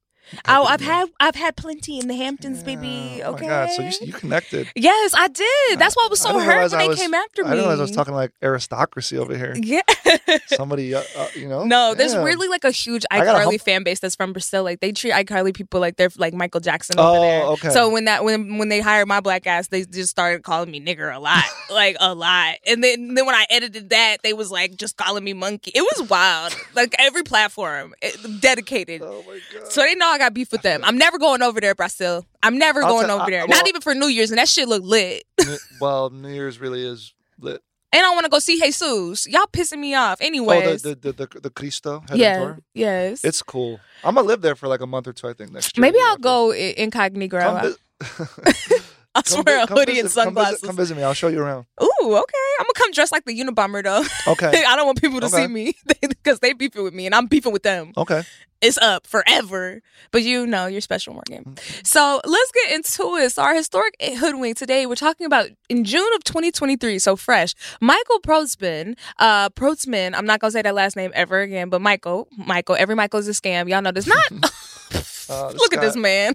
[0.47, 3.21] Oh, I've had I've had plenty in the Hamptons, baby.
[3.21, 3.23] Okay.
[3.23, 3.69] Oh my god!
[3.71, 4.67] So you you connected.
[4.75, 5.79] yes, I did.
[5.79, 7.49] That's why I was so didn't hurt when I they was- came after me.
[7.49, 9.53] I didn't realize I was talking like aristocracy over here.
[9.57, 9.81] Yeah.
[10.47, 11.63] Somebody, uh, uh, you know.
[11.65, 12.23] No, there's Damn.
[12.23, 14.63] really like a huge I iCarly hump- fan base that's from Brazil.
[14.63, 17.43] Like they treat iCarly people like they're like Michael Jackson over Oh, there.
[17.43, 17.69] okay.
[17.69, 20.79] So when that when when they hired my black ass, they just started calling me
[20.81, 22.55] nigger a lot, like a lot.
[22.65, 25.71] And then then when I edited that, they was like just calling me monkey.
[25.73, 26.55] It was wild.
[26.75, 29.01] like every platform it, dedicated.
[29.01, 29.71] Oh my god.
[29.71, 30.81] So they know I got beef with them.
[30.83, 32.25] I'm never going over there, Brazil.
[32.41, 33.45] I'm never I'll going tell- over I- there.
[33.47, 35.23] well- Not even for New Year's, and that shit look lit.
[35.79, 37.61] Well, New Year's really is lit.
[37.93, 39.27] And I want to go see Jesus.
[39.27, 40.19] Y'all pissing me off.
[40.21, 40.81] Oh, Anyways.
[40.81, 42.37] the the the, the, the Cristo yeah.
[42.39, 42.59] tour.
[42.73, 43.23] Yes.
[43.23, 43.79] It's cool.
[44.03, 45.27] I'm gonna live there for like a month or two.
[45.27, 45.81] I think next year.
[45.83, 47.75] Maybe I'll go incognito.
[49.17, 50.61] I'll Come wear vi- a hoodie visit- and sunglasses.
[50.61, 51.03] Come visit, come visit me.
[51.03, 51.65] I'll show you around.
[51.81, 52.45] Ooh, okay.
[52.59, 54.03] I'm gonna come dressed like the Unabomber though.
[54.31, 54.63] Okay.
[54.67, 57.51] I don't want people to see me because they beefing with me and I'm beefing
[57.51, 57.93] with them.
[57.97, 58.23] Okay.
[58.59, 59.81] It's up forever.
[60.11, 61.43] But you know, you're special, Morgan.
[61.43, 61.79] Mm-hmm.
[61.83, 63.31] So let's get into it.
[63.31, 67.53] So our historic hoodwink today, we're talking about in June of 2023, so fresh.
[67.81, 72.27] Michael Protzman, uh, Protzman, I'm not gonna say that last name ever again, but Michael,
[72.35, 73.69] Michael, every Michael is a scam.
[73.69, 74.07] Y'all know this.
[74.07, 74.51] Not
[75.29, 76.33] Uh, look at this man.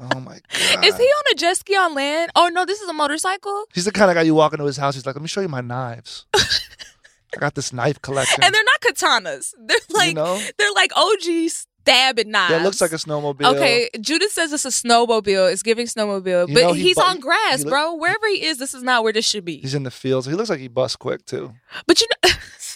[0.00, 0.38] Oh my
[0.74, 0.84] god.
[0.84, 2.30] Is he on a jet ski on land?
[2.34, 3.64] Oh no, this is a motorcycle.
[3.74, 4.94] He's the kind of guy you walk into his house.
[4.94, 6.26] He's like, "Let me show you my knives.
[6.34, 9.54] I got this knife collection." And they're not katanas.
[9.58, 10.40] They're like know?
[10.58, 12.54] they're like OG stabbing knives.
[12.54, 13.54] it looks like a snowmobile.
[13.56, 15.52] Okay, Judith says it's a snowmobile.
[15.52, 17.94] It's giving snowmobile, You but know he he's bu- on grass, he look- bro.
[17.94, 19.58] Wherever he is, this is not where this should be.
[19.58, 20.26] He's in the fields.
[20.26, 21.52] He looks like he busts quick too.
[21.86, 22.30] But you know,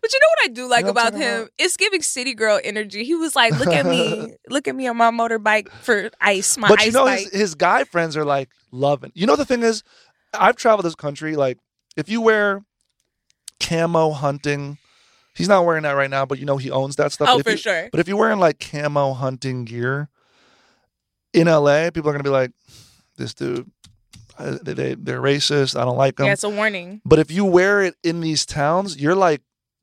[0.00, 1.38] but you know what I do like You know about him?
[1.40, 1.50] about?
[1.58, 3.04] It's giving city girl energy.
[3.04, 6.68] He was like, "Look at me, look at me on my motorbike for ice, my
[6.68, 9.12] but ice you know, his, his guy friends are like loving.
[9.14, 9.82] You know, the thing is,
[10.34, 11.36] I've traveled this country.
[11.36, 11.58] Like,
[11.96, 12.64] if you wear
[13.60, 14.78] camo hunting,
[15.34, 17.28] he's not wearing that right now, but you know he owns that stuff.
[17.30, 17.88] Oh, But for you- sure.
[17.90, 20.08] But if you're wearing like camo hunting gear
[21.32, 22.50] in LA, people are gonna be like,
[23.16, 23.70] "This dude,
[24.38, 25.78] they, they they're racist.
[25.80, 27.00] I don't like them." yeah, it's a warning.
[27.04, 29.40] But if you wear it in these towns, you're like,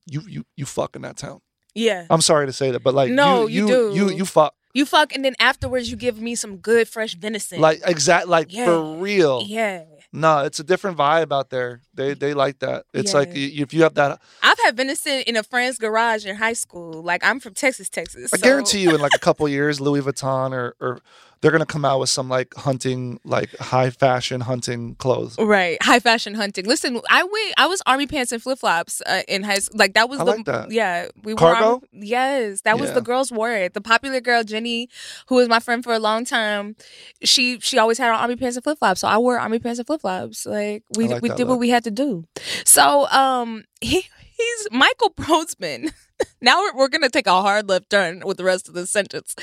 [0.09, 1.41] you you you fuck in that town.
[1.75, 3.95] Yeah, I'm sorry to say that, but like, No, you you you do.
[3.95, 7.59] you, you fuck you fuck, and then afterwards you give me some good fresh venison.
[7.61, 8.65] like exact like Yeah.
[8.65, 9.43] for real.
[9.47, 11.81] yeah, No, it's a different vibe out there.
[11.93, 12.85] They they like that.
[12.93, 13.47] It's like Yeah.
[13.47, 17.01] y- if you have that, I've had venison in a friend's garage in high school.
[17.03, 18.31] Like I'm from Texas, Texas.
[18.33, 20.99] I so- guarantee you, in like a couple years, Louis Vuitton or or
[21.41, 25.37] they're gonna come out with some like hunting, like high fashion hunting clothes.
[25.39, 26.65] Right, high fashion hunting.
[26.65, 27.53] Listen, I went.
[27.57, 29.77] I was army pants and flip flops uh, in high school.
[29.77, 30.71] Like that was I the like that.
[30.71, 31.07] yeah.
[31.23, 31.65] We wore Cargo?
[31.75, 32.95] army- yes, that was Yeah.
[32.95, 33.73] the girls wore it.
[33.73, 34.89] The popular girl Jenny,
[35.27, 36.75] who was my friend for a long time,
[37.23, 39.01] she she always had on army pants and flip flops.
[39.01, 40.45] So I wore army pants and flip flops.
[40.45, 42.25] Like we like we did what we had to do.
[42.65, 44.01] So um he
[44.37, 45.91] he's Michael Brodsman.
[46.41, 48.87] Now we're, we're going to take a hard left turn with the rest of the
[48.87, 49.35] sentence.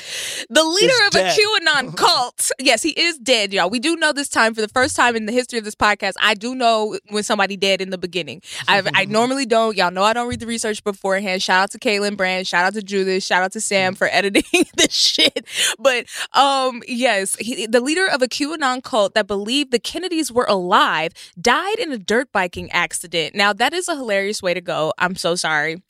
[0.49, 1.39] The leader Is of dead.
[1.39, 2.51] a QAnon cult.
[2.59, 3.69] Yes, he is dead, y'all.
[3.69, 6.15] We do know this time for the first time in the history of this podcast.
[6.23, 8.41] I do know when somebody dead in the beginning.
[8.67, 9.77] I I normally don't.
[9.77, 11.43] Y'all know I don't read the research beforehand.
[11.43, 12.47] Shout out to Kaelyn Brandt.
[12.47, 13.23] Shout out to Judith.
[13.23, 15.47] Shout out to Sam for editing this shit.
[15.79, 20.47] But um, yes, he, the leader of a QAnon cult that believed the Kennedys were
[20.49, 23.35] alive died in a dirt biking accident.
[23.35, 24.95] Now that is a hilarious way to go.
[24.97, 25.83] I'm so sorry.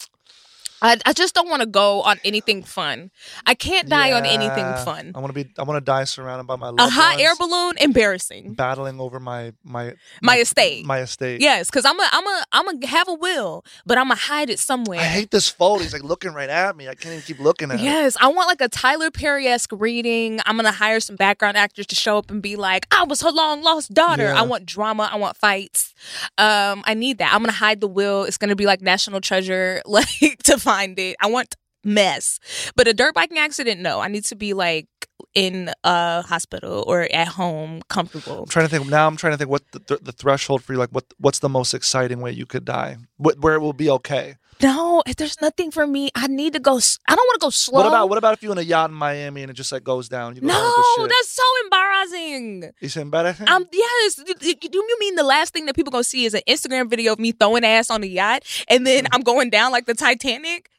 [0.83, 3.11] I, I just don't want to go on anything fun.
[3.47, 5.13] I can't die on anything fun.
[5.15, 5.51] I want to be.
[5.59, 8.55] I want to die surrounded by my A hot air balloon, embarrassing.
[8.55, 10.85] battling over my my My estate.
[10.85, 11.41] My estate.
[11.41, 14.51] Yes, because I'm a I'm a I'm a have a will, but I'm gonna hide
[14.51, 15.01] it somewhere.
[15.01, 15.83] I hate this photo.
[15.83, 16.89] He's like looking right at me.
[16.89, 17.85] I can't even keep looking at him.
[17.85, 20.41] Yes, I want like a Tyler Perry esque reading.
[20.47, 23.31] I'm gonna hire some background actors to show up and be like, "I was her
[23.31, 24.39] long lost daughter." Yeah.
[24.41, 25.09] I want drama.
[25.11, 25.95] I want fights.
[26.39, 27.33] Um, I need that.
[27.33, 28.25] I'm gonna hide the will.
[28.25, 30.07] It's gonna be like National Treasure, like
[30.45, 31.17] to find it.
[31.21, 31.55] I want
[31.85, 32.41] mess,
[32.75, 34.01] but a dirt biking accident, no.
[34.01, 34.89] I need to be like
[35.35, 38.41] in a hospital or at home, comfortable.
[38.41, 39.07] I'm trying to think now.
[39.07, 40.79] I'm trying to think what the, th- the threshold for you.
[40.79, 42.97] Like, what what's the most exciting way you could die?
[43.17, 44.37] What, where it will be okay.
[44.63, 46.79] No, if there's nothing for me, I need to go.
[47.07, 47.79] I don't want to go slow.
[47.81, 49.85] What about what about if you're in a yacht in Miami and it just like
[49.85, 50.35] goes down?
[50.35, 52.73] You go down with the No, that's so embarrassing.
[52.81, 53.49] You embarrassing?
[53.49, 54.15] Um, yes.
[54.15, 57.13] Do do you mean the last thing that people gonna see is an Instagram video
[57.13, 59.09] of me throwing ass on a yacht, and then Mm.
[59.13, 60.71] I'm going down like the Titanic?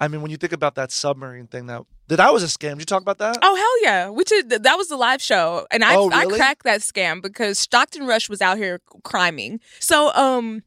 [0.00, 2.70] I mean, when you think about that submarine thing, that that that was a scam.
[2.70, 3.38] Did you talk about that?
[3.42, 4.08] Oh hell yeah!
[4.08, 7.60] Which is that was the live show, and I Oh, I cracked that scam because
[7.60, 9.60] Stockton Rush was out here criming.
[9.78, 10.64] So um.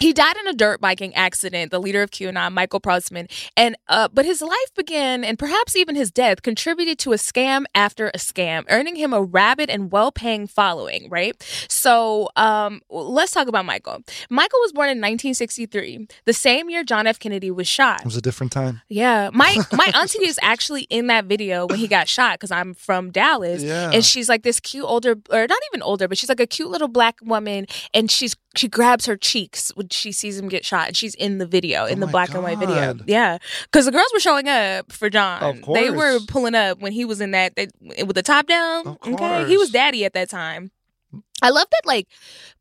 [0.00, 3.30] He died in a dirt biking accident, the leader of QAnon, Michael Protzman.
[3.56, 7.64] And uh, but his life began, and perhaps even his death, contributed to a scam
[7.74, 11.08] after a scam, earning him a rabid and well-paying following.
[11.10, 11.34] Right.
[11.68, 14.02] So um, let's talk about Michael.
[14.30, 17.18] Michael was born in 1963, the same year John F.
[17.18, 18.00] Kennedy was shot.
[18.00, 18.82] It was a different time.
[18.88, 22.74] Yeah, my my auntie is actually in that video when he got shot because I'm
[22.74, 23.90] from Dallas, Yeah.
[23.92, 26.70] and she's like this cute older or not even older, but she's like a cute
[26.70, 30.88] little black woman, and she's she grabs her cheeks when she sees him get shot,
[30.88, 32.96] and she's in the video in Oh the black and white video.
[33.06, 35.42] Yeah, because the girls were showing up for John.
[35.42, 37.68] Of They were pulling up when he was in that they,
[38.04, 38.86] with the top down.
[38.86, 40.70] Of Okay, he was daddy at that time.
[41.40, 42.08] I love that like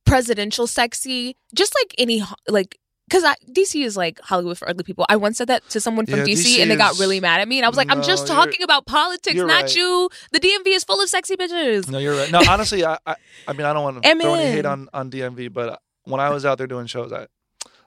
[0.05, 2.77] presidential sexy, just like any like.
[3.09, 5.05] Because DC is like Hollywood for ugly people.
[5.07, 7.21] I once said that to someone from Yeah, DC, DC and they got is- really
[7.21, 7.57] mad at me.
[7.57, 9.75] And I was like, I'm just talking about politics, not right.
[9.75, 10.09] you.
[10.33, 11.89] The DMV is full of sexy bitches.
[11.89, 12.29] No, you're right.
[12.29, 13.15] No, honestly, I, I,
[13.47, 16.29] I mean, I don't want to throw any hate on on DMV, but when I
[16.29, 17.27] was out there doing shows, I,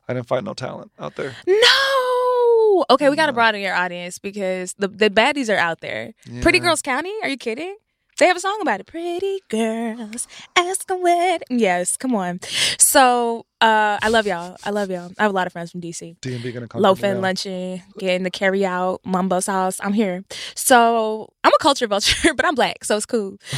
[0.08, 1.34] I didn't find no talent out there.
[1.46, 2.84] No.
[2.90, 6.14] Okay, we got to broaden your audience because the, the baddies are out there.
[6.40, 7.12] Pretty Girls County?
[7.22, 7.76] Are you kidding?
[8.20, 8.86] They have a song about it.
[8.86, 11.58] Pretty girls ask a wedding.
[11.58, 12.40] Yes, come on.
[12.78, 14.58] So uh, I love y'all.
[14.62, 15.10] I love y'all.
[15.18, 16.18] I have a lot of friends from DC.
[16.20, 16.82] DMV gonna come.
[16.82, 19.80] Loafing, lunching, getting the carry out, mumbo sauce.
[19.82, 20.22] I'm here.
[20.54, 23.38] So I'm a culture vulture, but I'm black, so it's cool.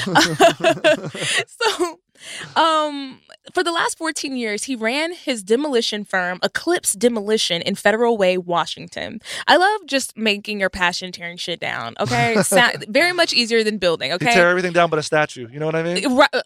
[1.47, 1.99] so
[2.55, 3.19] um
[3.53, 8.39] for the last 14 years he ran his demolition firm eclipse demolition in federal way
[8.39, 13.65] washington i love just making your passion tearing shit down okay Sound, very much easier
[13.65, 15.49] than building You okay tear everything down but a statue.
[15.51, 16.17] You know what I mean?
[16.17, 16.43] Right- uh,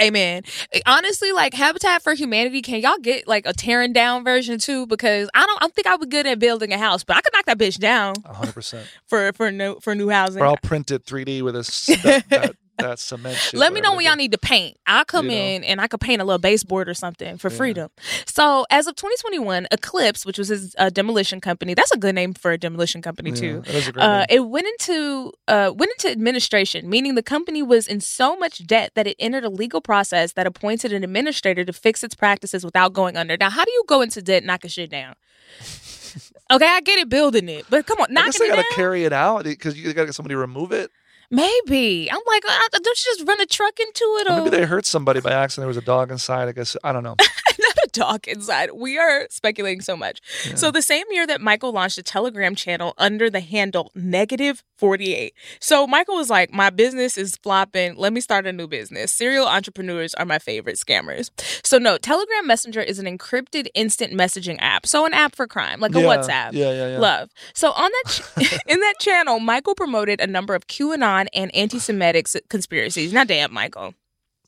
[0.00, 0.42] Amen.
[0.84, 4.86] Honestly, like Habitat for Humanity, can y'all get like a tearing down version too?
[4.86, 7.16] Because I don't, I don't think I would be good at building a house, but
[7.16, 8.88] I could knock that bitch down hundred percent.
[9.06, 10.42] for for new for new housing.
[10.42, 11.60] Or I'll print it 3D with a
[12.02, 13.54] that, that, that cement shit.
[13.60, 14.76] Let me know when y'all need to paint.
[14.86, 15.44] I'll come You know.
[15.44, 17.56] in and I could paint a little baseboard or something for Yeah.
[17.56, 17.90] freedom.
[18.26, 22.34] So, as of 2021, Eclipse, which was his uh, demolition company, that's a good name
[22.34, 23.62] for a demolition company Yeah, too.
[23.66, 27.62] that is a great Uh, it went into uh, went into administration, meaning the company
[27.62, 31.64] was in so much debt that it entered a legal process that appointed an administrator
[31.64, 33.36] to fix its practices without going under.
[33.36, 35.14] Now, how do you go into debt and knock a shit down?
[36.50, 38.76] okay, I get it building it, but come on, I guess knocking they gotta down.
[38.76, 40.90] carry it out because you gotta get somebody to remove it.
[41.30, 44.28] Maybe I'm like, uh, don't you just run a truck into it?
[44.28, 45.62] Or Or maybe they hurt somebody by accident.
[45.62, 46.48] There was a dog inside.
[46.48, 47.14] I guess I don't know.
[47.92, 48.70] dog inside.
[48.74, 50.20] We are speculating so much.
[50.56, 55.34] So the same year that Michael launched a Telegram channel under the handle negative 48.
[55.60, 57.96] So Michael was like, My business is flopping.
[57.96, 59.12] Let me start a new business.
[59.12, 61.30] Serial entrepreneurs are my favorite scammers.
[61.64, 64.86] So no, Telegram Messenger is an encrypted instant messaging app.
[64.86, 66.52] So an app for crime, like a Yeah, WhatsApp.
[66.52, 66.98] Yeah, yeah, yeah.
[66.98, 67.30] Love.
[67.54, 68.22] So on that ch-
[68.66, 73.12] in that channel, Michael promoted a number of QAnon and anti-Semitic conspiracies.
[73.12, 73.94] Now damn, Michael.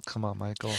[0.07, 0.75] Come on, Michael.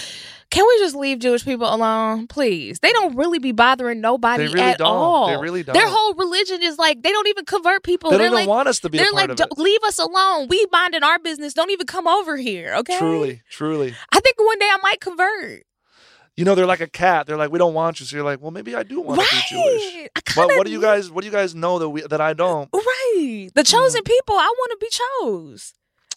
[0.53, 2.77] Can we just leave Jewish people alone, please?
[2.79, 4.87] They don't really be bothering nobody They really at don't.
[4.87, 5.27] all.
[5.27, 5.73] They really don't.
[5.73, 8.11] Their whole religion is like they don't even convert people.
[8.11, 9.57] They are don't even like, want us to be they're part like, of it.
[9.57, 10.47] leave us alone.
[10.47, 11.55] We minding our business.
[11.55, 12.75] Don't even come over here.
[12.75, 12.99] Okay.
[12.99, 13.95] Truly, truly.
[14.11, 15.63] I think one day I might convert.
[16.37, 17.25] You know, they're like a cat.
[17.25, 18.05] They're like, we don't want you.
[18.05, 19.27] So you're like, well, maybe I do want right.
[19.27, 20.09] to be Jewish.
[20.35, 21.09] But what do you guys?
[21.09, 22.69] What do you guys know that we that I don't?
[22.71, 23.49] Right.
[23.55, 23.63] The mm-hmm.
[23.63, 24.35] chosen people.
[24.35, 25.73] I want to be chose.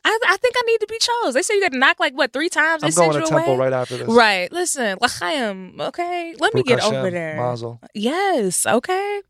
[0.06, 1.34] I, I think I need to be chose.
[1.34, 2.84] They say you got to knock like what three times.
[2.84, 3.56] I'm going to temple away.
[3.56, 4.08] right after this.
[4.08, 4.50] Right.
[4.52, 6.34] Listen, L'chaim, okay?
[6.38, 7.36] Let me get over there.
[7.36, 7.80] Mazel.
[7.92, 9.20] Yes, okay.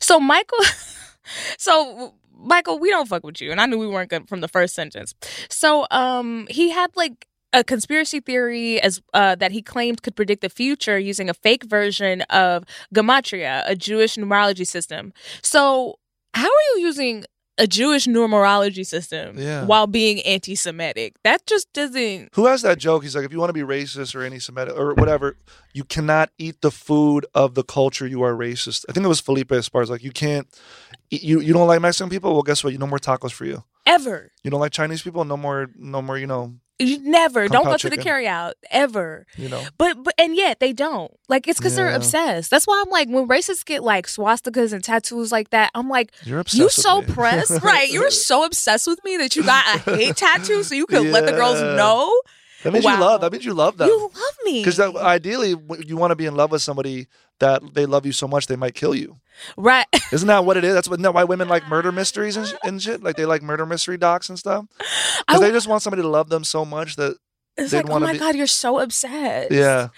[0.00, 0.58] So Michael
[1.58, 3.50] so Michael, we don't fuck with you.
[3.50, 5.14] And I knew we weren't good from the first sentence.
[5.48, 10.42] So um he had like a conspiracy theory as uh, that he claimed could predict
[10.42, 12.64] the future using a fake version of
[12.94, 15.14] gematria, a Jewish numerology system.
[15.40, 15.98] So
[16.34, 17.24] how are you using
[17.58, 19.64] a Jewish numerology system Yeah.
[19.64, 21.14] while being anti-Semitic?
[21.24, 22.30] That just doesn't.
[22.34, 23.02] Who has that joke?
[23.02, 25.36] He's like, if you want to be racist or anti-Semitic or whatever,
[25.74, 28.84] you cannot eat the food of the culture you are racist.
[28.88, 29.90] I think it was Felipe Esparza.
[29.90, 30.46] Like, you can't.
[31.10, 32.32] You you don't like Mexican people?
[32.32, 32.72] Well, guess what?
[32.72, 33.62] You no more tacos for you.
[33.86, 34.32] Ever.
[34.42, 35.24] You don't like Chinese people?
[35.24, 35.68] No more.
[35.78, 36.18] No more.
[36.18, 36.54] You know.
[36.78, 37.48] You never.
[37.48, 38.04] Don't go to the chicken.
[38.04, 39.26] carry out ever.
[39.36, 39.62] You know.
[39.78, 41.10] But but and yet they don't.
[41.28, 42.50] Like it's because they're obsessed.
[42.50, 46.12] That's why I'm like when racists get like swastikas and tattoos like that, I'm like,
[46.24, 46.58] You're obsessed.
[46.60, 47.06] you so me.
[47.06, 47.90] pressed, right?
[47.90, 51.24] You're so obsessed with me that you got a hate tattoo so you can let
[51.24, 52.12] the girls know
[52.62, 53.20] That means you love.
[53.20, 53.88] That means you love them.
[53.88, 54.60] you love me.
[54.64, 55.54] Because ideally,
[55.84, 57.06] you want to be in love with somebody
[57.38, 59.16] that they love you so much they might kill you.
[59.56, 59.86] right.
[60.12, 60.74] Isn't that what it is?
[60.74, 61.00] That's what.
[61.02, 63.02] That why women like murder mysteries and, and shit?
[63.02, 64.64] Like they like murder mystery docs and stuff.
[65.26, 67.16] Because they just want somebody to love them so much that
[67.58, 69.50] It's they'd like, oh my be- god, you're so obsessed.
[69.52, 69.88] yeah.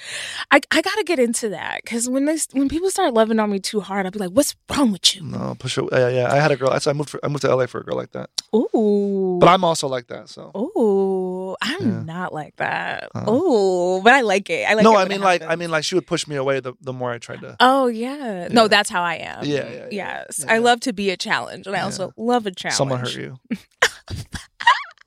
[0.50, 3.60] I, I gotta get into that because when they when people start loving on me
[3.60, 5.22] too hard, I'll be like, what's wrong with you?
[5.22, 5.84] No, push it.
[5.92, 6.32] Yeah, yeah.
[6.32, 6.70] I had a girl.
[6.70, 7.10] I I moved.
[7.10, 8.30] For, I moved to LA for a girl like that.
[8.54, 9.38] Ooh.
[9.40, 10.28] But I'm also like that.
[10.28, 12.02] So Ooh, I'm Yeah.
[12.02, 13.08] not like that.
[13.14, 13.30] Uh-huh.
[13.32, 14.68] Ooh, but I like it.
[14.68, 16.74] I like no, I mean like I mean like she would push me away the,
[16.80, 17.56] the more I tried to.
[17.60, 18.48] Oh yeah.
[18.50, 19.44] No, that's how I am.
[19.44, 19.86] Yeah, yeah, yeah.
[19.90, 20.44] Yes.
[20.44, 20.52] Yeah.
[20.54, 22.76] I love to be a challenge and I also love a challenge.
[22.76, 23.38] Someone hurt you.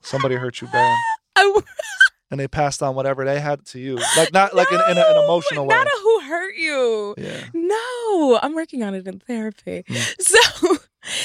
[0.02, 0.96] Somebody hurt you bad,
[1.36, 1.60] I
[2.30, 3.96] and they passed on whatever they had to you.
[4.16, 5.74] Like not like in, in a, an emotional way.
[5.76, 7.14] Not a who hurt you.
[7.18, 7.44] Yeah.
[7.54, 9.84] No, I'm working on it in therapy.
[9.88, 10.20] Mm.
[10.20, 10.76] So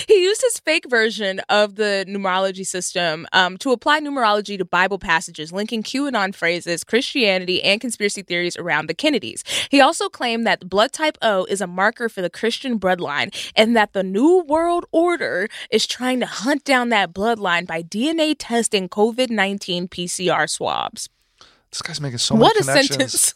[0.08, 5.00] he used his fake version of the numerology system um, to apply numerology to Bible
[5.00, 9.44] passages, linking QAnon phrases, Christianity, and conspiracy theories around the Kennedys.
[9.70, 13.76] He also claimed that blood type O is a marker for the Christian bloodline and
[13.76, 18.90] that the New World Order is trying to hunt down that bloodline by DNA testing
[18.90, 21.10] COVID 19 PCR swabs.
[21.72, 23.34] This guy's making so many what a sentence.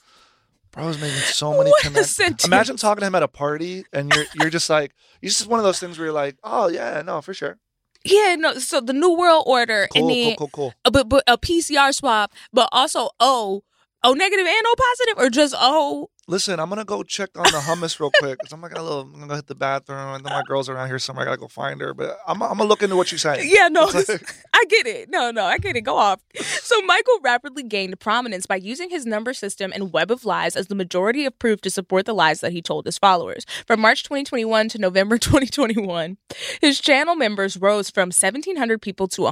[0.71, 2.45] Bro's making so many What connections.
[2.45, 5.59] Imagine talking to him at a party, and you're you're just like, it's just one
[5.59, 7.57] of those things where you're like, oh yeah, no, for sure,
[8.03, 8.53] Yeah, no.
[8.55, 10.91] So the New World Order cool, and then cool, cool, cool.
[10.91, 13.63] but but a PCR swab, but also O
[14.03, 17.59] O negative and O positive, or just O Listen, I'm gonna go check on the
[17.59, 18.39] hummus real quick.
[18.39, 19.01] 'cause I'm like a little.
[19.01, 21.23] I'm gonna go hit the bathroom, and then my girl's around here somewhere.
[21.25, 21.93] I gotta go find her.
[21.93, 23.49] But I'm, I'm gonna look into what you're saying.
[23.53, 23.81] Yeah, no,
[24.53, 25.09] I get it.
[25.09, 25.81] No, no, I get it.
[25.81, 26.21] Go off.
[26.39, 30.67] So Michael rapidly gained prominence by using his number system and web of lies as
[30.67, 33.45] the majority of proof to support the lies that he told his followers.
[33.67, 36.15] From March 2021 to November 2021,
[36.61, 39.25] his channel members rose from 1,700 people to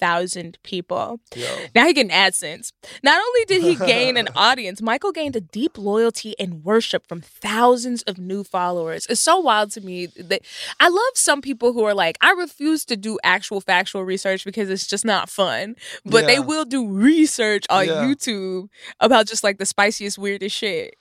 [0.00, 1.20] 105,000 people.
[1.34, 1.46] Yo.
[1.74, 2.72] Now he getting AdSense.
[3.02, 7.20] Not only did he gain an audience, Michael gained a deep loyalty and worship from
[7.20, 9.06] thousands of new followers.
[9.08, 10.42] It's so wild to me that
[10.78, 14.70] I love some people who are like, I refuse to do actual factual research because
[14.70, 15.76] it's just not fun.
[16.04, 18.04] But they will do research on Yeah.
[18.04, 18.68] YouTube
[19.00, 20.94] about just like the spiciest, weirdest shit.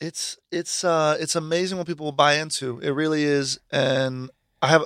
[0.00, 2.78] it's it's uh it's amazing what people will buy into.
[2.80, 4.84] It really is, and I have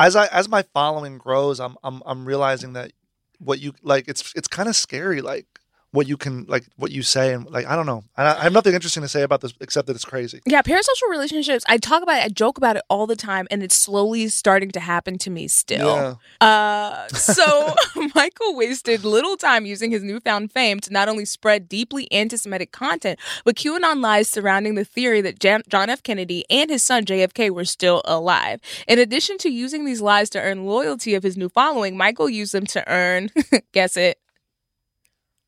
[0.00, 2.92] as I as my following grows, I'm I'm I'm realizing that
[3.38, 5.59] what you like it's it's kind of scary, like
[5.92, 8.04] what you can like what you say and like I don't know.
[8.16, 10.40] I, I have nothing interesting to say about this except that it's crazy.
[10.46, 11.64] Yeah, parasocial relationships.
[11.68, 14.70] I talk about it, I joke about it all the time, and it's slowly starting
[14.72, 16.18] to happen to me still.
[16.40, 16.46] Yeah.
[16.46, 17.74] Uh, so
[18.14, 23.18] Michael wasted little time using his newfound fame to not only spread deeply anti-Semitic content,
[23.44, 26.02] but QAnon lies surrounding the theory that Jan- John F.
[26.02, 28.60] Kennedy and his son JFK were still alive.
[28.86, 32.52] In addition to using these lies to earn loyalty of his new following, Michael used
[32.52, 33.30] them to earn,
[33.72, 34.18] guess it,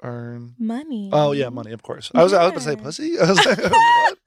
[0.03, 0.55] Earn.
[0.59, 1.11] money.
[1.13, 2.11] Oh yeah, money, of course.
[2.15, 3.19] I was I was going to say pussy.
[3.21, 4.19] I was like, what?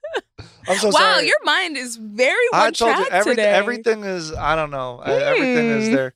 [0.68, 1.26] I'm so wow, sorry.
[1.26, 3.36] your mind is very I told you everything.
[3.36, 3.48] today.
[3.54, 4.32] Everything is.
[4.32, 5.00] I don't know.
[5.04, 5.94] I- Everything is Hmm.
[5.94, 6.14] there.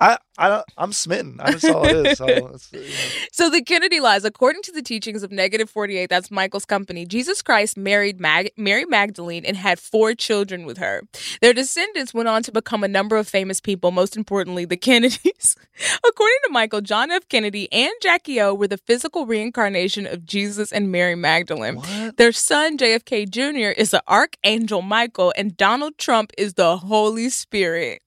[0.00, 0.18] I.
[0.38, 0.62] I.
[0.78, 1.36] I'm smitten.
[1.36, 2.18] That's all it is.
[2.18, 2.26] So
[2.72, 2.86] you know.
[3.32, 7.42] So the Kennedy lies, according to the teachings of Negative 48, that's Michael's company, Jesus
[7.42, 11.02] Christ married Mag- Mary Magdalene and had four children with her.
[11.42, 15.56] Their descendants went on to become a number of famous people, most importantly, the Kennedys.
[16.06, 17.28] according to Michael, John F.
[17.28, 21.76] Kennedy and Jackie O were the physical reincarnation of Jesus and Mary Magdalene.
[21.76, 22.16] What?
[22.16, 28.02] Their son, JFK Jr., is the Archangel Michael, and Donald Trump is the Holy Spirit.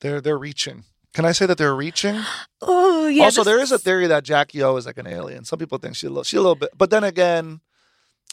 [0.00, 0.84] They're they're reaching.
[1.14, 2.20] Can I say that they're reaching?
[2.60, 3.24] Oh, yeah.
[3.24, 5.44] also, there is a theory that Jackie O is like an alien.
[5.44, 7.60] Some people think she's a little, she's a little bit, but then again,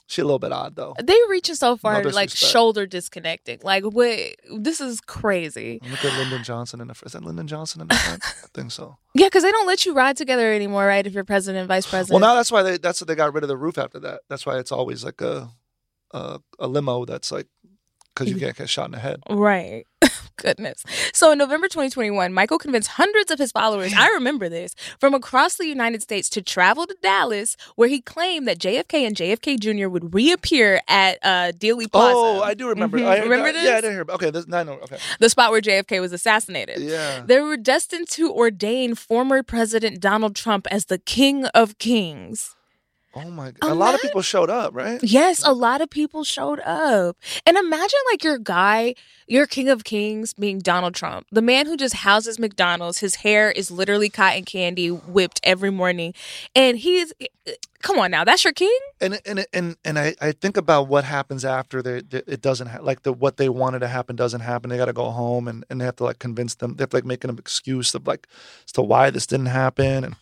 [0.08, 0.96] she's a little bit odd though.
[1.02, 3.60] They reaching so far, No like shoulder disconnecting.
[3.64, 5.80] Like, wait, this is crazy.
[5.90, 8.24] Look at Lyndon Johnson in the is that Lyndon Johnson in the front?
[8.26, 8.98] I think so.
[9.14, 11.06] Yeah, because they don't let you ride together anymore, right?
[11.06, 12.20] If you're president and vice president.
[12.20, 14.22] Well, now that's why they that's what they got rid of the roof after that.
[14.28, 15.50] That's why it's always like a
[16.12, 17.48] a, a limo that's like
[18.14, 18.42] because you mm.
[18.42, 19.22] can't get shot in the head.
[19.30, 19.86] Right.
[20.42, 20.84] Goodness.
[21.14, 25.56] So in November 2021, Michael convinced hundreds of his followers, I remember this, from across
[25.56, 29.88] the United States to travel to Dallas, where he claimed that JFK and JFK Jr.
[29.88, 32.14] would reappear at uh, Dealey Plaza.
[32.18, 32.98] Oh, I do remember.
[32.98, 33.06] Mhm.
[33.08, 33.64] I, remember I- this?
[33.66, 34.02] Yeah, I didn't hear.
[34.02, 34.74] About, okay, this, I know.
[34.84, 36.80] Okay, the spot where JFK was assassinated.
[36.80, 37.22] yeah.
[37.26, 42.56] They were destined to ordain former President Donald Trump as the King of Kings.
[43.14, 45.00] Oh my god, a lot of people showed up, right?
[45.04, 47.18] Yes, a lot of people showed up.
[47.46, 48.96] And imagine like your guy,
[49.28, 53.00] your king of kings being Donald Trump, the man who just houses McDonald's.
[53.00, 56.14] His hair is literally cotton candy whipped every morning.
[56.56, 57.52] And he's eh, eh,
[57.82, 58.78] come on now, that's your king?
[59.02, 62.68] And and and and I, I think about what happens after they, they- it doesn't
[62.68, 64.70] ha- like the what they wanted to happen doesn't happen.
[64.70, 66.76] They got to go home and, and they have to like convince them.
[66.78, 68.26] They have to like make an excuse of like
[68.66, 70.16] as to why this didn't happen and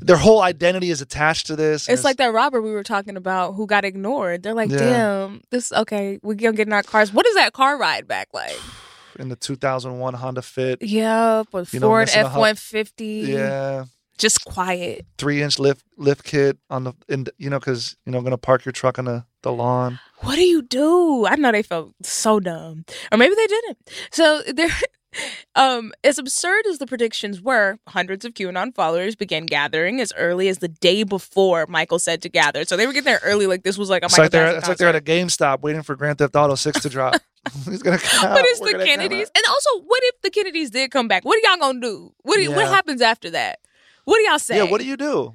[0.00, 1.88] their whole identity is attached to this.
[1.88, 4.42] and It's like that robber we were talking about who got ignored.
[4.42, 4.78] They're like, Yeah.
[4.78, 7.12] damn, this okay, we gonna get in our cars.
[7.12, 8.56] What is that car ride back like?
[9.18, 10.82] in the 2001 Honda Fit.
[10.82, 12.40] Yep, with You know, Ford missing a F hub.
[12.40, 13.24] one fifty.
[13.28, 13.84] Yeah,
[14.18, 15.06] Just quiet.
[15.18, 18.64] three inch lift lift kit on the in you know because you know gonna park
[18.64, 20.00] your truck on the the lawn.
[20.20, 21.26] what do you do?
[21.26, 23.78] I know they felt so dumb, or maybe they didn't.
[24.10, 24.70] So there,
[25.54, 30.48] um, as absurd as the predictions were, hundreds of QAnon followers began gathering as early
[30.48, 32.64] as the day before Michael said to gather.
[32.64, 34.58] So they were getting there early, like this was like a It's Michael like they're
[34.58, 37.14] it's like they're at a GameStop waiting for Grand Theft Auto Six to drop.
[37.66, 38.32] He's gonna come.
[38.32, 41.24] But it's the Kennedys, and also, what if the Kennedys did come back?
[41.24, 42.14] What are y'all gonna do?
[42.22, 43.58] What do you, what happens after that?
[44.04, 44.56] What do y'all say?
[44.56, 45.34] Yeah, what do you do?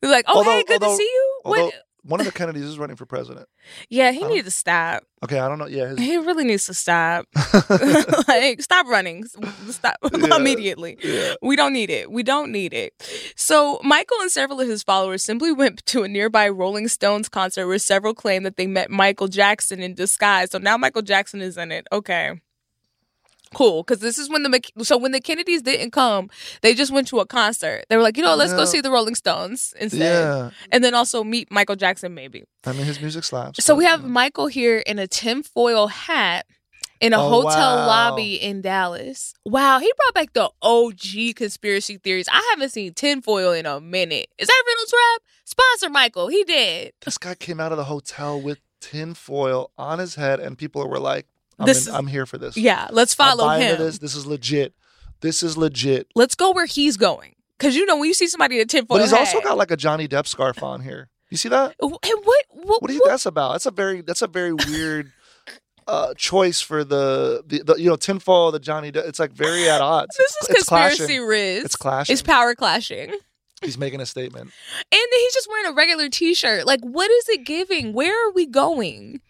[0.00, 1.40] They're like, oh Although- hey, good although- to see you.
[1.44, 1.74] Although What?
[2.02, 3.46] One of the Kennedys is running for president.
[3.88, 5.02] Yeah, he needs to stop.
[5.22, 5.66] Okay, I don't know.
[5.66, 7.26] Yeah, his, He really needs to stop.
[8.28, 9.24] like, stop running.
[9.68, 10.36] Stop Yeah.
[10.36, 10.96] immediately.
[11.02, 11.34] yeah.
[11.42, 12.10] We don't need it.
[12.10, 12.94] We don't need it.
[13.36, 17.66] So, Michael and several of his followers simply went to a nearby Rolling Stones concert
[17.66, 20.50] where several claimed that they met Michael Jackson in disguise.
[20.50, 21.86] So now Michael Jackson is in it.
[21.92, 22.40] Okay.
[23.52, 26.30] Cool, because this is when the so when the Kennedys didn't come,
[26.62, 27.84] they just went to a concert.
[27.88, 30.94] They were like, you know, let's go see the Rolling Stones instead, Yeah, and then
[30.94, 32.44] also meet Michael Jackson maybe.
[32.64, 33.64] I mean his music slaps.
[33.64, 34.08] So we have know.
[34.08, 36.46] Michael here in a tinfoil hat
[37.00, 37.86] in a Oh, hotel wow.
[37.86, 39.34] lobby in Dallas.
[39.44, 42.28] Wow, he brought back the OG conspiracy theories.
[42.30, 44.28] I haven't seen tinfoil in a minute.
[44.38, 45.22] Is that Reynolds Wrap?
[45.44, 46.28] Sponsor Michael.
[46.28, 46.92] He did.
[47.04, 50.98] This guy came out of the hotel with tinfoil on his head, and people were
[51.00, 51.26] like,
[51.60, 52.56] I'm, This in- is- I'm here for this.
[52.56, 53.78] Yeah, let's follow him.
[53.78, 53.98] This.
[53.98, 54.74] this is legit.
[55.20, 56.08] This is legit.
[56.14, 57.34] Let's go where he's going.
[57.58, 59.70] Because you know, when you see somebody in a tinfoil But he's also got like
[59.70, 61.10] a Johnny Depp scarf on here.
[61.28, 61.74] You see that?
[61.82, 62.44] Wh- Hey, what?
[62.50, 62.82] What?
[62.82, 63.52] What do you think that's about?
[63.52, 65.12] That's a very that's a very weird
[65.86, 69.06] uh choice for the, the, the you know tinfoil the Johnny Depp.
[69.06, 70.16] It's like very at odds.
[70.16, 71.22] This It's- is it's conspiracy clashing.
[71.26, 71.64] Riz.
[71.64, 72.12] It's clashing.
[72.14, 73.14] It's power clashing.
[73.62, 74.50] He's making a statement.
[74.90, 76.64] And he's just wearing a regular t-shirt.
[76.66, 77.92] Like, what is it giving?
[77.92, 79.20] Where are we going?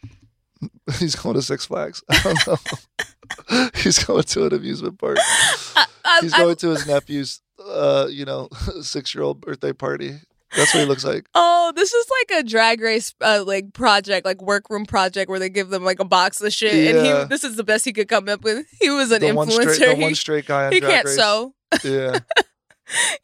[0.98, 2.02] He's going to Six Flags.
[2.10, 3.68] I don't know.
[3.74, 5.18] He's going to an amusement park.
[5.20, 8.48] I, I, He's I- going to his nephew's uh, you know,
[8.80, 10.18] six year old birthday party.
[10.56, 11.26] That's what he looks like.
[11.34, 15.48] Oh, this is like a drag race uh, like project, like workroom project where they
[15.48, 17.22] give them like a box of shit, and Yeah.
[17.22, 18.66] he this is the best he could come up with.
[18.80, 19.74] He was an The one influencer.
[19.74, 21.16] straight the he one straight guy on he Drag can't Race.
[21.16, 21.54] sew.
[21.84, 22.18] Yeah.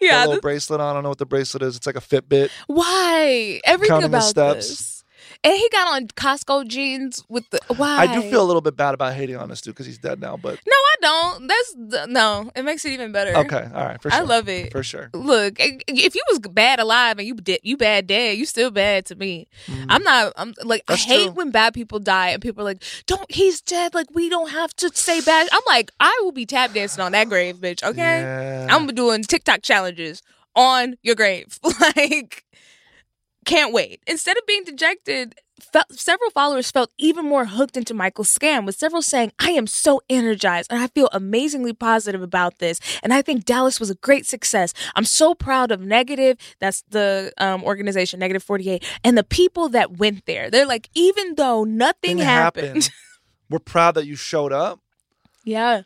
[0.00, 0.88] Yeah, Got a little this- bracelet on.
[0.88, 1.76] I don't know what the bracelet is.
[1.76, 2.50] It's like a Fitbit.
[2.68, 4.68] why everything Counting the about steps.
[4.68, 4.95] this?
[5.44, 7.98] And he got on Costco jeans with the why?
[7.98, 10.20] I do feel a little bit bad about hating on this dude because he's dead
[10.20, 11.46] now, but no, I don't.
[11.46, 12.50] That's no.
[12.56, 13.36] It makes it even better.
[13.36, 14.20] okay, all right, for sure.
[14.20, 14.72] I love it.
[14.72, 15.10] for sure.
[15.12, 19.06] Look, if you was bad alive and you did you bad dead, you still bad
[19.06, 19.46] to me.
[19.66, 19.86] Mm.
[19.88, 20.32] I'm not.
[20.36, 20.84] I'm like.
[20.86, 21.32] That's I hate true.
[21.32, 24.74] when bad people die and people are like, "Don't he's dead." Like we don't have
[24.76, 25.48] to say bad.
[25.52, 27.82] I'm like, I will be tap dancing on that grave, bitch.
[27.82, 28.66] Okay, Yeah.
[28.70, 30.22] I'm doing TikTok challenges
[30.54, 31.58] on your grave.
[31.96, 32.44] like,
[33.46, 34.02] can't wait.
[34.06, 35.36] Instead of being dejected,
[35.90, 40.02] several followers felt even more hooked into Michael's scam, with several saying, I am so
[40.10, 42.78] energized and I feel amazingly positive about this.
[43.02, 44.74] And I think Dallas was a great success.
[44.94, 49.98] I'm so proud of Negative, that's the um, organization, Negative 48, and the people that
[49.98, 50.50] went there.
[50.50, 52.90] They're like, even though nothing Thing happened.
[53.50, 54.80] We're proud that you showed up.
[55.46, 55.82] Yeah.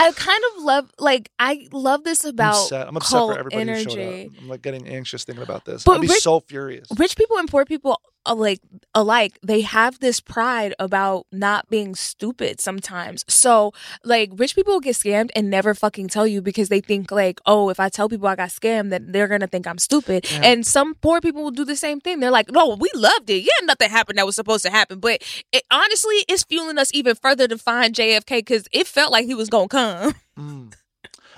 [0.00, 2.88] I kind of love like I love this I'm about upset.
[2.88, 4.26] I'm upset for everybody who showed energy.
[4.26, 4.42] up.
[4.42, 5.84] I'm like getting anxious thinking about this.
[5.84, 6.88] But I'd be Rick- so furious.
[6.98, 8.00] Rich people and poor people
[8.34, 8.60] like
[8.94, 13.24] alike, they have this pride about not being stupid sometimes.
[13.28, 13.72] So
[14.04, 17.68] like rich people get scammed and never fucking tell you because they think like, oh,
[17.68, 20.26] if I tell people I got scammed, then they're gonna think I'm stupid.
[20.30, 20.40] Yeah.
[20.44, 22.20] And some poor people will do the same thing.
[22.20, 23.42] They're like, no, we loved it.
[23.42, 24.98] Yeah, nothing happened that was supposed to happen.
[24.98, 25.22] But
[25.52, 29.34] it, honestly, it's fueling us even further to find JFK because it felt like he
[29.34, 30.14] was gonna come.
[30.38, 30.74] Mm.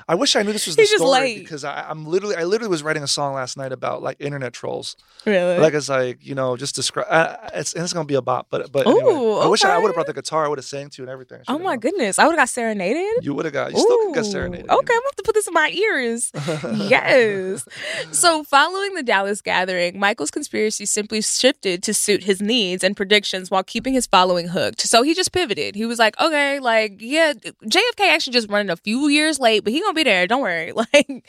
[0.09, 1.38] I wish I knew this was the story late.
[1.40, 4.54] because I, I'm literally, I literally was writing a song last night about like internet
[4.54, 4.96] trolls.
[5.26, 5.59] Really?
[5.59, 7.06] Like it's like you know, just describe.
[7.11, 9.74] Uh, it's and it's gonna be a bop, but but anyway, Ooh, I wish I,
[9.74, 10.46] I would have brought the guitar.
[10.46, 11.42] I would have sang to you and everything.
[11.46, 11.80] Oh my known.
[11.80, 12.18] goodness.
[12.18, 13.22] I would have got serenaded.
[13.24, 13.72] You would have got.
[13.72, 14.70] You still could get Ooh, serenaded.
[14.70, 16.32] Okay, I'm gonna have to put this in my ears.
[16.88, 17.66] yes.
[18.12, 23.50] So, following the Dallas gathering, Michael's conspiracy simply shifted to suit his needs and predictions
[23.50, 24.80] while keeping his following hooked.
[24.80, 25.74] So he just pivoted.
[25.74, 29.72] He was like, "Okay, like, yeah, JFK actually just running a few years late, but
[29.72, 30.26] he gonna be there.
[30.26, 31.24] Don't worry." Like,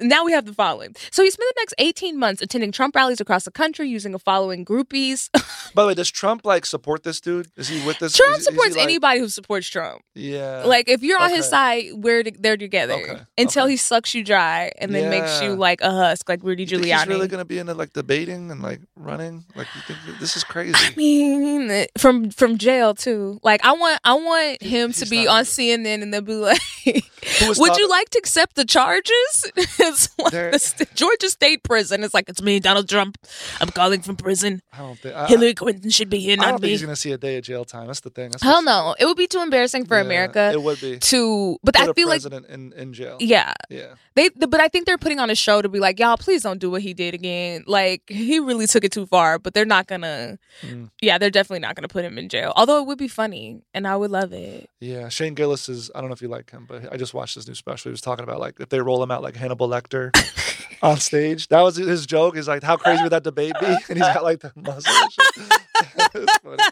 [0.00, 0.94] now we have the following.
[1.10, 4.18] So he spent the next 18 months attending Trump rallies across the country using a
[4.18, 5.28] following groupies.
[5.74, 7.48] By the way, does Trump like support this dude?
[7.56, 8.16] Is he with this?
[8.16, 10.02] Trump is- is supports like- anybody who supports Trump.
[10.14, 10.62] Yeah.
[10.64, 13.72] Like if you're on his side, we're to- they're together Okay, until okay.
[13.72, 16.98] he sucks you dry and then makes you like a husk, like Rudy You Giuliani.
[16.98, 19.44] he's really gonna be into like debating and like running?
[19.54, 20.74] Like you think this is crazy?
[20.78, 23.40] I mean, from from jail too.
[23.42, 26.60] Like I want I want him to be not- on CNN and they'll be like,
[26.86, 32.02] "Would thought- you like accept the charges?" it's like There- the st- Georgia State Prison.
[32.04, 33.18] It's like it's me, Donald Trump.
[33.60, 34.60] I'm calling from prison.
[34.72, 35.14] I don't think.
[35.14, 37.18] I, Hillary Clinton should be here, I, I don't not think he's gonna see a
[37.18, 37.86] day of jail time.
[37.86, 38.30] That's the thing.
[38.30, 40.98] That's Hell no, it would be too embarrassing for Yeah, America It would be.
[40.98, 41.58] to.
[41.62, 43.16] But Put I feel like president in, in jail.
[43.20, 43.94] yeah, Yeah.
[44.14, 46.42] They, th- but I think they're putting on a show to be like, y'all, please
[46.42, 47.64] don't do what he did again.
[47.66, 50.38] Like he really took it too far, but they're not gonna.
[50.62, 50.90] Mm.
[51.00, 52.52] Yeah, they're definitely not gonna put him in jail.
[52.56, 54.68] Although it would be funny, and I would love it.
[54.80, 55.90] Yeah, Shane Gillis is.
[55.94, 57.90] I don't know if you like him, but I just watched his new special.
[58.02, 60.10] Was talking about like if they roll him out like Hannibal Lecter
[60.82, 61.46] on stage.
[61.48, 62.36] That was his joke.
[62.36, 63.66] Is like, how crazy would that debate be?
[63.66, 64.92] And he's got like the muscle.
[64.92, 65.24] and shit.
[66.14, 66.62] it's funny.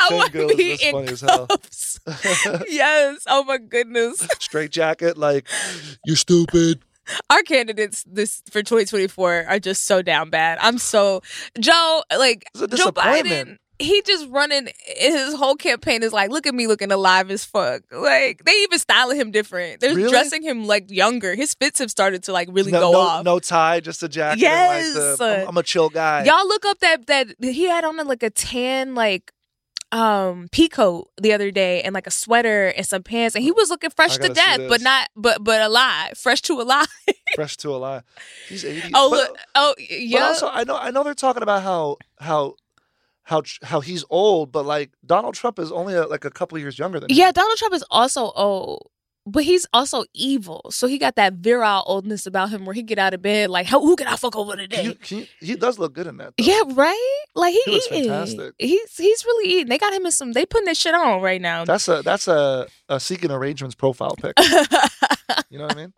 [0.00, 1.46] I want to be in as hell.
[1.46, 2.00] cuffs.
[2.68, 3.22] yes.
[3.28, 4.26] Oh my goodness.
[4.40, 5.46] Straight jacket, like
[6.04, 6.80] you're stupid.
[7.30, 10.58] Our candidates this for 2024 are just so down bad.
[10.60, 11.22] I'm so
[11.60, 12.02] Joe.
[12.10, 13.58] Like Joe Biden.
[13.80, 17.82] He just running his whole campaign is like, look at me looking alive as fuck.
[17.90, 19.80] Like they even styling him different.
[19.80, 20.10] They're Really?
[20.10, 21.34] dressing him like younger.
[21.34, 23.24] His fits have started to like really no, go no, off.
[23.24, 24.44] no tie, just a jacket.
[24.44, 25.18] and, like, Yes.
[25.18, 26.24] the, I'm, I'm a chill guy.
[26.24, 29.32] Y'all look up that that he had on like a tan like
[29.92, 33.70] um peacoat the other day and like a sweater and some pants and he was
[33.70, 36.86] looking fresh to death but not but but alive fresh to alive
[37.36, 38.02] Fresh to a lie.
[38.48, 38.90] He's 80.
[38.94, 41.96] oh But- look oh But yeah also, I know I know they're talking about how
[42.20, 42.54] how
[43.24, 46.78] how how he's old, but like Donald Trump is only uh like a couple years
[46.78, 47.16] younger than him.
[47.16, 48.90] Yeah, Donald Trump is also old,
[49.26, 50.60] but he's also evil.
[50.70, 53.66] So he got that virile oldness about him where he get out of bed like,
[53.66, 56.06] "How who can I fuck over today?" Can you, can you, he does look good
[56.06, 56.34] in that.
[56.36, 56.44] Though.
[56.44, 57.24] yeah, right.
[57.34, 58.10] Like he, He looks eating.
[58.10, 58.54] fantastic.
[58.58, 59.68] He's he's really eating.
[59.68, 60.32] They got him in some.
[60.32, 61.64] They putting this shit on right now.
[61.64, 64.34] That's a that's a, a seeking arrangements profile pic.
[65.50, 65.92] You know what I mean?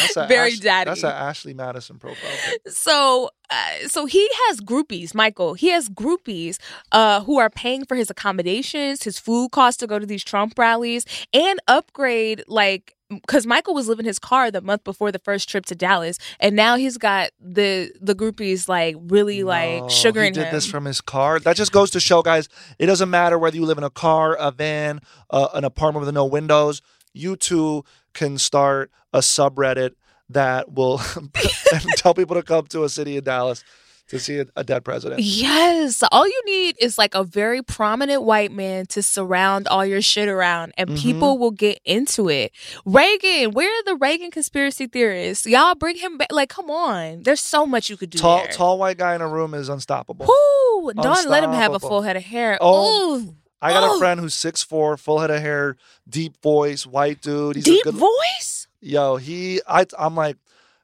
[0.00, 0.90] That's a Very Ash- daddy.
[0.90, 2.18] That's a Ashley Madison profile
[2.66, 6.58] so uh, so he has groupies michael he has groupies
[6.92, 10.58] uh who are paying for his accommodations his food costs to go to these trump
[10.58, 15.48] rallies and upgrade like because michael was living his car the month before the first
[15.48, 20.34] trip to dallas and now he's got the the groupies like really No, like sugaring
[20.34, 21.38] He did him this from his car.
[21.40, 22.48] That just goes to show, guys.
[22.78, 26.14] It doesn't matter whether you live in a car, a van, uh, an apartment with
[26.14, 26.82] no windows.
[27.12, 27.84] You too
[28.14, 29.90] can start a subreddit
[30.30, 30.98] that will
[31.96, 33.64] tell people to come to a city in Dallas
[34.08, 35.20] to see a, a dead president.
[35.20, 36.02] Yes.
[36.12, 40.28] All you need is like a very prominent white man to surround all your shit
[40.28, 41.02] around and Mhm.
[41.02, 42.52] people will get into it.
[42.86, 45.46] Reagan, where are the Reagan conspiracy theorists?
[45.46, 46.28] Y'all bring him back.
[46.32, 47.22] Like, come on.
[47.22, 48.18] There's so much you could do.
[48.18, 48.52] Tall, there.
[48.52, 50.24] tall white guy in a room is unstoppable.
[50.26, 50.92] Woo!
[50.94, 52.56] Don't let him have a full head of hair.
[52.62, 53.34] Oh, Ooh.
[53.60, 53.96] I got Oh.
[53.96, 55.76] a friend who's 6'4", full head of hair,
[56.08, 57.56] deep voice, white dude.
[57.56, 58.66] He's Deep a good, voice?
[58.80, 60.36] yo he I I'm like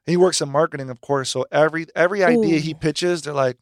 [0.04, 3.56] he works in marketing of course so every every idea he pitches they're like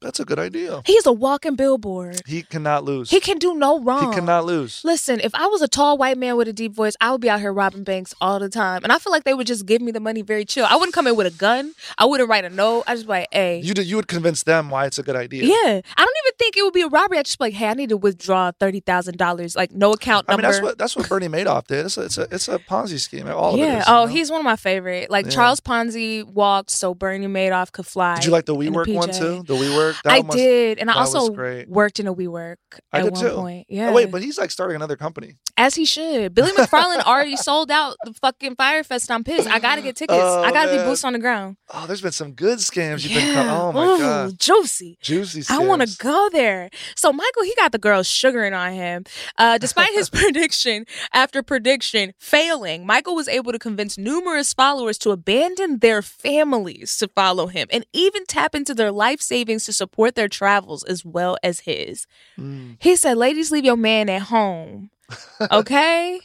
[0.00, 2.20] that's a good idea He's a walking billboard.
[2.26, 4.12] he cannot lose He can do no wrong.
[4.12, 6.94] he cannot lose Listen, if I was a tall white man with a deep voice,
[7.00, 8.82] I would be out here robbing banks all the time.
[8.84, 10.66] And I feel like they would just give me the money very chill.
[10.68, 11.74] I wouldn't come in with a gun.
[11.96, 12.84] I wouldn't write a note.
[12.86, 13.60] I just be like, hey.
[13.60, 15.80] you did, you would convince them why it's a good idea yeah.
[15.96, 17.18] I don't even think it would be a robbery.
[17.18, 19.56] I'd just be like, hey, I need to withdraw $30,000.
[19.56, 20.46] Like, no account number.
[20.46, 22.58] I mean that's what that's what Bernie Madoff did it's a it's a, it's a
[22.58, 23.84] Ponzi scheme all of it yeah.
[23.86, 24.12] oh, you know?
[24.14, 25.10] he's one of my favorite.
[25.10, 25.32] Like, Yeah.
[25.32, 28.16] Charles Ponzi walked so Bernie Madoff could fly.
[28.16, 30.78] did you like the WeWork one too the WeWork that I did.
[30.78, 31.30] And I also
[31.68, 32.56] worked in a WeWork
[32.92, 33.30] I at did one too.
[33.36, 33.66] point.
[33.68, 33.90] Yeah.
[33.90, 36.34] oh, wait but he's like starting another company As he should.
[36.34, 39.10] Billy McFarland already sold out the fucking Fyre Fest.
[39.10, 39.48] I'm pissed.
[39.48, 40.18] I gotta get tickets.
[40.20, 40.86] Oh, I gotta be man.
[40.86, 41.56] boots on the ground.
[41.72, 43.44] oh there's been some good scams you've been Yeah.
[43.44, 44.98] co- oh my Ooh, god juicy.
[45.02, 45.50] juicy scams.
[45.50, 46.70] I want to go there.
[46.96, 49.04] So Michael, he got the girls sugaring on him.
[49.36, 55.10] Uh, despite his prediction after prediction failing, Michael was able to convince numerous followers to
[55.10, 60.14] abandon their families to follow him and even tap into their life savings to support
[60.14, 62.06] their travels as well as his.
[62.38, 62.76] Mm.
[62.80, 64.90] He said, "Ladies, leave your man at home."
[65.50, 66.20] Okay.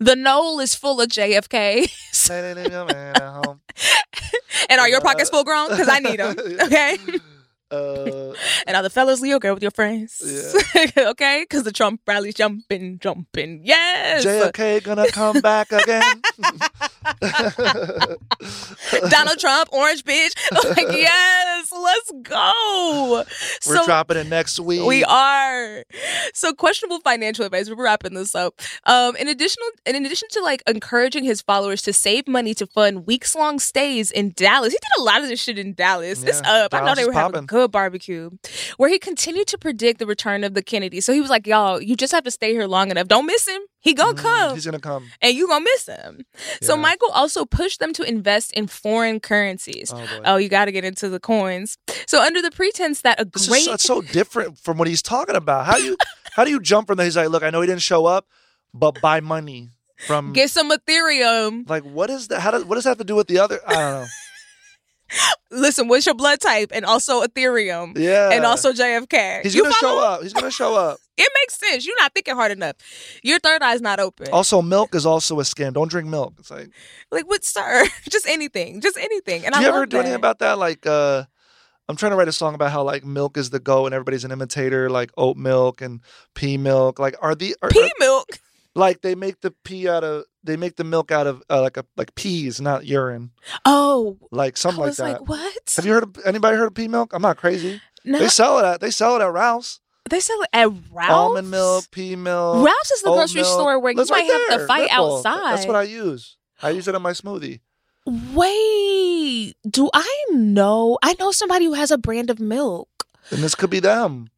[0.00, 1.88] The knoll is full of JFK.
[2.30, 3.60] Lady, leave your man at home.
[4.70, 5.70] and are your pockets full grown?
[5.70, 6.36] Because I need them.
[6.62, 6.98] Okay.
[7.70, 8.32] Uh,
[8.66, 10.22] And are the fellas Leo girl with your friends?
[10.24, 11.08] Yeah.
[11.10, 11.42] okay?
[11.48, 13.62] Because the Trump rally's jumping, jumping.
[13.64, 14.24] Yes.
[14.24, 16.22] JFK gonna come back again.
[19.08, 20.32] Donald Trump, orange bitch.
[20.76, 21.53] Like, yes,
[21.84, 23.24] let's go.
[23.66, 24.82] We're so dropping it next week.
[24.84, 25.84] we are.
[26.32, 27.68] So questionable financial advice.
[27.68, 28.60] We're wrapping this up.
[28.84, 33.06] Um, in additional, in addition to like encouraging his followers to save money to fund
[33.06, 36.22] weeks long stays in Dallas, he did a lot of this shit in Dallas.
[36.22, 36.74] It's Yeah, up.
[36.74, 38.30] I know they were having a good barbecue,
[38.76, 41.00] where he continued to predict the return of the Kennedy.
[41.00, 43.08] So he was like, "Y'all, you just have to stay here long enough.
[43.08, 43.60] Don't miss him.
[43.84, 45.10] He gonna Mm, come." He's gonna come.
[45.22, 46.24] and you gonna miss him.
[46.62, 49.92] So Michael also pushed them to invest in foreign currencies.
[49.94, 50.08] Oh.
[50.24, 51.76] Oh, you got to get into the coins.
[52.06, 55.36] So under the pretense that a This great it's so different from what he's talking
[55.36, 55.66] about.
[55.66, 55.96] How do you
[56.34, 57.04] how do you jump from that?
[57.04, 58.26] He's like, look, I know he didn't show up,
[58.72, 59.68] but buy money
[60.08, 61.68] from get some Ethereum.
[61.68, 62.40] like what is that?
[62.40, 63.60] How does what does that have to do with the other?
[63.66, 64.06] I don't know.
[65.50, 66.70] Listen, what's your blood type?
[66.74, 67.96] And also Ethereum.
[67.96, 69.42] Yeah, And also JFK.
[69.42, 70.22] he's You gonna show up.
[70.22, 70.98] He's gonna show up.
[71.16, 71.86] It makes sense.
[71.86, 72.74] You're not thinking hard enough.
[73.22, 74.26] Your third eye's not open.
[74.32, 75.72] Also, milk is also a scam.
[75.72, 76.34] Don't drink milk.
[76.40, 76.70] It's like,
[77.12, 77.86] like what, sir?
[78.10, 78.80] Just anything.
[78.80, 79.44] Just anything.
[79.44, 80.58] And do I you ever do anything about that?
[80.58, 81.22] Like, uh,
[81.88, 84.24] I'm trying to write a song about how like milk is the go and everybody's
[84.24, 86.00] an imitator, like oat milk and
[86.34, 86.98] pea milk.
[86.98, 88.26] Like, are the are, pea are- milk?
[88.74, 91.76] like they make the pea out of they make the milk out of uh, like
[91.76, 93.30] a like peas, not urine,
[93.64, 95.02] Oh, like something like that.
[95.20, 95.72] like, what?
[95.76, 97.12] Have you heard of anybody heard of pea milk?
[97.12, 97.80] I'm not crazy.
[98.04, 99.80] no, They sell it at they sell it at Ralph's.
[100.10, 101.12] they sell it at Ralph's.
[101.12, 102.64] Almond milk, pea milk.
[102.64, 103.52] Ralph's is the grocery milk.
[103.54, 105.16] store where you That's might right have to fight Bull.
[105.16, 105.52] outside.
[105.56, 106.36] That's what I use.
[106.62, 107.60] I use it in my smoothie.
[108.34, 110.98] Wait, do I know?
[111.02, 112.88] I know somebody who has a brand of milk.
[113.30, 114.28] And this could be them.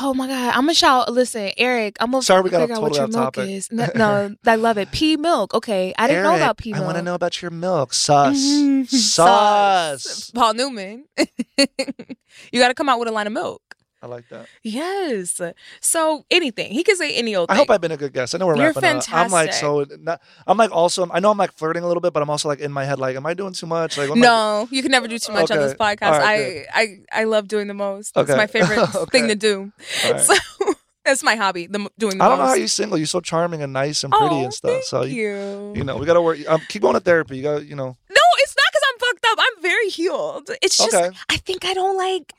[0.00, 0.48] Oh my god!
[0.54, 1.12] I'm gonna shout.
[1.12, 1.96] Listen, Eric.
[2.00, 3.50] I'm gonna Sorry, we got figure out what totally your off milk topic.
[3.50, 3.70] is.
[3.70, 4.90] No, no, I love it.
[4.90, 5.54] Pea milk.
[5.54, 7.92] Okay, I didn't know about pea I want to know about your milk.
[7.94, 8.36] Sus.
[8.84, 8.88] Mhm.
[8.88, 10.30] Sus.
[10.32, 11.04] Paul Newman.
[11.56, 13.62] you got to come out with a line of milk.
[14.04, 14.46] I like that.
[14.62, 15.40] Yes.
[15.80, 17.50] So anything he could say any old.
[17.50, 17.58] I thing.
[17.60, 18.34] hope I've been a good guest.
[18.34, 19.04] I know we're You're wrapping up.
[19.10, 19.86] I'm like so.
[19.98, 21.08] Not, I'm like also.
[21.10, 22.98] I know I'm like flirting a little bit, but I'm also like in my head
[22.98, 23.96] like, am I doing too much?
[23.96, 26.20] Like, am I- No, you can never do too much on this podcast.
[26.20, 26.80] Right, I.
[27.12, 28.12] I I love doing the most.
[28.14, 29.72] It's my favorite thing to do.
[30.04, 30.20] Right.
[30.20, 30.34] So
[31.04, 31.66] that's my hobby.
[31.66, 32.98] The doing the I don't know how you're single.
[32.98, 34.70] You're so charming and nice and pretty oh, and stuff.
[34.70, 35.72] Thank So you.
[35.74, 36.38] you know, we gotta work.
[36.46, 37.38] Um, keep going to therapy.
[37.38, 37.86] You got, you know.
[38.10, 39.38] No, it's not because I'm fucked up.
[39.40, 40.50] I'm very healed.
[40.62, 41.10] It's just Okay.
[41.28, 42.32] I think I don't like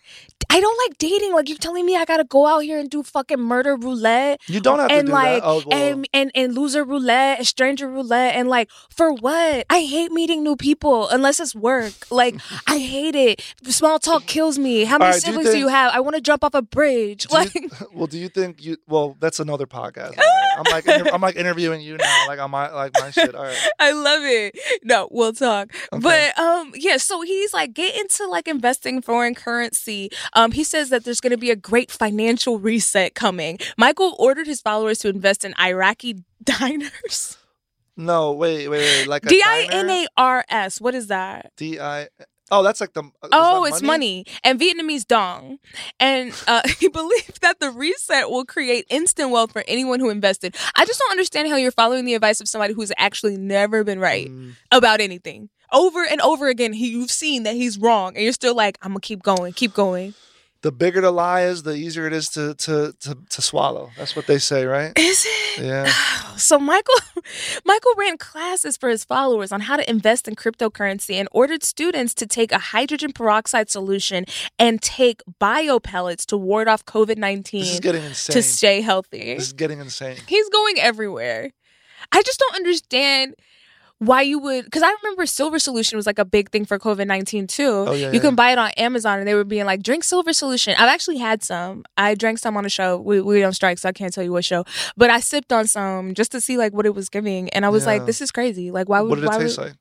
[0.49, 1.33] I don't like dating.
[1.33, 4.59] Like you're telling me I gotta go out here and do fucking murder roulette You
[4.61, 5.47] don't have to and do like that.
[5.47, 9.65] Oh, well, and, and and loser roulette and stranger roulette and like for what?
[9.69, 11.93] I hate meeting new people unless it's work.
[12.11, 12.35] Like
[12.67, 13.41] I hate it.
[13.65, 14.85] Small talk kills me.
[14.85, 15.93] How many right, do you siblings do you have?
[15.93, 17.27] I want to jump off a bridge.
[17.31, 18.77] Like you, well, do you think you?
[18.87, 20.19] Well, that's another podcast.
[20.57, 23.35] I'm like, inter- I'm like interviewing you now, like on my like my shit.
[23.35, 23.57] All right.
[23.79, 24.57] I love it.
[24.83, 25.73] No, we'll talk.
[25.93, 26.01] Okay.
[26.01, 30.09] But um yeah, so he's like get into like investing foreign currency.
[30.33, 33.59] Um he says that there's going to be a great financial reset coming.
[33.77, 37.37] Michael ordered his followers to invest in Iraqi dinars.
[37.97, 39.07] No, wait, wait, wait.
[39.07, 39.89] Like D I N?
[39.89, 40.81] A R S.
[40.81, 41.51] What is that?
[41.55, 42.07] D I.
[42.59, 43.03] Oh, that's like the.
[43.31, 45.59] Oh, it's money and Vietnamese dong.
[45.99, 50.55] And uh, he believes that the reset will create instant wealth for anyone who invested.
[50.75, 53.99] I just don't understand how you're following the advice of somebody who's actually never been
[53.99, 55.49] right Mm, about anything.
[55.71, 58.91] Over and over again, he, you've seen that he's wrong, and you're still like, I'm
[58.91, 60.13] gonna keep going, keep going.
[60.65, 63.91] The bigger the lie is, the easier it is to to to, to swallow.
[63.99, 64.97] That's what they say, right?
[64.97, 65.63] Is it?
[65.63, 65.85] Yeah.
[66.37, 66.95] So Michael,
[67.65, 72.15] Michael ran classes for his followers on how to invest in cryptocurrency and ordered students
[72.15, 74.25] to take a hydrogen peroxide solution
[74.57, 78.33] and take bio pellets to ward off COVID This is nineteen getting insane.
[78.33, 79.35] to stay healthy.
[79.35, 80.17] This is getting insane.
[80.27, 81.51] He's going everywhere.
[82.11, 83.35] I just don't understand
[84.05, 87.07] why you would because I remember Silver Solution was like a big thing for COVID
[87.07, 87.63] nineteen too.
[87.87, 88.19] Oh, yeah, you yeah.
[88.19, 90.73] can buy it on Amazon and they were being like, drink Silver Solution.
[90.77, 91.83] I've actually had some.
[91.97, 92.97] I drank some on a show.
[92.97, 94.63] We we don't strike, so I can't tell you what show.
[94.97, 97.49] But I sipped on some just to see like what it was giving.
[97.49, 98.71] And I was like, this is crazy.
[98.71, 99.75] Like why would What did it taste would, like?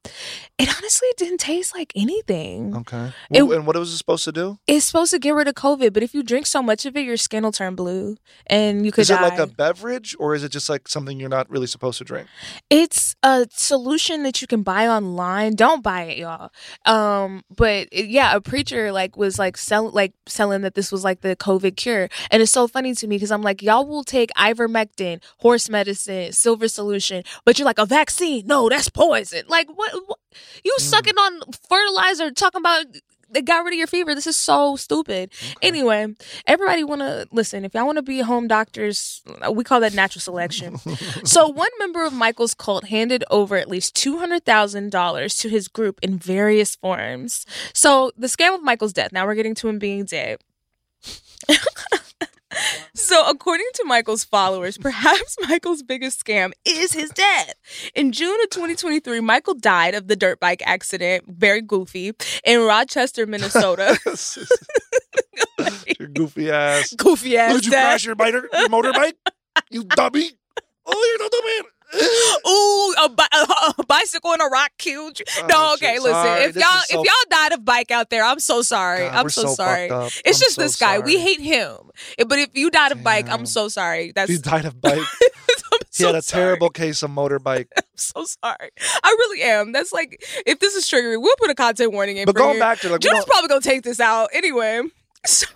[0.58, 2.76] It honestly didn't taste like anything.
[2.76, 3.12] Okay.
[3.30, 4.58] It- and what was it supposed to do?
[4.66, 7.04] It's supposed to get rid of COVID, but if you drink so much of it,
[7.04, 8.16] your skin will turn blue
[8.46, 9.28] and you could Is it die.
[9.28, 12.28] like a beverage or is it just like something you're not really supposed to drink?
[12.70, 15.54] It's a solution that you can buy online.
[15.56, 16.50] Don't buy it, y'all.
[16.86, 21.02] Um, but it- yeah, a preacher like was like sell like selling that this was
[21.04, 24.04] like the COVID cure, and it's so funny to me because I'm like, y'all will
[24.04, 28.46] take ivermectin, horse medicine, silver solution, but you're like a vaccine.
[28.46, 29.42] No, that's poison.
[29.48, 29.92] Like what?
[30.06, 30.18] what
[30.64, 32.86] you sucking on fertilizer, talking about.
[33.34, 34.14] They got rid of your fever.
[34.14, 35.30] This is so stupid.
[35.60, 36.14] Anyway,
[36.46, 37.64] everybody want to listen.
[37.64, 39.22] If y'all want to be home doctors,
[39.52, 40.76] we call that natural selection.
[41.24, 46.18] So, one member of Michael's cult handed over at least $200,000 to his group in
[46.18, 47.44] various forms.
[47.72, 50.40] So, the scam of Michael's death, now we're getting to him being dead.
[52.94, 57.54] so, according to Michael's followers, perhaps Michael's biggest scam is his death.
[57.94, 62.12] In June of 2023, Michael died of the dirt bike accident, very goofy,
[62.44, 63.98] in Rochester, Minnesota.
[65.98, 66.92] your goofy ass.
[66.94, 69.14] goofy ass Did you crash your, biter, your motorbike?
[69.70, 70.30] You dummy.
[70.86, 71.70] Oh, you're the dummy.
[72.46, 73.28] Ooh, a, bi-
[73.78, 75.24] a bicycle and a rock killed you.
[75.42, 76.12] Oh, no, okay, listen.
[76.12, 79.00] Sorry, if this y'all so- if y'all died of bike out there, I'm so sorry.
[79.08, 79.84] God, I'm so, so sorry.
[79.86, 80.98] It's I'm just so this guy.
[80.98, 81.76] We hate him.
[82.26, 84.12] But if you died of bike, I'm so sorry.
[84.14, 85.00] That's He died of bike.
[85.96, 86.42] He had a sorry.
[86.44, 87.68] terrible case of motorbike.
[87.76, 88.70] I'm so sorry.
[89.02, 89.70] I really am.
[89.70, 92.26] That's like if this is triggering, we'll put a content warning in.
[92.26, 94.82] But for going back to like, we Judas probably gonna take this out anyway.
[95.26, 95.46] So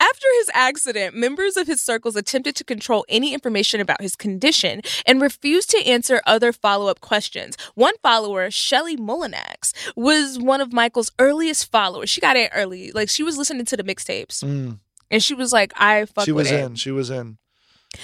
[0.00, 4.82] after his accident, members of his circles attempted to control any information about his condition
[5.06, 7.56] and refused to answer other follow-up questions.
[7.74, 12.10] One follower, Shelly Mullinax, was one of Michael's earliest followers.
[12.10, 12.92] She got in early.
[12.92, 14.44] Like she was listening to the mixtapes.
[14.44, 14.78] Mm,
[15.10, 16.60] And she was like, I fuck she was it.
[16.60, 16.74] in.
[16.74, 17.38] She was in.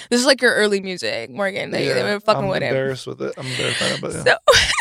[0.09, 1.69] This is like your early music, Morgan.
[1.69, 2.69] They, they Yeah, were fucking I'm with him.
[2.69, 3.33] embarrassed with it.
[3.37, 4.23] I'm embarrassed by it, but yeah.
[4.23, 4.37] So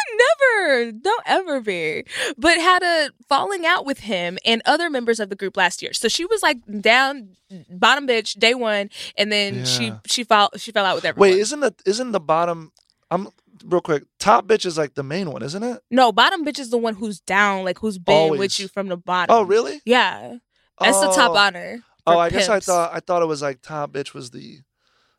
[0.63, 2.05] never, don't ever be.
[2.39, 5.93] But had a falling out with him and other members of the group last year.
[5.93, 7.37] So she was like down
[7.71, 9.99] bottom bitch day one, and then she Yeah.
[10.07, 11.31] she fell she fell out with everyone.
[11.31, 12.73] Wait, isn't the isn't the bottom?
[13.11, 13.29] I'm
[13.65, 14.05] real quick.
[14.19, 15.83] Top bitch is like the main one, isn't it?
[15.91, 18.97] no, bottom bitch is the one who's down, like who's been with you from the
[18.97, 19.35] bottom.
[19.35, 19.81] Oh, really?
[19.85, 20.37] Yeah,
[20.81, 21.37] that's the top Oh.
[21.37, 21.81] honor.
[22.07, 24.59] Oh, I guess I thought I thought it was like top bitch was the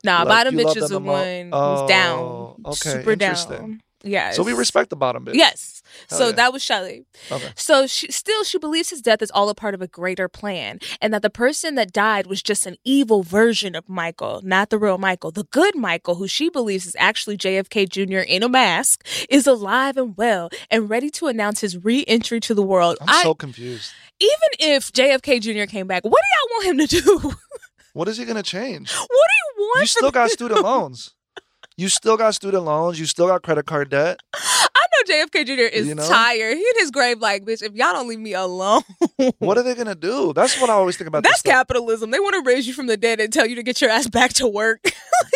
[0.02, 3.56] Nah, like, bottom bitch is the one one Oh, who's down, oh, okay, super interesting.
[3.56, 3.80] down.
[4.04, 4.36] Yes.
[4.36, 5.34] So we respect the bottom bitch.
[5.34, 5.82] Yes.
[6.08, 6.32] Hell so yeah.
[6.32, 7.04] that was Shelley.
[7.30, 7.48] Okay.
[7.56, 10.78] So she, still, she believes his death is all a part of a greater plan,
[11.00, 14.78] and that the person that died was just an evil version of Michael, not the
[14.78, 15.30] real Michael.
[15.30, 18.20] The good Michael, who she believes is actually JFK Jr.
[18.20, 22.62] in a mask, is alive and well and ready to announce his re-entry to the
[22.62, 22.96] world.
[23.00, 23.92] I'm I- so confused.
[24.20, 25.70] even if JFK Jr.
[25.70, 27.34] came back, what do y'all want him to do?
[27.94, 28.92] What is he gonna change?
[28.92, 29.80] what do you want?
[29.82, 31.13] You still got student loans.
[31.76, 33.00] You still got student loans.
[33.00, 34.20] You still got credit card debt.
[35.06, 35.52] JFK Jr.
[35.62, 36.06] is You know?
[36.08, 36.56] tired.
[36.56, 37.62] He in his grave, like, bitch.
[37.62, 38.82] If y'all don't leave me alone,
[39.38, 40.32] What are they gonna do?
[40.32, 41.22] That's what I always think about.
[41.22, 42.10] that's capitalism.
[42.10, 44.08] They want to raise you from the dead and tell you to get your ass
[44.08, 44.80] back to work.
[44.84, 44.94] like,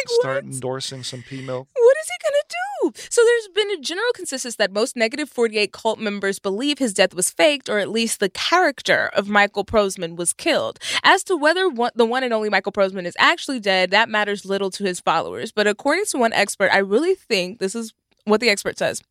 [0.09, 0.53] Start what?
[0.53, 1.69] endorsing some pea milk.
[1.74, 3.01] What is he gonna do?
[3.11, 7.12] So there's been a general consensus that most negative 48 cult members believe his death
[7.15, 10.78] was faked, or at least the character of Michael Protzman was killed.
[11.03, 14.45] As to whether one, the one and only Michael Protzman is actually dead, that matters
[14.45, 15.53] little to his followers.
[15.53, 17.93] But according to one expert, I really think this is
[18.28, 19.02] what the expert says.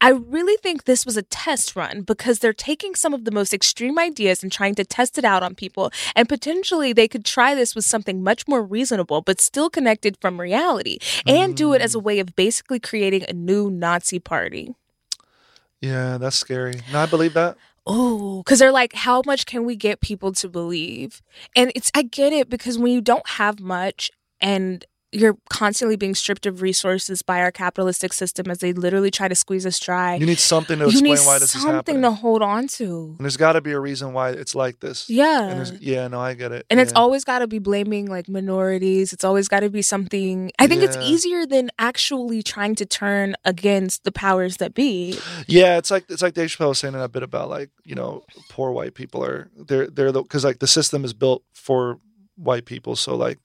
[0.00, 3.54] I really think this was a test run because they're taking some of the most
[3.54, 5.90] extreme ideas and trying to test it out on people.
[6.14, 10.40] And potentially they could try this with something much more reasonable, but still connected from
[10.40, 12.02] reality, and do it as a mm.
[12.02, 14.74] way of basically creating a new Nazi party.
[15.80, 16.80] Yeah, that's scary.
[16.92, 17.56] No, I believe that.
[17.84, 21.20] Oh, because they're like, how much can we get people to believe?
[21.56, 26.14] And it's, I get it because when you don't have much and you're constantly being
[26.14, 30.14] stripped of resources by our capitalistic system as they literally try to squeeze us dry,
[30.14, 33.14] You need something to you explain why this is something to hold on to.
[33.18, 35.10] And there's got to be a reason why it's like this.
[35.10, 35.48] Yeah.
[35.48, 36.64] And yeah, no, I get it.
[36.70, 39.12] And it's always got to be blaming like minorities.
[39.12, 40.50] It's always got to be something.
[40.58, 45.18] I think it's easier than actually trying to turn against the powers that be.
[45.46, 47.94] Yeah, it's like it's like Dave Chappelle was saying in a bit about like you
[47.94, 51.98] know poor white people are they're they're the because like the system is built for
[52.36, 53.38] white people, so like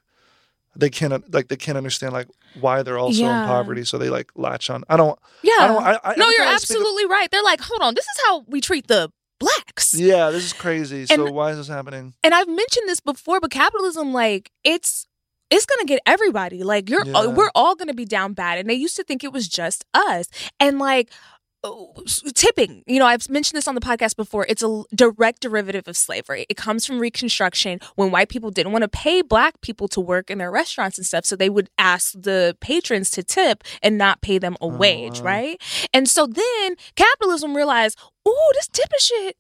[0.78, 2.28] they can't like they can't understand like
[2.60, 3.42] why they're also Yeah.
[3.44, 4.84] in poverty, so they like latch on.
[4.90, 5.18] I don't.
[5.44, 5.54] Yeah.
[5.60, 5.84] I don't.
[5.84, 7.30] I, I, no, you're speak of- absolutely right.
[7.32, 9.94] They're like, hold on, this is how we treat the blacks.
[9.94, 11.06] yeah, this is crazy.
[11.06, 12.14] So why is this happening?
[12.24, 15.06] And I've mentioned this before, but capitalism, like, it's
[15.50, 16.64] it's gonna get everybody.
[16.64, 17.28] Like, you're uh, Yeah.
[17.28, 18.58] we're all gonna be down bad.
[18.60, 20.28] And they used to think it was just us.
[20.60, 21.12] And like
[21.64, 21.94] Oh,
[22.36, 24.46] tipping, you know, I've mentioned this on the podcast before.
[24.48, 26.46] It's a direct derivative of slavery.
[26.50, 30.30] It comes from Reconstruction when white people didn't want to pay black people to work
[30.30, 34.22] in their restaurants and stuff, so they would ask the patrons to tip and not
[34.22, 35.26] pay them a wage, wow.
[35.26, 35.62] right?
[35.94, 39.38] And so then capitalism realized, oh, this tipping shit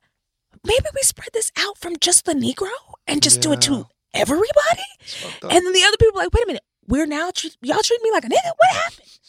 [0.63, 2.69] maybe we spread this out from just the Negro
[3.07, 4.83] and just do it to everybody.
[4.99, 5.53] It's fucked up.
[5.53, 8.01] And then the other people are like, wait a minute, we're now treat- y'all treat
[8.03, 8.51] me like a nigga.
[8.57, 9.19] What happened?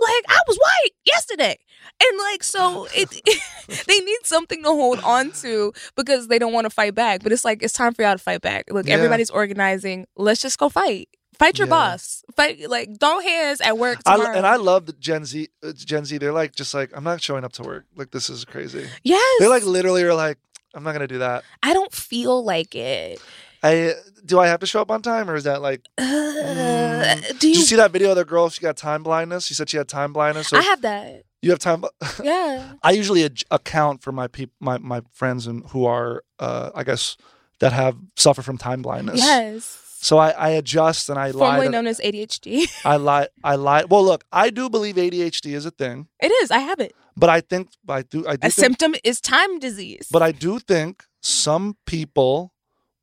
[0.00, 1.56] Like I was white yesterday,
[2.02, 3.08] and like so it,
[3.86, 7.22] they need something to hold on to because they don't want to fight back.
[7.22, 8.64] But it's like it's time for y'all to fight back.
[8.70, 8.94] Look, Yeah.
[8.94, 10.06] everybody's organizing.
[10.16, 11.08] Let's just go fight.
[11.38, 11.70] Fight your Yeah.
[11.70, 12.22] boss.
[12.34, 15.48] Fight like throw hands at work I, and I love the Gen Z.
[15.62, 17.84] uh, Gen Z, they're like just like I'm not showing up to work.
[17.94, 18.86] Like this is crazy.
[19.04, 20.38] yes, They like literally are like
[20.74, 21.44] I'm not gonna do that.
[21.62, 23.20] I don't feel like it.
[23.62, 23.92] I
[24.24, 25.82] do I have to show up on time or is that like?
[25.98, 27.48] Uh, do Did you?
[27.50, 28.48] you see that video of the girl?
[28.48, 29.46] She got time blindness.
[29.46, 30.48] She said she had time blindness.
[30.48, 31.22] So I have that.
[31.42, 31.84] you have time.
[32.22, 32.72] Yeah.
[32.82, 36.84] I usually ad- account for my peop- my my friends and who are uh, I
[36.84, 37.16] guess
[37.60, 39.18] that have suffer from time blindness.
[39.20, 39.82] Yes.
[39.98, 41.52] So I, I adjust and I lie.
[41.56, 42.66] Formerly known as ADHD.
[42.84, 43.28] I lie.
[43.42, 43.84] I lie.
[43.84, 46.50] Well, look, I do believe ADHD is a thing, It is.
[46.50, 46.94] I have it.
[47.16, 48.26] but I think I do.
[48.26, 50.08] I do A think, symptom is time disease.
[50.12, 52.52] but I do think some people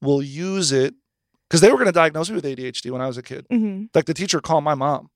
[0.04, 0.94] will use it
[1.50, 3.46] because they were going to diagnose me with ADHD when I was a kid.
[3.50, 5.10] hmm Like the teacher called my mom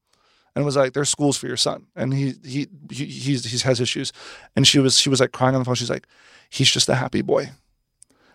[0.55, 3.79] and was like, "There's schools for your son, and he he he he's, he has
[3.79, 4.11] issues."
[4.55, 5.75] And she was she was like crying on the phone.
[5.75, 6.07] She's like,
[6.49, 7.51] "He's just a happy boy."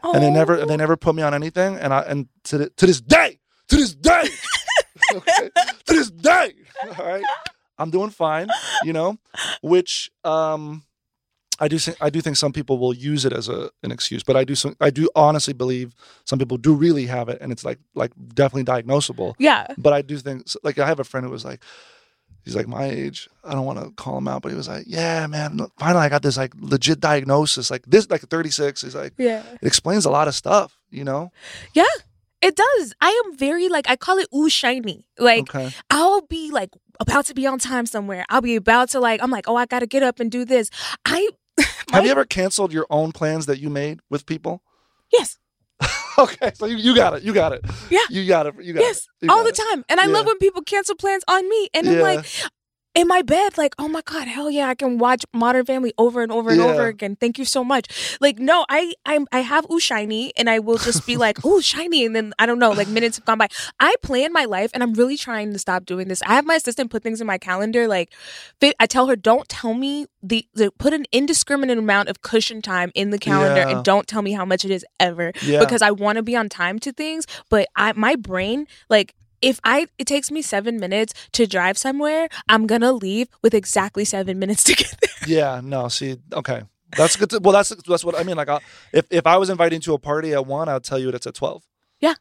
[0.04, 0.64] And they never Oh.
[0.66, 1.76] they never put me on anything.
[1.76, 3.38] And I and to the, to this day,
[3.68, 4.24] to this day,
[5.14, 5.50] okay,
[5.86, 6.52] to this day,
[6.98, 7.24] all right,
[7.78, 8.48] I'm doing fine.
[8.84, 9.18] You know,
[9.62, 10.82] which um.
[11.58, 14.22] I do think I do think some people will use it as a an excuse,
[14.22, 17.52] but I do some, I do honestly believe some people do really have it, and
[17.52, 19.34] it's like like definitely diagnosable.
[19.38, 19.66] Yeah.
[19.78, 21.62] But I do think, like, I have a friend who was like,
[22.44, 23.28] he's like my age.
[23.44, 26.04] I don't want to call him out, but he was like, yeah, man, look, finally
[26.04, 27.70] I got this like legit diagnosis.
[27.70, 28.80] Like this, like 36.
[28.82, 29.42] He's like, Yeah.
[29.60, 31.30] it explains a lot of stuff, you know?
[31.74, 31.84] Yeah.
[32.40, 32.92] It does.
[33.00, 35.06] I am very like I call it ooh shiny.
[35.16, 35.70] Like okay.
[35.90, 38.24] I'll be like about to be on time somewhere.
[38.30, 40.68] I'll be about to like I'm like, oh, I gotta get up and do this.
[41.04, 41.28] I
[41.92, 44.62] Have you ever canceled your own plans that you made with people?
[45.12, 45.38] Yes.
[46.18, 47.22] okay, so you, you got it.
[47.22, 47.64] You got it.
[47.90, 47.98] Yeah.
[48.10, 48.54] You got it.
[48.62, 48.98] You got Yes.
[49.20, 49.26] it.
[49.26, 49.66] You all got the it.
[49.70, 49.84] time.
[49.88, 51.68] And I love when people cancel plans on me.
[51.74, 52.02] And I'm Yeah.
[52.02, 52.26] like,
[52.94, 56.22] in my bed, like, oh my god, hell yeah, I can watch Modern Family over
[56.22, 56.66] and over and Yeah.
[56.66, 57.16] over again.
[57.16, 57.86] Thank you so much.
[58.20, 61.62] Like, no, I I I have ooh shiny, and I will just be like, ooh
[61.62, 63.48] shiny, and then I don't know, like minutes have gone by.
[63.80, 66.20] I plan my life, and I'm really trying to stop doing this.
[66.26, 68.12] I have my assistant put things in my calendar, like,
[68.78, 72.92] I tell her, don't tell me the, the put an indiscriminate amount of cushion time
[72.94, 73.70] in the calendar, Yeah.
[73.76, 75.60] and don't tell me how much it is ever, Yeah.
[75.60, 79.60] because I want to be on time to things, but I my brain like if
[79.64, 84.38] I it takes me seven minutes to drive somewhere, I'm gonna leave with exactly seven
[84.38, 85.28] minutes to get there.
[85.28, 86.62] Yeah, no, see, okay.
[86.96, 87.30] That's good.
[87.30, 88.36] To, well, that's that's what I mean.
[88.36, 88.62] Like, I'll,
[88.92, 91.34] if if I was inviting to a party at one, I'd tell you it's at
[91.34, 91.62] twelve.
[92.00, 92.14] Yeah.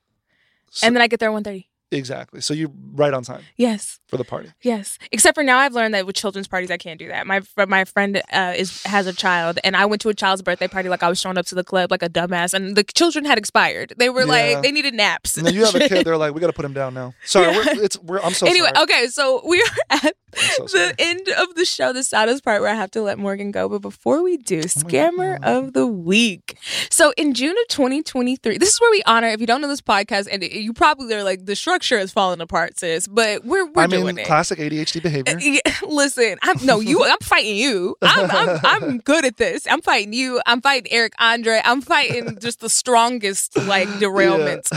[0.69, 1.65] So- and then I get there at 1.30.
[1.91, 2.41] exactly.
[2.41, 4.49] So you're right on time Yes, for the party.
[4.61, 4.97] yes.
[5.11, 7.27] Except for now, I've learned that with children's parties, I can't do that.
[7.27, 10.67] My my friend uh, is has a child, and I went to a child's birthday
[10.67, 13.25] party like I was showing up to the club like a dumbass, and the children
[13.25, 13.93] had expired.
[13.97, 14.25] They were Yeah.
[14.55, 15.37] like they needed naps.
[15.37, 16.05] And then you have a kid.
[16.05, 17.13] They're like, we got to put him down now.
[17.25, 17.57] Sorry, Yeah.
[17.75, 18.19] we're, it's we're.
[18.19, 18.83] I'm so anyway, sorry.
[18.83, 19.67] okay, so we are
[20.05, 23.19] at so the end of the show, the saddest part where I have to let
[23.19, 23.67] Morgan go.
[23.67, 26.57] But before we do, Oh scammer of the week.
[26.89, 29.27] So in June of 2023, this is where we honor.
[29.27, 32.41] If you don't know this podcast, and you probably are like the structure is falling
[32.41, 33.07] apart, sis.
[33.07, 34.25] But we're we're I mean, doing it.
[34.25, 35.37] classic ADHD behavior.
[35.39, 37.03] Yeah, listen, I'm no you.
[37.05, 37.95] I'm fighting you.
[38.01, 39.67] I'm, I'm I'm good at this.
[39.69, 40.41] I'm fighting you.
[40.45, 41.61] I'm fighting Eric Andre.
[41.63, 44.71] I'm fighting just the strongest like derailments.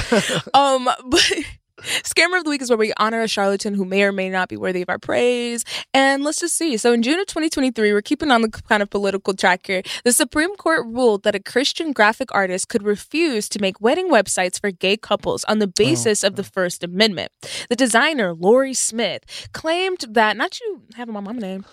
[0.55, 1.32] Um, but
[2.02, 4.48] Scammer of the Week is where we honor a charlatan who may or may not
[4.48, 5.65] be worthy of our praise.
[5.93, 6.77] And let's just see.
[6.77, 9.82] So in June of 2023, we're keeping on the kind of political track here.
[10.05, 14.61] The Supreme Court ruled that a Christian graphic artist could refuse to make wedding websites
[14.61, 16.36] for gay couples on the oh, basis of oh.
[16.36, 17.31] the First Amendment.
[17.69, 21.65] The designer, Lori Smith, claimed that, not you having my mama name.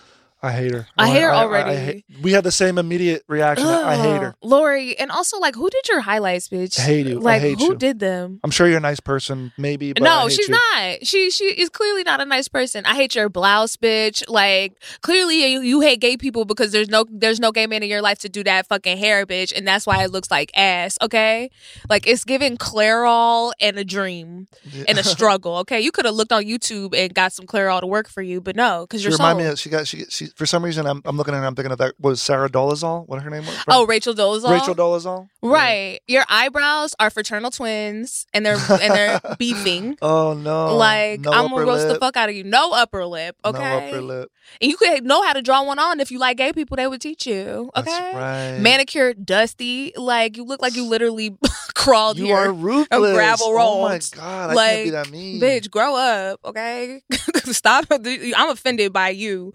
[0.43, 0.88] I hate her.
[0.97, 1.76] I oh, hate her already.
[1.76, 3.68] hate- we had the same immediate reaction.
[3.68, 4.35] I hate her.
[4.41, 4.97] Lori.
[4.97, 6.80] And also, like, who did your highlights, bitch?
[6.80, 7.19] I hate you.
[7.19, 7.76] I Like, hate who you.
[7.76, 8.39] did them?
[8.43, 9.93] I'm sure you're a nice person, maybe.
[9.93, 10.55] But I no, hate she's you.
[10.73, 11.05] not.
[11.05, 12.85] She she is clearly not a nice person.
[12.88, 14.23] I hate your blouse, bitch.
[14.27, 17.89] Like clearly you, you hate gay people because there's no there's no gay man in
[17.89, 20.97] your life to do that fucking hair, bitch, and that's why it looks like ass.
[21.01, 21.51] Okay,
[21.89, 24.47] like it's giving Clairol and a dream
[24.88, 25.57] and a struggle.
[25.57, 28.41] Okay, you could have looked on YouTube and got some Clairol to work for you,
[28.41, 29.43] but no, because you're remind so.
[29.43, 29.49] me.
[29.51, 29.85] Of, she got.
[29.88, 30.27] She, she.
[30.35, 31.01] For some reason, I'm.
[31.05, 31.39] I'm looking at.
[31.39, 31.93] her, I'm thinking of that.
[31.99, 33.07] Was Sarah Dolezal?
[33.07, 33.63] What her name was?
[33.67, 34.51] Oh, Rachel Dolezal.
[34.51, 35.27] Rachel Dolezal.
[35.41, 39.97] Right, your eyebrows are fraternal twins, and they're and they're beefing.
[40.01, 40.75] Oh no!
[40.75, 42.43] like no I'm gonna roast the fuck out of you.
[42.43, 43.59] No upper lip, okay?
[43.59, 44.31] No upper lip.
[44.61, 46.75] And you could know how to draw one on if you like gay people.
[46.77, 47.89] They would teach you, okay?
[47.91, 48.59] That's right.
[48.59, 51.35] Manicure, dusty, like you look like you literally
[51.75, 52.35] crawled you here.
[52.37, 53.13] are ruthless.
[53.13, 54.51] gravel Oh my god!
[54.51, 55.41] I like, can't be that mean.
[55.41, 57.01] bitch, grow up, okay?
[57.45, 57.85] Stop.
[57.91, 59.53] I'm offended by you.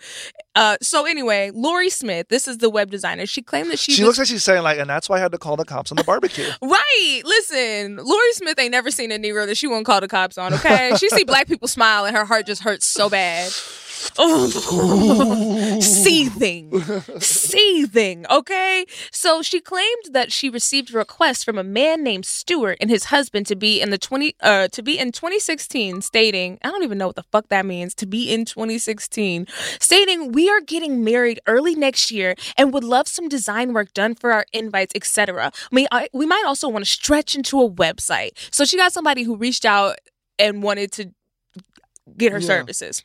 [0.54, 3.24] Uh, Uh, so anyway, Lori Smith, this is the web designer.
[3.26, 5.20] She claimed that she, She was- looks like she's saying like, and that's why I
[5.20, 6.48] had to call the cops on the barbecue.
[6.62, 7.22] Right.
[7.24, 10.52] Listen, Lori Smith ain't never seen a Negro that she won't call the cops on,
[10.54, 10.92] okay?
[10.98, 13.52] she see black people smile and her heart just hurts so bad.
[14.18, 16.80] Oh, seething,
[17.20, 18.26] seething.
[18.30, 22.90] Okay, so she claimed that she received a request from a man named Stewart and
[22.90, 26.82] his husband to be in the twenty uh to be in 2016, stating I don't
[26.82, 29.46] even know what the fuck that means to be in 2016,
[29.80, 34.14] stating we are getting married early next year and would love some design work done
[34.14, 35.52] for our invites, etc.
[35.70, 38.30] I mean, I, we might also want to stretch into a website.
[38.50, 39.96] So she got somebody who reached out
[40.38, 41.12] and wanted to
[42.16, 42.46] get her Yeah.
[42.46, 43.02] services.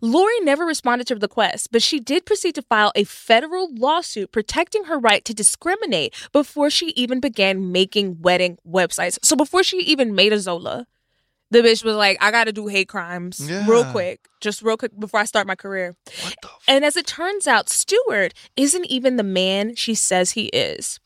[0.00, 4.32] Lori never responded to the request, but she did proceed to file a federal lawsuit
[4.32, 9.18] protecting her right to discriminate before she even began making wedding websites.
[9.22, 10.86] So before she even made a Zola,
[11.50, 13.38] the bitch was like, I gotta do hate crimes
[13.68, 15.94] real quick, just real quick before I start my career.
[16.22, 16.48] What the?
[16.48, 20.98] F- And as it turns out, Stewart isn't even the man she says he is.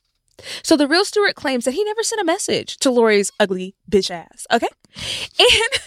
[0.63, 4.11] So the real Stewart claims that he never sent a message to Lori's ugly bitch
[4.11, 4.69] ass, okay?
[5.39, 5.83] And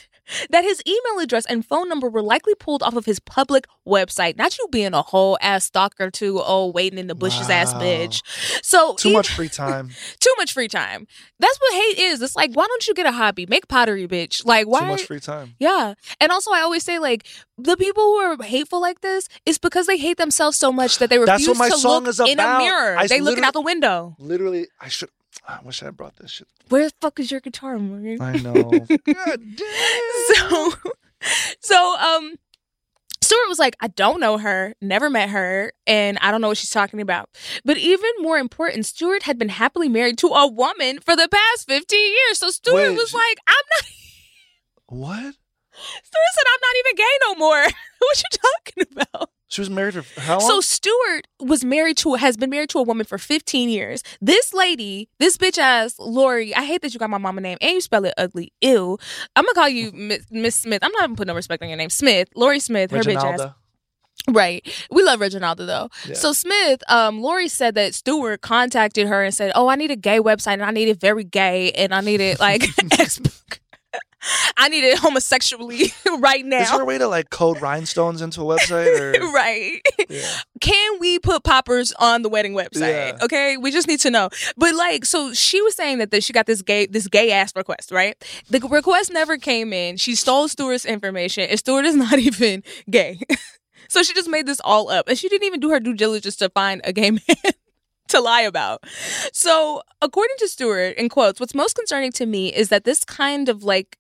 [0.49, 4.37] that his email address and phone number were likely pulled off of his public website.
[4.37, 8.21] Not you being a whole ass stalker to oh waiting in the bushes ass bitch.
[8.63, 9.89] So Too much free time.
[10.19, 11.07] too much free time.
[11.39, 12.21] That's what hate is.
[12.21, 13.45] It's like why don't you get a hobby?
[13.45, 14.45] Make pottery, bitch.
[14.45, 15.55] Like why Too much free time.
[15.59, 15.93] yeah.
[16.19, 17.25] And also, I always say, like,
[17.57, 21.09] the people who are hateful like this is because they hate themselves so much that
[21.09, 22.97] they refuse to look in a mirror.
[22.97, 24.15] I they looking out the window.
[24.19, 25.09] Literally, I should.
[25.47, 26.47] I wish I had brought this shit.
[26.69, 28.21] Where the fuck is your guitar, Morgan?
[28.21, 28.53] I know.
[29.05, 30.35] God damn.
[30.35, 30.73] so,
[31.59, 32.35] so, um,
[33.21, 36.57] Stewart was like, I don't know her, never met her, and I don't know what
[36.57, 37.29] she's talking about.
[37.63, 41.67] But even more important, Stewart had been happily married to a woman for the past
[41.67, 42.39] 15 years.
[42.39, 43.89] So Stewart Wait, was she- like, I'm not,
[44.87, 45.35] What?
[45.75, 47.63] Stewart said, I'm not even gay no more.
[47.99, 48.37] what you
[48.75, 49.29] talking about?
[49.53, 50.47] She was married for how long?
[50.49, 54.01] So Stewart was married to has been married to a woman for 15 years.
[54.19, 57.73] This lady, this bitch ass Lori, I hate that you got my mama name and
[57.73, 58.51] you spell it ugly.
[58.61, 58.97] Ew.
[59.35, 60.79] I'm gonna call you Miss, Miss Smith.
[60.81, 61.91] I'm not even putting no respect on your name.
[61.91, 63.53] Smith, Lori Smith, her bitch ass.
[64.27, 64.67] Right.
[64.89, 65.89] We love Reginaldo though.
[66.07, 66.15] Yeah.
[66.15, 69.95] So Smith, um, Lori said that Stewart contacted her and said, "Oh, I need a
[69.95, 72.63] gay website, and I need it very gay, and I need it like
[74.57, 78.41] I need it homosexually right now." Is there a way to like code rhinestones into
[78.41, 78.99] a website?
[78.99, 79.81] Or right.
[80.09, 80.27] Yeah.
[80.61, 83.17] Can we put poppers on the wedding website?
[83.17, 83.23] Yeah.
[83.23, 84.29] Okay, we just need to know.
[84.57, 87.91] But like, so she was saying that she got this gay this gay ass request,
[87.91, 88.15] right?
[88.49, 89.97] The request never came in.
[89.97, 93.19] She stole Stewart's information, and Stewart is not even gay.
[93.89, 96.35] so she just made this all up, and she didn't even do her due diligence
[96.37, 97.21] to find a gay man.
[98.09, 98.83] To lie about.
[99.31, 103.49] So, according to Stewart, in quotes, what's most concerning to me is that this kind
[103.49, 103.97] of like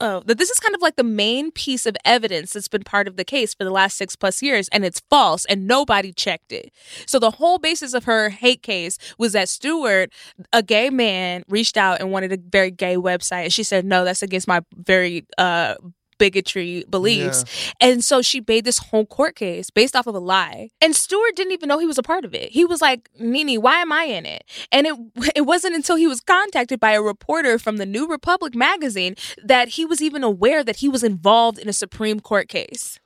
[0.00, 3.08] uh, that this is kind of like the main piece of evidence that's been part
[3.08, 6.52] of the case for the last six plus years, and it's false, and nobody checked
[6.52, 6.72] it.
[7.06, 10.12] So the whole basis of her hate case was that Stewart,
[10.52, 14.04] a gay man, reached out and wanted a very gay website, and she said, "No,
[14.04, 15.74] that's against my very." uh
[16.18, 17.44] bigotry beliefs.
[17.80, 20.70] And so she made this whole court case based off of a lie.
[20.80, 22.50] And stewart didn't even know he was a part of it.
[22.50, 24.44] He was like nini why am i in it?
[24.72, 24.94] And it
[25.36, 29.68] it wasn't until he was contacted by a reporter from the new republic magazine that
[29.68, 33.00] he was even aware that he was involved in a supreme court case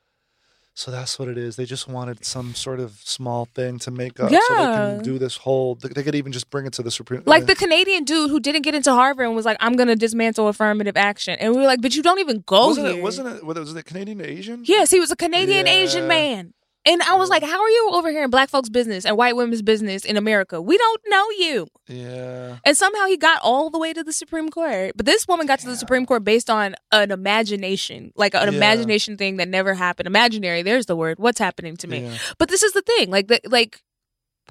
[0.75, 1.57] So that's what it is.
[1.57, 5.19] They just wanted some sort of small thing to make up so they can do
[5.19, 5.75] this whole.
[5.75, 7.23] They they could even just bring it to the Supreme.
[7.27, 10.49] like the canadian dude who didn't get into harvard and was like i'm gonna dismantle
[10.49, 13.03] affirmative action and we were like but you don't even go wasn't here it?
[13.03, 13.45] Wasn't it?
[13.45, 14.63] Was it Canadian Asian?
[14.65, 16.55] Yes, he was a Canadian Asian man.
[16.85, 19.37] And I was like, how are you over here in black folks' business and white
[19.37, 20.61] women's business in America?
[20.61, 21.67] We don't know you.
[21.87, 22.57] Yeah.
[22.65, 24.93] And somehow he got all the way to the Supreme Court.
[24.97, 28.57] But this woman got to the Supreme Court based on an imagination, like an Yeah.
[28.57, 30.09] imagination thing that never happened.
[30.09, 31.19] Imaginary, there's the word.
[31.21, 32.01] What's happening to me?
[32.01, 32.19] Yeah.
[32.39, 33.81] But this is the thing, like the like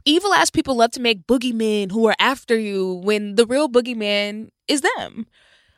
[0.06, 4.50] evil ass people love to make boogeymen who are after you when the real boogeyman
[4.70, 5.26] is them.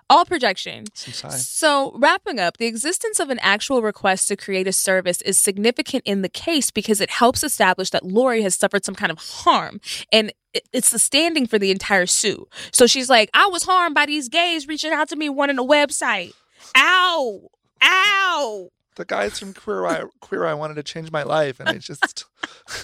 [0.09, 0.85] All projection.
[0.93, 6.03] So, wrapping up, the existence of an actual request to create a service is significant
[6.05, 9.79] in the case because it helps establish that Lori has suffered some kind of harm
[10.11, 10.31] and
[10.71, 12.47] it's the standing for the entire suit.
[12.71, 15.63] So she's like, I was harmed by these gays reaching out to me wanting a
[15.63, 16.33] website.
[16.77, 17.49] Ow!
[17.81, 18.69] Ow!
[18.95, 22.25] The guys from Queer Eye, Queer Eye wanted to change my life, and I just.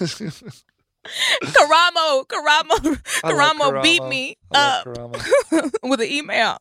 [1.42, 4.86] Karamo, Karamo, Karamo beat me up.
[5.82, 6.58] With an email.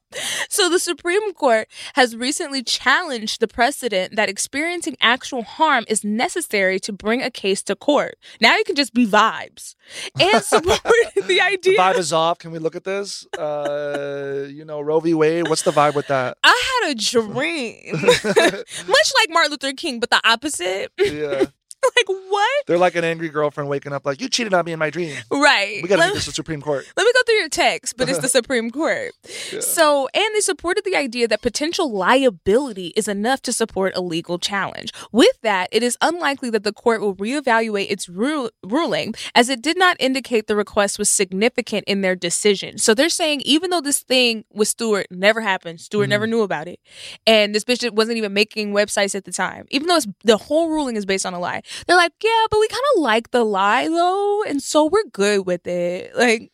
[0.50, 6.80] So the Supreme Court has recently challenged the precedent that experiencing actual harm is necessary
[6.82, 8.16] to bring a case to court.
[8.40, 9.76] Now you can just be vibes
[10.20, 10.80] and support
[11.16, 11.78] the The idea.
[11.78, 12.40] vibe is off.
[12.40, 13.26] Can we look at this?
[13.38, 15.14] Uh, you know, Roe v.
[15.14, 15.48] Wade.
[15.48, 16.38] What's the vibe with that?
[16.44, 20.92] I had a dream, much like Martin Luther King, but the opposite.
[20.98, 21.46] Yeah,
[21.96, 22.50] like what?
[22.70, 25.18] they're like an angry girlfriend waking up like, "You cheated on me in my dream."
[25.32, 25.80] Right.
[25.82, 26.86] We got to take this to Supreme Court.
[26.98, 29.12] Let me go through your text, but it's the Supreme Court.
[29.52, 29.62] Yeah.
[29.62, 34.38] So, and they supported the idea that potential liability is enough to support a legal
[34.38, 34.92] challenge.
[35.12, 39.62] With that, it is unlikely that the court will reevaluate its ru- ruling, as it
[39.62, 42.78] did not indicate the request was significant in their decision.
[42.78, 46.32] So they're saying even though this thing with Stewart never happened, Stewart never mm-hmm.
[46.32, 46.80] knew about it,
[47.26, 50.70] and this bitch wasn't even making websites at the time, even though it's, the whole
[50.70, 53.44] ruling is based on a lie, they're like, yeah, but we kind of like the
[53.44, 56.16] lie though, and so we're good with it.
[56.16, 56.52] Like,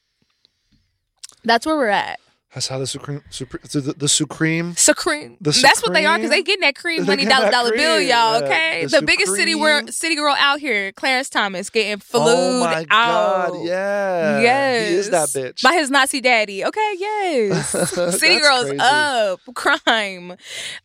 [1.44, 2.20] that's where we're at.
[2.56, 4.76] That's how the Supreme, Supreme the, the Supreme.
[4.78, 5.36] Supreme.
[5.42, 8.00] The That's what they are because they getting that cream They money dollar dollar bill,
[8.00, 8.40] y'all.
[8.40, 8.46] yeah.
[8.46, 12.60] Okay, The the, biggest city girl, city girl out here, Clarence Thomas, getting flued Oh
[12.62, 13.52] my out.
[13.52, 13.66] God!
[13.66, 14.90] Yeah, Yes.
[14.90, 15.62] he is that bitch.
[15.64, 16.64] By his Nazi daddy.
[16.64, 17.72] Okay, yes.
[18.20, 18.80] City girls crazy.
[18.80, 19.42] up.
[19.54, 20.38] Crime.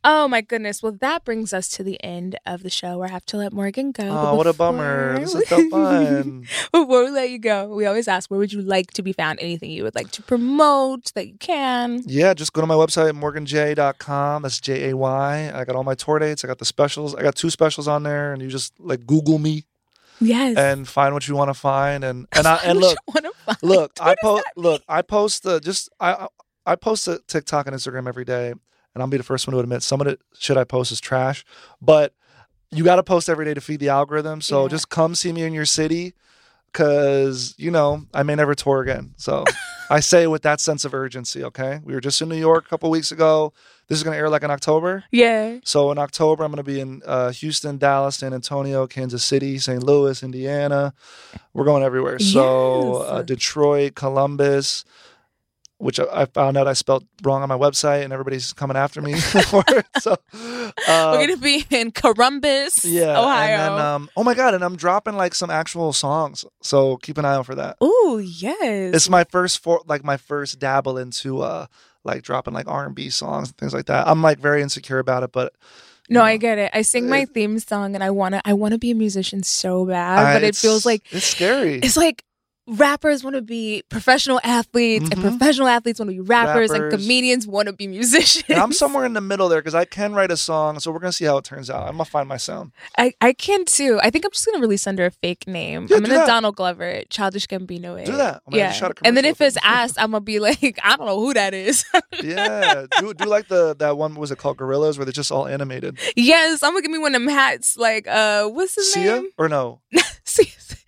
[0.02, 0.82] Oh my goodness.
[0.82, 3.52] Well, that brings us to the end of the show where I have to let
[3.52, 4.08] Morgan go.
[4.08, 5.20] Oh, what a bummer!
[5.20, 6.48] This is so fun.
[6.72, 9.38] Before we let you go, we always ask, where would you like to be found?
[9.38, 11.59] Anything you would like to promote that you can?
[12.06, 14.42] Yeah, just go to my website, morganjay.com.
[14.42, 15.52] That's J A Y.
[15.54, 16.44] I got all my tour dates.
[16.44, 17.14] I got the specials.
[17.14, 19.64] I got two specials on there, and you just like Google me
[20.20, 20.56] Yes.
[20.56, 22.04] and find what you want to find.
[22.04, 22.98] And and I and look,
[23.62, 26.28] look, I What does post look, I post the just I I-
[26.66, 29.60] I post to TikTok and Instagram every day, and I'll be the first one to
[29.60, 31.42] admit some of the shit I post is trash,
[31.80, 32.14] but
[32.70, 34.40] you got to post every day to feed the algorithm.
[34.42, 34.68] So Yeah.
[34.68, 36.14] just come see me in your city,
[36.72, 39.14] because you know I may never tour again.
[39.16, 39.44] So
[39.90, 41.44] I say with that sense of urgency.
[41.44, 43.52] Okay, we were just in New York a couple weeks ago.
[43.88, 45.04] This is gonna air like in October.
[45.10, 45.58] Yeah.
[45.64, 49.58] So in October, I'm going to be in uh, Houston, Dallas, San Antonio, Kansas City,
[49.58, 49.82] St.
[49.82, 50.94] Louis, Indiana.
[51.54, 52.20] We're going everywhere.
[52.20, 54.84] So uh, Detroit, Columbus,
[55.80, 59.18] which I, found out I spelled wrong on my website, and everybody's coming after me
[59.20, 59.86] for it.
[59.98, 63.56] So We're uh, gonna be in Columbus, yeah, Ohio.
[63.56, 66.44] and then um, oh my god, and I'm dropping like some actual songs.
[66.62, 67.76] So keep an eye out for that.
[67.80, 68.94] Oh yes.
[68.94, 71.66] It's my first for like my first dabble into uh
[72.04, 74.06] like dropping like R and B songs and things like that.
[74.06, 75.54] I'm like very insecure about it, but
[76.08, 76.70] No, I get it.
[76.74, 79.42] I sing my theme song and I want to I want to be a musician
[79.42, 81.76] so bad, but it feels like it's scary.
[81.78, 82.24] it's like
[82.70, 85.22] rappers want to be professional athletes and Mhm.
[85.38, 88.44] professional athletes want to be rappers, and comedians want to be musicians.
[88.48, 90.98] And I'm somewhere in the middle there because I can write a song, so we're
[91.00, 91.82] gonna see how it turns out.
[91.88, 92.72] I'm gonna find my sound.
[92.96, 93.98] I, I can too.
[94.02, 95.86] I think I'm just gonna release under a fake name.
[95.90, 96.26] Yeah, I'm gonna.
[96.26, 98.00] Donald Glover, Childish Gambino.
[98.00, 98.06] it.
[98.06, 98.42] Do that.
[98.46, 98.72] I'm Yeah.
[98.72, 101.34] shot a And then if it's asked, I'm gonna be like, I don't know who
[101.34, 101.84] that is.
[102.22, 105.32] Yeah, do do like the that one what was it called Gorillaz where they're just
[105.32, 105.98] all animated.
[106.16, 107.76] yes, I'm gonna give me one of them hats.
[107.76, 109.04] Like, uh, what's his name?
[109.04, 109.30] Sia name?
[109.38, 109.80] or no?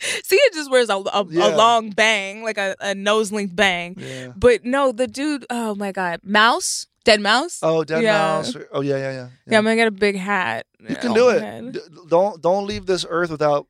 [0.24, 1.54] Sia, just wears a, a, Yeah.
[1.54, 3.94] a long bang, like a, a nose length bang.
[3.98, 4.32] Yeah.
[4.36, 5.46] But no, the dude.
[5.50, 7.60] Oh my god, Mouse, Dead Mouse.
[7.62, 8.18] Oh, Dead Yeah.
[8.18, 8.56] Mouse.
[8.72, 9.28] Oh yeah, yeah, yeah.
[9.46, 10.66] yeah, I'm gonna get a big hat.
[10.80, 11.72] You can Oh, do it.
[11.72, 13.66] D- Don't don't leave this earth without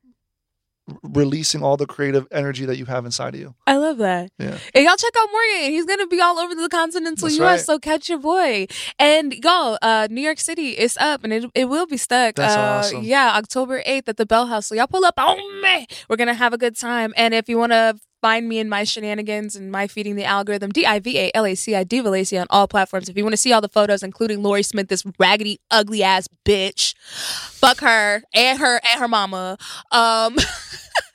[1.01, 3.55] releasing all the creative energy that you have inside of you.
[3.65, 4.31] I love that.
[4.37, 4.57] Yeah.
[4.73, 5.71] And y'all check out Morgan.
[5.71, 7.41] He's gonna be all over the continental That's US.
[7.41, 7.59] right.
[7.59, 8.67] So catch your boy.
[8.99, 12.35] And y'all, uh, New York City is up and it, it will be stuck.
[12.35, 13.03] That's uh, awesome.
[13.03, 14.67] Yeah, October 8th at the Bell House.
[14.67, 15.87] So y'all pull up on me.
[16.09, 17.13] We're gonna have a good time.
[17.15, 20.85] And if you wanna find me in my shenanigans and my feeding the algorithm, D
[20.85, 23.09] I V A L A C I Diva Laci on all platforms.
[23.09, 26.29] If you want to see all the photos, including Lori Smith, this raggedy, ugly ass
[26.45, 26.95] bitch.
[26.97, 29.57] Fuck her and her and her mama.
[29.91, 30.37] Um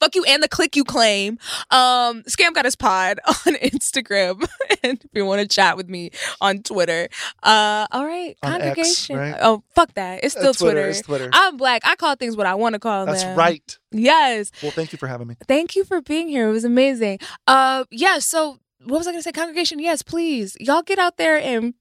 [0.00, 1.38] Fuck you and the click you claim.
[1.70, 4.46] Um, Scam Goddess Pod on Instagram,
[4.82, 6.10] and if you want to chat with me
[6.40, 7.08] on Twitter.
[7.42, 9.16] Uh, all right, On X, congregation.
[9.16, 9.36] right?
[9.40, 10.24] Oh, fuck that.
[10.24, 10.88] It's Uh, still Twitter, Twitter.
[10.88, 11.30] it's Twitter.
[11.32, 11.82] I'm black.
[11.84, 13.36] I call things what I want to call That's them.
[13.36, 13.78] That's right.
[13.92, 14.50] Yes.
[14.62, 15.36] Well, thank you for having me.
[15.46, 16.48] Thank you for being here.
[16.48, 17.18] It was amazing.
[17.46, 18.18] Uh, yeah.
[18.18, 19.32] So, what was I gonna say?
[19.32, 19.78] Congregation.
[19.78, 21.74] Yes, please, y'all get out there and.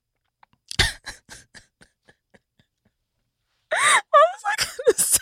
[3.69, 4.55] what was I
[4.87, 5.17] gonna say?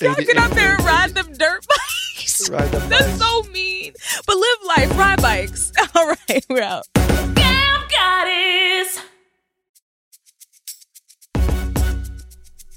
[0.00, 2.50] Y'all get out there and ride them dirt bikes.
[2.50, 3.18] Ride them That's bikes.
[3.18, 3.94] so mean.
[4.26, 5.72] But live life, ride bikes.
[5.94, 6.84] All right, we're out.
[6.96, 9.00] Scam Goddess.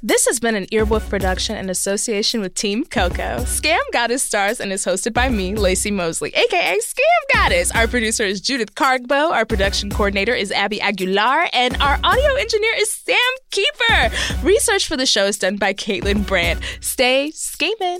[0.01, 3.39] This has been an Earwolf production in association with Team Coco.
[3.39, 7.69] Scam Goddess stars and is hosted by me, Laci Mosley, aka Scam Goddess.
[7.71, 12.73] Our producer is Judith Cargbo, our production coordinator is Abby Aguilar, and our audio engineer
[12.77, 13.17] is Sam
[13.51, 14.15] Keeper.
[14.41, 16.61] Research for the show is done by Kaelyn Brandt.
[16.79, 17.99] Stay scamming.